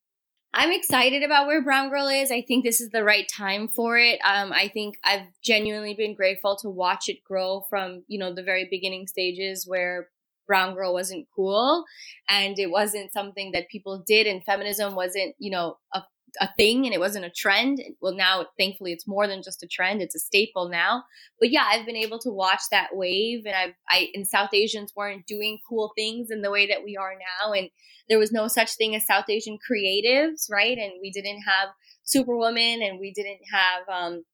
I'm 0.54 0.72
excited 0.72 1.22
about 1.22 1.46
where 1.46 1.62
Brown 1.62 1.88
Girl 1.88 2.08
is. 2.08 2.30
I 2.30 2.42
think 2.42 2.64
this 2.64 2.80
is 2.80 2.90
the 2.90 3.04
right 3.04 3.26
time 3.28 3.68
for 3.68 3.96
it. 3.98 4.20
Um, 4.24 4.52
I 4.52 4.68
think 4.68 4.96
I've 5.04 5.26
genuinely 5.42 5.94
been 5.94 6.14
grateful 6.14 6.56
to 6.62 6.68
watch 6.68 7.08
it 7.08 7.24
grow 7.24 7.64
from 7.70 8.04
you 8.08 8.18
know 8.18 8.34
the 8.34 8.42
very 8.42 8.66
beginning 8.70 9.06
stages 9.06 9.66
where 9.66 10.08
brown 10.48 10.74
girl 10.74 10.92
wasn't 10.92 11.26
cool 11.34 11.84
and 12.28 12.58
it 12.58 12.68
wasn't 12.68 13.12
something 13.12 13.52
that 13.52 13.68
people 13.68 14.02
did 14.04 14.26
and 14.26 14.44
feminism 14.44 14.96
wasn't 14.96 15.34
you 15.38 15.50
know 15.50 15.76
a 15.94 16.02
a 16.40 16.48
thing 16.56 16.84
and 16.84 16.94
it 16.94 17.00
wasn't 17.00 17.24
a 17.24 17.30
trend. 17.30 17.80
Well, 18.00 18.14
now 18.14 18.46
thankfully 18.58 18.92
it's 18.92 19.06
more 19.06 19.26
than 19.26 19.42
just 19.42 19.62
a 19.62 19.66
trend; 19.66 20.00
it's 20.02 20.14
a 20.14 20.18
staple 20.18 20.68
now. 20.68 21.04
But 21.38 21.50
yeah, 21.50 21.66
I've 21.68 21.86
been 21.86 21.96
able 21.96 22.18
to 22.20 22.30
watch 22.30 22.62
that 22.70 22.90
wave, 22.96 23.44
and 23.46 23.54
I've 23.54 23.74
I 23.90 24.08
and 24.14 24.26
South 24.26 24.50
Asians 24.52 24.92
weren't 24.96 25.26
doing 25.26 25.58
cool 25.68 25.92
things 25.96 26.30
in 26.30 26.42
the 26.42 26.50
way 26.50 26.66
that 26.66 26.84
we 26.84 26.96
are 26.96 27.14
now, 27.14 27.52
and 27.52 27.68
there 28.08 28.18
was 28.18 28.32
no 28.32 28.48
such 28.48 28.76
thing 28.76 28.94
as 28.94 29.06
South 29.06 29.28
Asian 29.28 29.58
creatives, 29.58 30.50
right? 30.50 30.76
And 30.76 30.92
we 31.00 31.10
didn't 31.10 31.42
have 31.42 31.68
Superwoman, 32.04 32.82
and 32.82 32.98
we 32.98 33.12
didn't 33.12 33.40
have 33.52 33.88
um, 33.88 34.24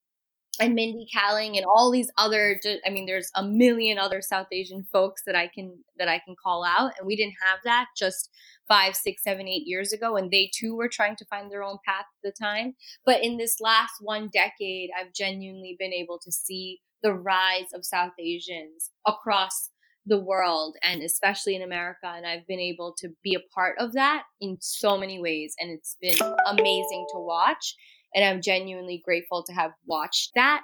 and 0.61 0.74
Mindy 0.74 1.06
Kaling 1.14 1.56
and 1.56 1.64
all 1.66 1.90
these 1.90 2.11
other 2.16 2.61
I 2.86 2.90
mean 2.90 3.06
there's 3.06 3.30
a 3.34 3.42
million 3.42 3.98
other 3.98 4.20
South 4.22 4.48
Asian 4.52 4.84
folks 4.92 5.22
that 5.26 5.36
I 5.36 5.48
can 5.48 5.78
that 5.98 6.09
I 6.09 6.20
can 6.24 6.34
call 6.42 6.64
out 6.64 6.92
and 6.98 7.06
we 7.06 7.16
didn't 7.16 7.36
have 7.46 7.59
that 7.64 7.86
just 7.96 8.30
five 8.68 8.94
six 8.94 9.22
seven 9.22 9.48
eight 9.48 9.66
years 9.66 9.92
ago 9.92 10.16
and 10.16 10.30
they 10.30 10.50
too 10.54 10.76
were 10.76 10.88
trying 10.88 11.16
to 11.16 11.24
find 11.26 11.50
their 11.50 11.62
own 11.62 11.78
path 11.86 12.04
at 12.06 12.22
the 12.22 12.32
time. 12.32 12.74
But 13.04 13.22
in 13.22 13.36
this 13.36 13.56
last 13.61 13.94
one 14.00 14.28
decade 14.32 14.90
I've 14.98 15.12
genuinely 15.14 15.76
been 15.78 15.92
able 15.92 16.18
to 16.24 16.32
see 16.32 16.80
the 17.02 17.14
rise 17.14 17.72
of 17.74 17.84
South 17.84 18.12
Asians 18.18 18.90
across 19.06 19.70
the 20.09 20.18
world 20.18 20.76
and 20.82 21.02
especially 21.02 21.54
in 21.54 21.62
America 21.62 22.06
and 22.06 22.26
I've 22.26 22.46
been 22.46 22.61
able 22.61 22.94
to 22.98 23.11
be 23.22 23.34
a 23.34 23.54
part 23.54 23.76
of 23.78 23.92
that 23.92 24.22
in 24.40 24.56
so 24.61 24.96
many 24.96 25.20
ways 25.20 25.54
and 25.61 25.70
it's 25.70 25.96
been 26.00 26.16
amazing 26.46 27.06
to 27.12 27.18
watch 27.18 27.76
and 28.14 28.24
I'm 28.24 28.42
genuinely 28.42 29.02
grateful 29.04 29.42
to 29.44 29.52
have 29.52 29.72
watched 29.86 30.32
that. 30.34 30.62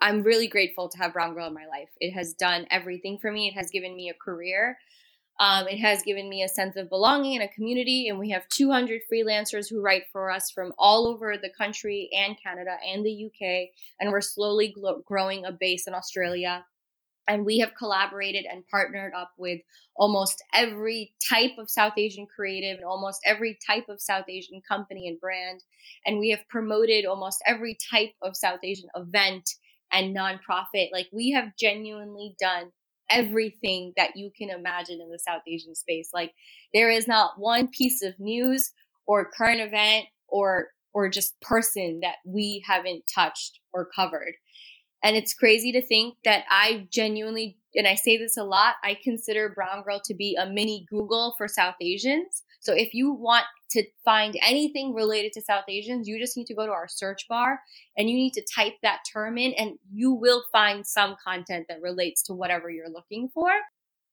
I'm 0.00 0.22
really 0.22 0.48
grateful 0.48 0.88
to 0.88 0.98
have 0.98 1.12
Brown 1.12 1.34
Girl 1.34 1.46
in 1.46 1.54
my 1.54 1.66
life. 1.66 1.90
It 2.00 2.12
has 2.12 2.32
done 2.32 2.66
everything 2.70 3.18
for 3.18 3.30
me. 3.30 3.48
It 3.48 3.54
has 3.54 3.70
given 3.70 3.94
me 3.94 4.08
a 4.08 4.14
career. 4.14 4.78
Um, 5.38 5.68
it 5.68 5.78
has 5.78 6.02
given 6.02 6.28
me 6.28 6.42
a 6.42 6.48
sense 6.48 6.76
of 6.76 6.90
belonging 6.90 7.40
and 7.40 7.48
a 7.48 7.52
community, 7.54 8.08
and 8.08 8.18
we 8.18 8.28
have 8.30 8.46
200 8.50 9.00
freelancers 9.10 9.70
who 9.70 9.80
write 9.80 10.02
for 10.12 10.30
us 10.30 10.50
from 10.50 10.72
all 10.78 11.06
over 11.06 11.36
the 11.38 11.50
country 11.56 12.10
and 12.14 12.36
Canada 12.42 12.76
and 12.86 13.04
the 13.04 13.26
UK. 13.26 13.70
And 13.98 14.10
we're 14.10 14.20
slowly 14.20 14.74
gl- 14.76 15.02
growing 15.04 15.46
a 15.46 15.52
base 15.52 15.86
in 15.86 15.94
Australia 15.94 16.64
and 17.30 17.46
we 17.46 17.58
have 17.60 17.76
collaborated 17.78 18.44
and 18.50 18.66
partnered 18.66 19.12
up 19.14 19.30
with 19.38 19.60
almost 19.94 20.42
every 20.52 21.14
type 21.30 21.52
of 21.60 21.70
South 21.70 21.92
Asian 21.96 22.26
creative 22.26 22.78
and 22.78 22.84
almost 22.84 23.20
every 23.24 23.56
type 23.64 23.84
of 23.88 24.00
South 24.00 24.24
Asian 24.28 24.60
company 24.68 25.06
and 25.06 25.20
brand. 25.20 25.62
And 26.04 26.18
we 26.18 26.30
have 26.30 26.40
promoted 26.48 27.06
almost 27.06 27.40
every 27.46 27.78
type 27.88 28.10
of 28.20 28.36
South 28.36 28.58
Asian 28.64 28.88
event 28.96 29.48
and 29.92 30.14
nonprofit. 30.14 30.88
Like 30.92 31.06
we 31.12 31.30
have 31.30 31.56
genuinely 31.56 32.34
done 32.40 32.72
everything 33.08 33.92
that 33.96 34.16
you 34.16 34.32
can 34.36 34.50
imagine 34.50 35.00
in 35.00 35.08
the 35.08 35.18
South 35.20 35.42
Asian 35.46 35.76
space. 35.76 36.10
Like 36.12 36.32
there 36.74 36.90
is 36.90 37.06
not 37.06 37.38
one 37.38 37.68
piece 37.68 38.02
of 38.02 38.18
news 38.18 38.72
or 39.06 39.30
current 39.30 39.60
event 39.60 40.06
or 40.26 40.70
or 40.92 41.08
just 41.08 41.40
person 41.40 42.00
that 42.02 42.16
we 42.26 42.64
haven't 42.66 43.04
touched 43.14 43.60
or 43.72 43.88
covered. 43.94 44.34
And 45.02 45.16
it's 45.16 45.34
crazy 45.34 45.72
to 45.72 45.80
think 45.80 46.16
that 46.24 46.44
I 46.50 46.86
genuinely, 46.90 47.56
and 47.74 47.86
I 47.86 47.94
say 47.94 48.18
this 48.18 48.36
a 48.36 48.44
lot, 48.44 48.74
I 48.84 48.98
consider 49.02 49.48
Brown 49.48 49.82
Girl 49.82 50.00
to 50.04 50.14
be 50.14 50.36
a 50.36 50.46
mini 50.46 50.86
Google 50.90 51.34
for 51.38 51.48
South 51.48 51.76
Asians. 51.80 52.42
So 52.60 52.74
if 52.74 52.92
you 52.92 53.12
want 53.12 53.46
to 53.70 53.84
find 54.04 54.38
anything 54.46 54.92
related 54.92 55.32
to 55.32 55.42
South 55.42 55.64
Asians, 55.68 56.06
you 56.06 56.18
just 56.18 56.36
need 56.36 56.46
to 56.46 56.54
go 56.54 56.66
to 56.66 56.72
our 56.72 56.88
search 56.88 57.26
bar 57.28 57.60
and 57.96 58.10
you 58.10 58.16
need 58.16 58.34
to 58.34 58.44
type 58.54 58.74
that 58.82 59.00
term 59.10 59.38
in, 59.38 59.54
and 59.54 59.78
you 59.90 60.12
will 60.12 60.44
find 60.52 60.86
some 60.86 61.16
content 61.24 61.66
that 61.68 61.80
relates 61.80 62.22
to 62.24 62.34
whatever 62.34 62.68
you're 62.68 62.90
looking 62.90 63.30
for. 63.32 63.50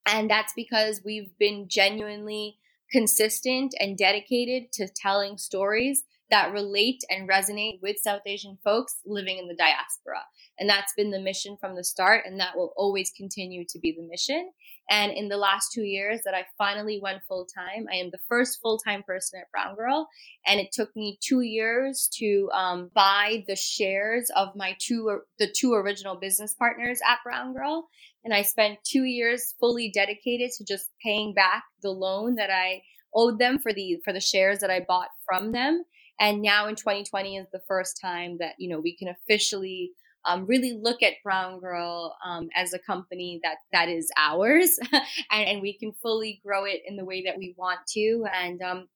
And 0.06 0.30
that's 0.30 0.54
because 0.56 1.02
we've 1.04 1.38
been 1.38 1.68
genuinely 1.68 2.60
consistent 2.90 3.76
and 3.82 3.98
dedicated 3.98 4.72
to 4.72 4.88
telling 4.88 5.38
stories 5.38 6.06
that 6.30 6.52
relate 6.52 7.02
and 7.10 7.30
resonate 7.30 7.80
with 7.82 7.98
South 7.98 8.22
Asian 8.26 8.58
folks 8.64 8.96
living 9.06 9.38
in 9.38 9.48
the 9.48 9.56
diaspora. 9.56 10.24
And 10.60 10.70
that's 10.70 10.94
been 10.96 11.12
the 11.12 11.20
mission 11.20 11.58
from 11.60 11.76
the 11.76 11.84
start, 11.84 12.24
and 12.26 12.40
that 12.40 12.56
will 12.56 12.74
always 12.76 13.12
continue 13.16 13.64
to 13.70 13.80
be 13.80 13.96
the 13.98 14.08
mission. 14.08 14.52
And 14.90 15.12
in 15.12 15.28
the 15.28 15.38
last 15.38 15.72
two 15.74 15.84
years 15.84 16.22
that 16.24 16.34
I 16.34 16.46
finally 16.58 17.00
went 17.02 17.24
full 17.28 17.46
time, 17.46 17.88
I 17.92 17.98
am 17.98 18.10
the 18.12 18.20
first 18.30 18.60
full 18.62 18.78
time 18.78 19.04
person 19.04 19.40
at 19.42 19.52
Brown 19.52 19.76
Girl. 19.76 20.08
And 20.46 20.60
it 20.60 20.72
took 20.72 20.96
me 20.96 21.20
two 21.22 21.42
years 21.42 22.10
to 22.16 22.50
um, 22.54 22.90
buy 22.96 23.44
the 23.48 23.56
shares 23.56 24.32
of 24.36 24.56
my 24.56 24.76
two, 24.80 25.20
the 25.40 25.54
two 25.54 25.74
original 25.74 26.16
business 26.16 26.54
partners 26.54 27.00
at 27.08 27.20
Brown 27.24 27.54
Girl. 27.54 27.88
And 28.24 28.34
I 28.34 28.42
spent 28.42 28.80
two 28.84 29.04
years 29.04 29.56
fully 29.60 29.92
dedicated 29.94 30.52
to 30.58 30.66
just 30.66 30.90
paying 31.04 31.34
back 31.34 31.64
the 31.82 31.92
loan 31.92 32.36
that 32.36 32.50
I 32.50 32.82
owed 33.14 33.40
them 33.40 33.60
for 33.60 33.74
the, 33.74 33.98
for 34.04 34.14
the 34.14 34.20
shares 34.22 34.60
that 34.60 34.70
I 34.70 34.86
bought 34.88 35.10
from 35.26 35.52
them. 35.52 35.84
And 36.20 36.41
now 36.41 36.68
in 36.68 36.76
2020 36.76 37.38
is 37.38 37.47
the 37.51 37.61
first 37.68 37.99
time 38.01 38.38
that, 38.39 38.55
you 38.57 38.70
know, 38.70 38.80
we 38.80 38.95
can 38.95 39.07
officially 39.07 39.91
um, 40.26 40.45
really 40.45 40.78
look 40.80 41.01
at 41.03 41.13
Brown 41.24 41.59
Girl 41.59 42.15
um, 42.26 42.49
as 42.55 42.74
a 42.74 42.80
company 42.80 43.39
that 43.43 43.57
that 43.72 43.88
is 43.88 44.09
ours, 44.18 44.78
and, 44.91 45.03
and, 45.32 45.61
we 45.61 45.78
can 45.78 45.93
fully 46.01 46.41
grow 46.45 46.65
it 46.65 46.82
in 46.86 46.97
the 46.97 47.05
way 47.05 47.24
that 47.24 47.38
we 47.38 47.55
want 47.57 47.80
to. 47.93 48.26
And 48.34 48.61
um, 48.61 48.88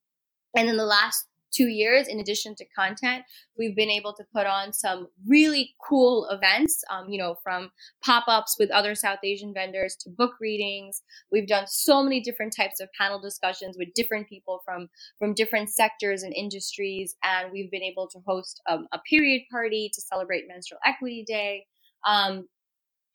and 0.54 0.68
in 0.68 0.76
the 0.76 0.84
last 0.84 1.26
two 1.52 1.68
years, 1.68 2.08
in 2.08 2.20
addition 2.20 2.54
to 2.56 2.64
content, 2.76 3.24
we've 3.58 3.76
been 3.76 3.90
able 3.90 4.14
to 4.14 4.24
put 4.34 4.46
on 4.46 4.72
some 4.72 5.08
really 5.26 5.74
cool 5.86 6.26
events, 6.30 6.82
um, 6.90 7.08
you 7.08 7.18
know, 7.18 7.36
from 7.42 7.70
pop 8.04 8.24
ups 8.28 8.56
with 8.58 8.70
other 8.70 8.94
South 8.94 9.18
Asian 9.24 9.52
vendors 9.54 9.96
to 9.96 10.10
book 10.10 10.32
readings. 10.40 11.02
We've 11.30 11.46
done 11.48 11.66
so 11.68 12.02
many 12.02 12.20
different 12.20 12.54
types 12.56 12.80
of 12.80 12.88
panel 12.98 13.20
discussions 13.20 13.76
with 13.78 13.94
different 13.94 14.28
people 14.28 14.62
from, 14.64 14.88
from 15.18 15.34
different 15.34 15.70
sectors 15.70 16.22
and 16.22 16.34
industries. 16.34 17.14
And 17.22 17.52
we've 17.52 17.70
been 17.70 17.82
able 17.82 18.08
to 18.08 18.18
host 18.26 18.60
um, 18.68 18.86
a 18.92 18.98
period 19.08 19.42
party 19.50 19.90
to 19.94 20.00
celebrate 20.00 20.44
Menstrual 20.48 20.80
Equity 20.84 21.24
Day. 21.26 21.66
Um, 22.06 22.48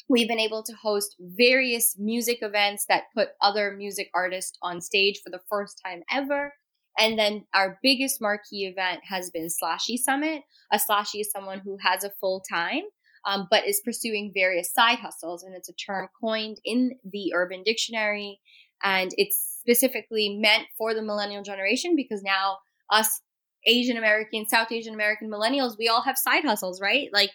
We've 0.09 0.27
been 0.27 0.39
able 0.39 0.63
to 0.63 0.73
host 0.73 1.17
various 1.19 1.97
music 1.99 2.37
events 2.41 2.85
that 2.87 3.11
put 3.13 3.29
other 3.41 3.75
music 3.75 4.09
artists 4.13 4.57
on 4.61 4.79
stage 4.79 5.19
for 5.21 5.29
the 5.29 5.41
first 5.49 5.81
time 5.83 6.01
ever. 6.09 6.53
And 6.97 7.17
then 7.17 7.45
our 7.53 7.79
biggest 7.83 8.21
marquee 8.21 8.65
event 8.65 9.01
has 9.03 9.29
been 9.29 9.47
Slashy 9.47 9.97
Summit. 9.97 10.43
A 10.71 10.77
slashy 10.77 11.21
is 11.21 11.31
someone 11.31 11.59
who 11.59 11.77
has 11.81 12.03
a 12.03 12.11
full 12.19 12.41
time, 12.49 12.83
um, 13.25 13.47
but 13.51 13.67
is 13.67 13.81
pursuing 13.85 14.31
various 14.33 14.73
side 14.73 14.99
hustles. 14.99 15.43
And 15.43 15.55
it's 15.55 15.69
a 15.69 15.73
term 15.73 16.07
coined 16.19 16.57
in 16.65 16.93
the 17.03 17.33
Urban 17.35 17.63
Dictionary. 17.63 18.39
And 18.83 19.11
it's 19.17 19.59
specifically 19.59 20.37
meant 20.41 20.67
for 20.77 20.93
the 20.93 21.01
millennial 21.01 21.43
generation 21.43 21.95
because 21.95 22.23
now 22.23 22.57
us 22.89 23.21
Asian 23.65 23.97
American, 23.97 24.47
South 24.47 24.71
Asian 24.71 24.93
American 24.93 25.29
millennials, 25.29 25.77
we 25.77 25.87
all 25.87 26.01
have 26.01 26.17
side 26.17 26.45
hustles, 26.45 26.79
right? 26.81 27.09
Like 27.11 27.31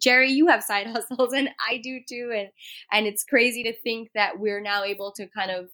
Jerry, 0.00 0.30
you 0.30 0.48
have 0.48 0.62
side 0.62 0.86
hustles 0.92 1.32
and 1.32 1.48
I 1.68 1.78
do 1.82 2.00
too. 2.08 2.32
And, 2.36 2.48
and 2.92 3.06
it's 3.06 3.24
crazy 3.24 3.62
to 3.64 3.72
think 3.82 4.10
that 4.14 4.38
we're 4.38 4.60
now 4.60 4.84
able 4.84 5.12
to 5.16 5.26
kind 5.28 5.50
of 5.50 5.70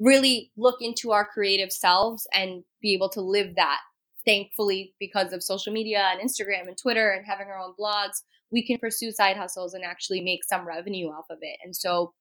really 0.00 0.52
look 0.56 0.76
into 0.80 1.12
our 1.12 1.24
creative 1.24 1.72
selves 1.72 2.26
and 2.32 2.62
be 2.80 2.94
able 2.94 3.08
to 3.10 3.20
live 3.20 3.56
that 3.56 3.80
thankfully, 4.28 4.92
because 5.00 5.32
of 5.32 5.42
social 5.42 5.72
media 5.72 6.10
and 6.12 6.20
Instagram 6.20 6.68
and 6.68 6.76
Twitter 6.76 7.10
and 7.12 7.24
having 7.26 7.46
our 7.46 7.58
own 7.58 7.72
blogs, 7.80 8.22
we 8.52 8.64
can 8.64 8.78
pursue 8.78 9.10
side 9.10 9.38
hustles 9.38 9.72
and 9.72 9.82
actually 9.82 10.20
make 10.20 10.44
some 10.44 10.66
revenue 10.66 11.06
off 11.08 11.24
of 11.30 11.38
it. 11.40 11.58
And 11.64 11.74
so 11.74 12.12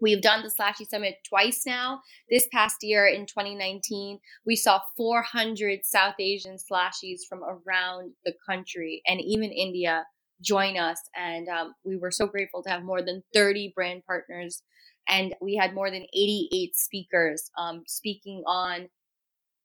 We've 0.00 0.22
done 0.22 0.44
the 0.44 0.50
Slashy 0.56 0.86
Summit 0.88 1.16
twice 1.28 1.64
now. 1.66 2.02
This 2.30 2.46
past 2.52 2.76
year 2.82 3.08
in 3.08 3.26
2019, 3.26 4.20
we 4.46 4.54
saw 4.54 4.78
400 4.96 5.80
South 5.84 6.14
Asian 6.20 6.56
slashies 6.56 7.22
from 7.28 7.40
around 7.42 8.12
the 8.24 8.32
country 8.48 9.02
and 9.08 9.20
even 9.20 9.50
India 9.50 10.04
join 10.40 10.76
us. 10.76 11.00
And 11.16 11.48
um, 11.48 11.74
we 11.82 11.96
were 11.96 12.12
so 12.12 12.28
grateful 12.28 12.62
to 12.62 12.70
have 12.70 12.84
more 12.84 13.02
than 13.02 13.24
30 13.34 13.72
brand 13.74 14.04
partners. 14.06 14.62
And 15.08 15.34
we 15.40 15.56
had 15.56 15.74
more 15.74 15.90
than 15.90 16.06
88 16.12 16.76
speakers 16.76 17.50
um, 17.56 17.82
speaking 17.86 18.42
on 18.46 18.88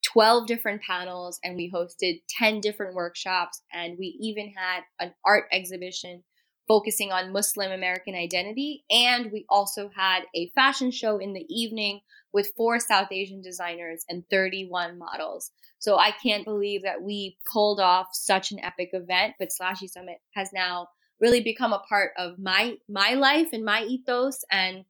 12 0.05 0.47
different 0.47 0.81
panels, 0.81 1.39
and 1.43 1.55
we 1.55 1.71
hosted 1.73 2.21
10 2.29 2.61
different 2.61 2.95
workshops. 2.95 3.61
And 3.71 3.97
we 3.97 4.17
even 4.21 4.53
had 4.55 4.83
an 4.99 5.13
art 5.25 5.45
exhibition 5.51 6.23
focusing 6.67 7.11
on 7.11 7.33
Muslim 7.33 7.71
American 7.71 8.15
identity. 8.15 8.83
And 8.89 9.31
we 9.31 9.45
also 9.49 9.89
had 9.95 10.23
a 10.35 10.49
fashion 10.55 10.91
show 10.91 11.17
in 11.17 11.33
the 11.33 11.45
evening 11.49 12.01
with 12.31 12.51
four 12.55 12.79
South 12.79 13.09
Asian 13.11 13.41
designers 13.41 14.05
and 14.09 14.23
31 14.29 14.97
models. 14.97 15.51
So 15.79 15.97
I 15.97 16.11
can't 16.11 16.45
believe 16.45 16.83
that 16.83 17.01
we 17.01 17.37
pulled 17.51 17.79
off 17.79 18.07
such 18.13 18.51
an 18.51 18.59
epic 18.59 18.89
event, 18.93 19.35
but 19.39 19.49
Slashy 19.49 19.89
Summit 19.89 20.17
has 20.33 20.49
now 20.53 20.87
really 21.19 21.41
become 21.41 21.73
a 21.73 21.83
part 21.87 22.11
of 22.17 22.39
my 22.39 22.75
my 22.89 23.13
life 23.13 23.49
and 23.53 23.63
my 23.63 23.83
ethos 23.83 24.39
and 24.51 24.83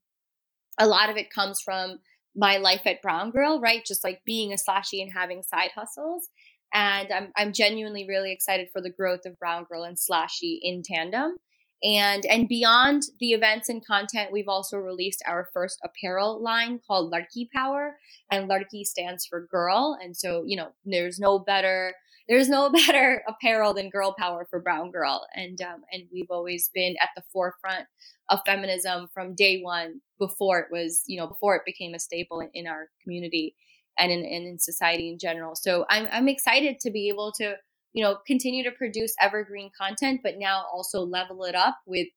a 0.80 0.88
lot 0.88 1.10
of 1.10 1.18
it 1.18 1.30
comes 1.30 1.62
from 1.62 2.00
my 2.36 2.58
life 2.58 2.82
at 2.86 3.02
Brown 3.02 3.32
Girl, 3.32 3.60
right? 3.62 3.86
Just 3.86 4.04
like 4.04 4.22
being 4.26 4.52
a 4.52 4.56
slashy 4.56 5.02
and 5.02 5.12
having 5.14 5.44
side 5.44 5.72
hustles. 5.76 6.30
And 6.74 7.12
I'm 7.12 7.32
I'm 7.38 7.54
genuinely 7.54 8.08
really 8.08 8.32
excited 8.32 8.70
for 8.74 8.82
the 8.82 8.90
growth 8.90 9.22
of 9.26 9.38
Brown 9.38 9.66
Girl 9.66 9.84
and 9.84 9.98
Slashy 9.98 10.58
in 10.62 10.82
tandem. 10.84 11.38
And 11.84 12.26
and 12.26 12.48
beyond 12.48 13.04
the 13.20 13.34
events 13.34 13.70
and 13.70 13.86
content 13.86 14.32
we've 14.32 14.48
also 14.48 14.78
released 14.78 15.22
our 15.28 15.50
first 15.54 15.80
apparel 15.84 16.42
line 16.42 16.80
called 16.88 17.12
Larky 17.12 17.50
Power. 17.54 17.98
And 18.32 18.48
Larky 18.48 18.84
stands 18.84 19.26
for 19.26 19.46
girl. 19.46 19.98
And 20.02 20.18
so 20.18 20.44
you 20.48 20.58
know 20.58 20.70
there's 20.86 21.20
no 21.20 21.38
better 21.38 21.94
there's 22.28 22.50
no 22.50 22.70
better 22.88 23.22
apparel 23.28 23.74
than 23.74 23.90
girl 23.90 24.16
power 24.18 24.48
for 24.50 24.60
brown 24.60 24.92
girl 24.92 25.28
and 25.36 25.62
um, 25.62 25.84
and 25.92 26.04
we've 26.12 26.30
always 26.30 26.70
been 26.74 26.96
at 27.02 27.10
the 27.16 27.24
forefront 27.32 27.86
of 28.30 28.40
feminism 28.46 29.08
from 29.14 29.36
day 29.36 29.62
one 29.62 30.00
before 30.28 30.60
it 30.60 30.68
was 30.72 31.04
you 31.08 31.18
know 31.18 31.28
before 31.28 31.56
it 31.56 31.64
became 31.66 31.94
a 31.94 32.00
staple 32.00 32.40
in, 32.40 32.50
in 32.54 32.68
our 32.68 32.88
community 33.02 33.56
and 33.98 34.12
in, 34.12 34.20
and 34.20 34.48
in 34.48 34.60
society 34.60 35.10
in 35.10 35.18
general 35.20 35.56
so 35.56 35.86
I'm, 35.90 36.08
I'm 36.12 36.28
excited 36.28 36.80
to 36.82 36.92
be 36.92 37.10
able 37.10 37.32
to 37.38 37.56
you 37.94 38.04
know, 38.04 38.18
continue 38.28 38.64
to 38.64 38.72
produce 38.72 39.14
evergreen 39.22 39.70
content, 39.80 40.22
but 40.24 40.38
now 40.38 40.66
also 40.74 41.02
level 41.02 41.44
it 41.44 41.56
up 41.56 41.78
with 41.86 42.08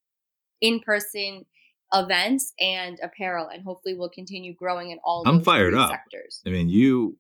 in 0.61 0.81
person 0.81 1.45
events 1.93 2.53
and 2.59 2.99
apparel. 3.03 3.49
And 3.53 3.63
hopefully 3.63 3.95
we'll 3.95 4.09
continue 4.09 4.55
growing 4.55 4.91
in 4.91 4.99
all 5.05 5.23
I'm 5.27 5.43
fired 5.43 5.75
up. 5.75 5.91
sectors. 5.91 6.41
I 6.47 6.51
mean, 6.51 6.71
you, 6.71 7.19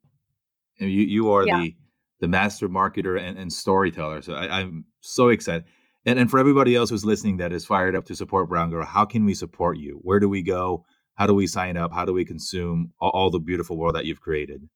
you, 0.79 0.89
you 0.89 1.33
are 1.33 1.47
yeah. 1.47 1.59
the, 1.59 1.77
the 2.21 2.29
master 2.29 2.69
marketer 2.69 3.21
and, 3.21 3.39
and 3.39 3.53
storyteller. 3.53 4.23
So 4.23 4.33
I, 4.33 4.61
I'm 4.61 4.87
so 5.01 5.29
excited. 5.29 5.65
And, 6.07 6.19
and 6.19 6.31
for 6.31 6.39
everybody 6.39 6.75
else 6.75 6.91
who's 6.91 7.05
listening 7.05 7.39
that 7.39 7.53
is 7.53 7.67
fired 7.67 7.97
up 7.97 8.05
to 8.07 8.15
support 8.15 8.49
Brown 8.49 8.71
Girl, 8.71 8.87
how 8.87 9.05
can 9.05 9.25
we 9.25 9.35
support 9.35 9.77
you? 9.77 9.99
Where 10.03 10.21
do 10.21 10.29
we 10.29 10.43
go? 10.43 10.85
How 11.15 11.27
do 11.27 11.35
we 11.35 11.47
sign 11.47 11.77
up? 11.77 11.93
How 11.93 12.05
do 12.05 12.13
we 12.13 12.25
consume 12.25 12.93
all, 13.01 13.11
all 13.11 13.31
the 13.31 13.41
beautiful 13.41 13.77
world 13.77 13.97
that 13.97 14.07
you've 14.07 14.21
created? 14.21 14.69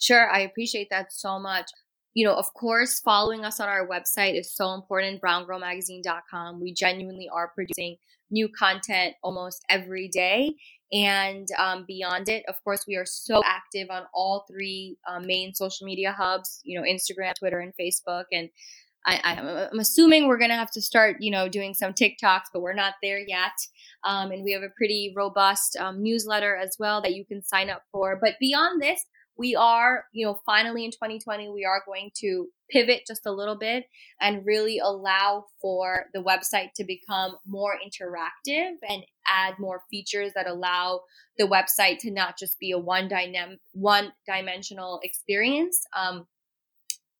Sure, 0.00 0.28
I 0.30 0.40
appreciate 0.40 0.88
that 0.90 1.12
so 1.12 1.38
much 1.38 1.70
you 2.14 2.26
know, 2.26 2.34
of 2.34 2.52
course, 2.54 3.00
following 3.00 3.44
us 3.44 3.58
on 3.58 3.68
our 3.68 3.88
website 3.88 4.38
is 4.38 4.54
so 4.54 4.74
important, 4.74 5.22
browngirlmagazine.com. 5.22 6.60
We 6.60 6.74
genuinely 6.74 7.28
are 7.32 7.48
producing 7.48 7.96
new 8.30 8.48
content 8.48 9.14
almost 9.22 9.64
every 9.70 10.08
day. 10.08 10.54
And 10.92 11.48
um, 11.58 11.84
beyond 11.86 12.28
it, 12.28 12.44
of 12.48 12.62
course, 12.64 12.84
we 12.86 12.96
are 12.96 13.06
so 13.06 13.40
active 13.46 13.88
on 13.90 14.02
all 14.12 14.44
three 14.50 14.98
uh, 15.08 15.20
main 15.20 15.54
social 15.54 15.86
media 15.86 16.12
hubs, 16.12 16.60
you 16.64 16.78
know, 16.78 16.86
Instagram, 16.86 17.32
Twitter, 17.38 17.60
and 17.60 17.72
Facebook. 17.80 18.24
And 18.30 18.50
I, 19.04 19.34
am 19.72 19.78
assuming 19.78 20.28
we're 20.28 20.38
going 20.38 20.50
to 20.50 20.56
have 20.56 20.70
to 20.72 20.82
start, 20.82 21.16
you 21.20 21.30
know, 21.30 21.48
doing 21.48 21.74
some 21.74 21.92
TikToks, 21.92 22.46
but 22.52 22.60
we're 22.60 22.72
not 22.72 22.94
there 23.02 23.18
yet. 23.18 23.52
Um, 24.04 24.30
and 24.30 24.44
we 24.44 24.52
have 24.52 24.62
a 24.62 24.70
pretty 24.76 25.12
robust 25.16 25.76
um, 25.76 26.02
newsletter 26.02 26.56
as 26.56 26.76
well 26.78 27.02
that 27.02 27.14
you 27.14 27.24
can 27.24 27.42
sign 27.42 27.70
up 27.70 27.82
for. 27.90 28.18
But 28.20 28.34
beyond 28.40 28.80
this, 28.80 29.04
we 29.36 29.56
are, 29.56 30.04
you 30.12 30.26
know, 30.26 30.38
finally 30.44 30.84
in 30.84 30.90
2020, 30.90 31.48
we 31.50 31.64
are 31.64 31.82
going 31.86 32.10
to 32.16 32.48
pivot 32.70 33.02
just 33.06 33.26
a 33.26 33.32
little 33.32 33.56
bit 33.56 33.84
and 34.20 34.44
really 34.46 34.78
allow 34.78 35.46
for 35.60 36.06
the 36.12 36.22
website 36.22 36.72
to 36.76 36.84
become 36.84 37.36
more 37.46 37.74
interactive 37.84 38.72
and 38.88 39.02
add 39.26 39.54
more 39.58 39.82
features 39.90 40.32
that 40.34 40.46
allow 40.46 41.00
the 41.38 41.44
website 41.44 41.98
to 41.98 42.10
not 42.10 42.38
just 42.38 42.58
be 42.58 42.72
a 42.72 42.78
one 42.78 43.08
dynamic, 43.08 43.58
one 43.72 44.12
dimensional 44.26 45.00
experience. 45.02 45.82
Um, 45.96 46.26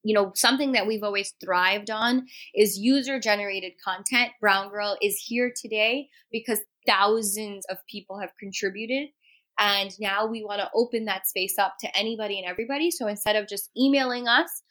you 0.03 0.15
know, 0.15 0.33
something 0.35 0.73
that 0.73 0.87
we've 0.87 1.03
always 1.03 1.35
thrived 1.43 1.91
on 1.91 2.27
is 2.55 2.79
user 2.79 3.21
generated 3.21 3.73
content. 3.85 4.33
Brown 4.41 4.71
Girl 4.71 4.97
is 5.01 5.23
here 5.25 5.53
today 5.55 6.09
because 6.31 6.61
thousands 6.87 7.65
of 7.71 7.79
people 7.89 8.19
have 8.19 8.31
contributed 8.39 9.09
and 9.59 9.93
now 10.01 10.27
we 10.27 10.43
want 10.43 10.61
to 10.61 10.71
open 10.75 11.05
that 11.05 11.29
space 11.29 11.59
up 11.59 11.75
to 11.81 11.97
anybody 11.97 12.39
and 12.39 12.49
everybody. 12.49 12.91
So 12.91 13.07
instead 13.07 13.37
of 13.37 13.49
just 13.49 13.71
emailing 13.77 14.27
us, 14.27 14.63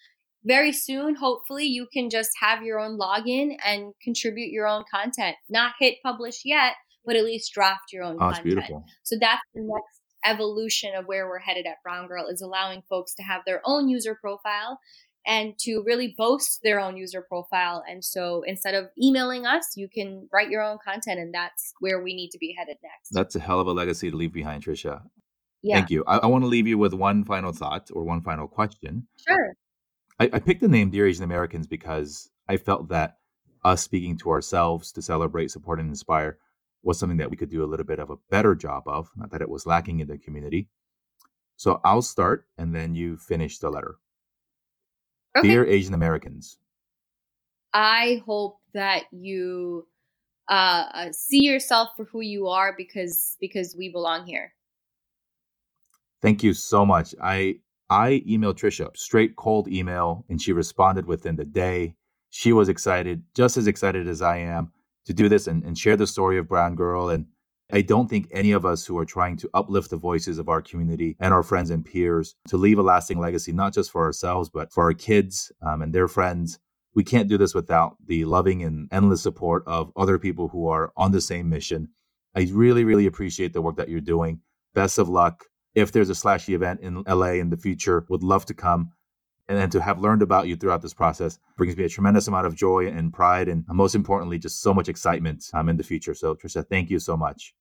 very 0.44 0.72
soon, 0.72 1.16
hopefully, 1.16 1.66
you 1.66 1.88
can 1.94 2.10
just 2.10 2.32
have 2.42 2.64
your 2.64 2.80
own 2.80 2.98
login 2.98 3.58
and 3.64 3.94
contribute 4.04 4.52
your 4.52 4.68
own 4.68 4.84
content. 4.92 5.36
Not 5.50 5.74
hit 5.80 5.98
publish 6.04 6.42
yet, 6.46 6.74
but 7.06 7.16
at 7.16 7.24
least 7.24 7.54
draft 7.54 7.94
your 7.94 8.04
own 8.04 8.16
oh, 8.16 8.20
content. 8.20 8.44
Beautiful. 8.44 8.84
So 9.04 9.18
that's 9.20 9.42
the 9.54 9.62
next 9.62 10.02
evolution 10.26 10.96
of 10.96 11.06
where 11.06 11.28
we're 11.28 11.40
headed 11.40 11.66
at 11.68 11.82
Brown 11.84 12.08
Girl 12.08 12.28
is 12.28 12.42
allowing 12.42 12.82
folks 12.90 13.14
to 13.16 13.24
have 13.24 13.42
their 13.46 13.62
own 13.66 13.88
user 13.88 14.18
profile 14.20 14.80
and 15.26 15.58
to 15.60 15.84
really 15.86 16.14
boast 16.18 16.62
their 16.64 16.80
own 16.80 16.98
user 16.98 17.22
profile. 17.22 17.84
And 17.88 18.04
so 18.04 18.44
instead 18.46 18.74
of 18.74 18.90
emailing 19.02 19.46
us, 19.46 19.74
you 19.76 19.88
can 19.88 20.28
write 20.34 20.50
your 20.50 20.64
own 20.64 20.78
content, 20.84 21.20
and 21.20 21.34
that's 21.34 21.74
where 21.80 22.02
we 22.02 22.16
need 22.16 22.30
to 22.32 22.38
be 22.38 22.56
headed 22.58 22.78
next. 22.84 23.10
That's 23.12 23.36
a 23.36 23.40
hell 23.40 23.60
of 23.60 23.68
a 23.68 23.72
legacy 23.72 24.10
to 24.10 24.18
leave 24.18 24.34
behind, 24.34 24.64
Trisha. 24.64 25.02
Yeah. 25.62 25.76
Thank 25.76 25.92
you. 25.92 26.04
I, 26.08 26.18
I 26.18 26.26
want 26.26 26.44
to 26.44 26.48
leave 26.48 26.68
you 26.68 26.78
with 26.78 26.94
one 26.94 27.24
final 27.24 27.54
thought 27.54 27.90
or 27.94 28.04
one 28.04 28.22
final 28.22 28.48
question. 28.48 29.08
Sure. 29.28 29.54
I, 30.20 30.30
I 30.34 30.40
picked 30.40 30.62
the 30.62 30.68
name 30.68 30.90
Dear 30.90 31.08
Asian 31.08 31.24
Americans 31.24 31.68
because 31.68 32.30
I 32.48 32.58
felt 32.58 32.90
that 32.90 33.18
us 33.64 33.84
speaking 33.84 34.18
to 34.18 34.32
ourselves 34.32 34.92
to 34.94 35.02
celebrate, 35.02 35.52
support, 35.52 35.80
and 35.80 35.90
inspire 35.90 36.40
was 36.84 36.98
something 36.98 37.18
that 37.18 37.30
we 37.30 37.38
could 37.38 37.52
do 37.52 37.64
a 37.64 37.68
little 37.68 37.86
bit 37.86 38.00
of 38.00 38.10
a 38.10 38.18
better 38.32 38.56
job 38.56 38.84
of, 38.88 39.12
not 39.16 39.32
that 39.32 39.42
it 39.42 39.50
was 39.50 39.68
lacking 39.68 40.00
in 40.00 40.08
the 40.08 40.18
community. 40.18 40.68
So 41.58 41.80
I'll 41.84 42.02
start 42.02 42.48
and 42.58 42.74
then 42.74 42.96
you 42.96 43.18
finish 43.18 43.60
the 43.60 43.70
letter. 43.70 43.98
Okay. 45.38 45.48
Dear 45.48 45.66
Asian 45.66 45.94
Americans, 45.94 46.58
I 47.74 48.22
hope 48.26 48.60
that 48.74 49.04
you 49.12 49.88
uh, 50.50 50.86
uh, 50.94 51.12
see 51.12 51.44
yourself 51.44 51.90
for 51.96 52.06
who 52.06 52.22
you 52.22 52.48
are 52.48 52.74
because 52.78 53.38
because 53.40 53.76
we 53.78 53.90
belong 53.90 54.26
here. 54.26 54.54
Thank 56.22 56.44
you 56.44 56.54
so 56.54 56.86
much. 56.86 57.16
I 57.22 57.60
I 57.90 58.24
emailed 58.28 58.56
Trisha 58.56 58.96
straight 58.96 59.36
cold 59.36 59.68
email 59.68 60.26
and 60.30 60.42
she 60.42 60.54
responded 60.54 61.06
within 61.06 61.36
the 61.36 61.46
day. 61.46 61.96
She 62.30 62.54
was 62.54 62.70
excited, 62.70 63.24
just 63.34 63.58
as 63.58 63.68
excited 63.68 64.08
as 64.08 64.22
I 64.22 64.38
am, 64.38 64.72
to 65.06 65.14
do 65.14 65.28
this 65.28 65.48
and, 65.48 65.64
and 65.64 65.78
share 65.78 65.98
the 65.98 66.08
story 66.08 66.38
of 66.38 66.48
Brown 66.48 66.76
Girl 66.76 67.10
and 67.10 67.26
I 67.74 67.82
don't 67.82 68.10
think 68.10 68.28
any 68.32 68.52
of 68.52 68.66
us 68.66 68.86
who 68.86 68.98
are 68.98 69.06
trying 69.06 69.38
to 69.38 69.50
uplift 69.54 69.90
the 69.90 69.98
voices 69.98 70.38
of 70.38 70.50
our 70.50 70.62
community 70.62 71.16
and 71.20 71.34
our 71.34 71.44
friends 71.44 71.70
and 71.70 71.86
peers 71.86 72.36
to 72.50 72.58
leave 72.58 72.78
a 72.78 72.84
lasting 72.84 73.20
legacy, 73.20 73.52
not 73.52 73.74
just 73.74 73.92
for 73.92 74.04
ourselves, 74.04 74.50
but 74.50 74.74
for 74.74 74.84
our 74.84 74.94
kids 74.94 75.52
um, 75.62 75.82
and 75.82 75.94
their 75.94 76.08
friends. 76.08 76.60
We 76.94 77.06
can't 77.06 77.30
do 77.30 77.38
this 77.38 77.56
without 77.56 77.96
the 78.06 78.26
loving 78.26 78.64
and 78.64 78.90
endless 78.92 79.24
support 79.24 79.64
of 79.66 79.94
other 79.96 80.20
people 80.20 80.50
who 80.50 80.68
are 80.68 80.92
on 80.98 81.14
the 81.14 81.22
same 81.22 81.50
mission. 81.50 81.90
I 82.36 82.50
really, 82.52 82.84
really 82.84 83.06
appreciate 83.06 83.54
the 83.54 83.62
work 83.62 83.78
that 83.78 83.90
you're 83.90 84.02
doing. 84.02 84.42
Best 84.74 84.98
of 84.98 85.08
luck. 85.08 85.46
If 85.74 85.94
there's 85.94 86.10
a 86.10 86.14
slashy 86.14 86.54
event 86.54 86.82
in 86.82 87.04
LA 87.08 87.34
in 87.34 87.50
the 87.50 87.58
future, 87.58 88.06
would 88.10 88.24
love 88.24 88.46
to 88.48 88.54
come. 88.54 88.92
And 89.48 89.72
to 89.72 89.82
have 89.82 90.00
learned 90.00 90.22
about 90.22 90.48
you 90.48 90.56
throughout 90.56 90.82
this 90.82 90.94
process 90.94 91.40
brings 91.58 91.76
me 91.76 91.84
a 91.84 91.90
tremendous 91.90 92.28
amount 92.28 92.48
of 92.48 92.56
joy 92.56 92.88
and 92.88 93.12
pride, 93.12 93.50
and 93.50 93.66
most 93.68 93.96
importantly, 93.96 94.40
just 94.40 94.62
so 94.62 94.74
much 94.74 94.88
excitement 94.88 95.46
um, 95.54 95.68
in 95.68 95.78
the 95.78 95.84
future. 95.84 96.14
So, 96.14 96.36
Trisha, 96.36 96.66
thank 96.68 96.90
you 96.90 97.00
so 97.00 97.18
much. 97.18 97.54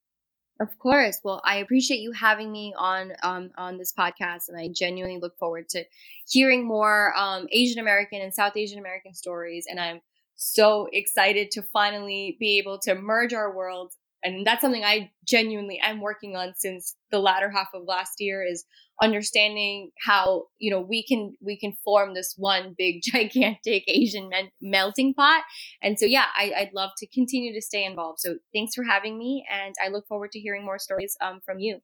Of 0.61 0.79
course. 0.79 1.21
Well, 1.25 1.41
I 1.43 1.57
appreciate 1.57 2.01
you 2.01 2.13
having 2.13 2.53
me 2.53 2.75
on 2.77 3.13
um, 3.23 3.51
on 3.57 3.79
this 3.79 3.93
podcast, 3.93 4.49
and 4.49 4.59
I 4.59 4.69
genuinely 4.69 5.19
look 5.19 5.39
forward 5.39 5.69
to 5.71 5.85
hearing 6.29 6.67
more 6.67 7.15
um, 7.17 7.49
Asian 7.51 7.79
American 7.79 8.21
and 8.21 8.35
South 8.35 8.57
Asian 8.57 8.79
American 8.79 9.15
stories. 9.15 9.67
And 9.69 9.81
I'm 9.81 10.03
so 10.37 10.89
excited 10.93 11.51
to 11.53 11.63
finally 11.63 12.37
be 12.39 12.59
able 12.59 12.79
to 12.81 12.95
merge 12.95 13.33
our 13.33 13.55
worlds 13.55 13.97
and 14.23 14.47
that's 14.47 14.61
something 14.61 14.85
I 14.85 15.11
genuinely 15.27 15.81
am 15.83 16.01
working 16.01 16.37
on 16.37 16.55
since 16.57 16.95
the 17.11 17.19
latter 17.19 17.51
half 17.51 17.69
of 17.75 17.85
last 17.85 18.21
year 18.21 18.45
is 18.45 18.65
understanding 19.01 19.91
how 20.05 20.45
you 20.59 20.71
know 20.71 20.81
we 20.81 21.03
can 21.03 21.35
we 21.41 21.57
can 21.57 21.73
form 21.85 22.15
this 22.15 22.35
one 22.37 22.75
big 22.77 23.03
gigantic 23.05 23.85
Asian 23.89 24.29
men- 24.29 24.51
melting 24.61 25.15
pot. 25.15 25.43
And 25.83 25.99
so 25.99 26.07
yeah, 26.07 26.27
I, 26.35 26.53
would 26.61 26.75
love 26.75 26.91
to 26.99 27.07
continue 27.07 27.53
to 27.55 27.63
stay 27.63 27.85
involved. 27.85 28.21
So 28.21 28.37
thanks 28.55 28.75
for 28.75 28.85
having 28.85 29.19
me, 29.19 29.45
and 29.51 29.75
I 29.83 29.89
look 29.89 30.07
forward 30.07 30.33
to 30.33 30.41
hearing 30.41 30.65
more 30.65 30.79
stories 30.79 31.17
um, 31.21 31.41
from 31.45 31.59
you. 31.59 31.81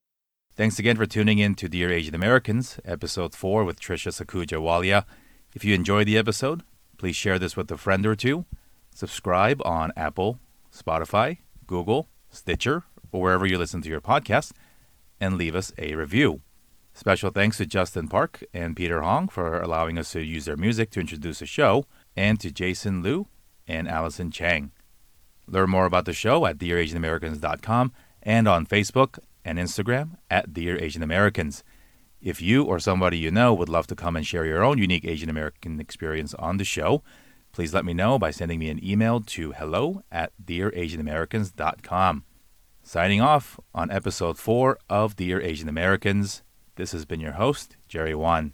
Thanks 0.54 0.78
again 0.78 0.96
for 0.96 1.04
tuning 1.04 1.38
in 1.38 1.54
to 1.56 1.68
Dear 1.68 1.90
Asian 1.90 2.14
Americans, 2.14 2.80
episode 2.84 3.34
four 3.34 3.64
with 3.64 3.78
Trisha 3.78 4.10
Sakhuja 4.10 4.58
Walia. 4.58 5.04
If 5.54 5.64
you 5.64 5.74
enjoyed 5.74 6.06
the 6.06 6.16
episode, 6.16 6.62
please 6.96 7.16
share 7.16 7.38
this 7.38 7.56
with 7.56 7.70
a 7.70 7.76
friend 7.76 8.06
or 8.06 8.16
two. 8.16 8.46
Subscribe 8.94 9.60
on 9.66 9.92
Apple, 9.96 10.38
Spotify, 10.74 11.38
Google, 11.66 12.08
Stitcher, 12.30 12.84
or 13.12 13.20
wherever 13.20 13.46
you 13.46 13.58
listen 13.58 13.82
to 13.82 13.88
your 13.90 14.00
podcast, 14.00 14.52
and 15.20 15.36
leave 15.36 15.54
us 15.54 15.72
a 15.76 15.94
review. 15.94 16.40
Special 16.96 17.30
thanks 17.30 17.58
to 17.58 17.66
Justin 17.66 18.08
Park 18.08 18.42
and 18.54 18.74
Peter 18.74 19.02
Hong 19.02 19.28
for 19.28 19.60
allowing 19.60 19.98
us 19.98 20.12
to 20.12 20.24
use 20.24 20.46
their 20.46 20.56
music 20.56 20.88
to 20.92 21.00
introduce 21.00 21.40
the 21.40 21.46
show, 21.46 21.84
and 22.16 22.40
to 22.40 22.50
Jason 22.50 23.02
Liu 23.02 23.28
and 23.68 23.86
Allison 23.86 24.30
Chang. 24.30 24.72
Learn 25.46 25.68
more 25.68 25.84
about 25.84 26.06
the 26.06 26.14
show 26.14 26.46
at 26.46 26.56
DearAsianAmericans.com 26.56 27.92
and 28.22 28.48
on 28.48 28.64
Facebook 28.64 29.18
and 29.44 29.58
Instagram 29.58 30.16
at 30.30 30.54
Dear 30.54 30.78
Asian 30.78 31.02
Americans. 31.02 31.62
If 32.22 32.40
you 32.40 32.64
or 32.64 32.78
somebody 32.78 33.18
you 33.18 33.30
know 33.30 33.52
would 33.52 33.68
love 33.68 33.86
to 33.88 33.94
come 33.94 34.16
and 34.16 34.26
share 34.26 34.46
your 34.46 34.64
own 34.64 34.78
unique 34.78 35.04
Asian 35.04 35.28
American 35.28 35.78
experience 35.78 36.32
on 36.38 36.56
the 36.56 36.64
show, 36.64 37.02
please 37.52 37.74
let 37.74 37.84
me 37.84 37.92
know 37.92 38.18
by 38.18 38.30
sending 38.30 38.58
me 38.58 38.70
an 38.70 38.82
email 38.82 39.20
to 39.20 39.52
hello 39.52 40.02
at 40.10 40.32
dearasianamericans.com. 40.42 42.24
Signing 42.82 43.20
off 43.20 43.60
on 43.74 43.90
episode 43.90 44.38
four 44.38 44.78
of 44.88 45.14
Dear 45.14 45.42
Asian 45.42 45.68
Americans, 45.68 46.42
this 46.76 46.92
has 46.92 47.04
been 47.04 47.20
your 47.20 47.32
host, 47.32 47.76
Jerry 47.88 48.14
Won. 48.14 48.52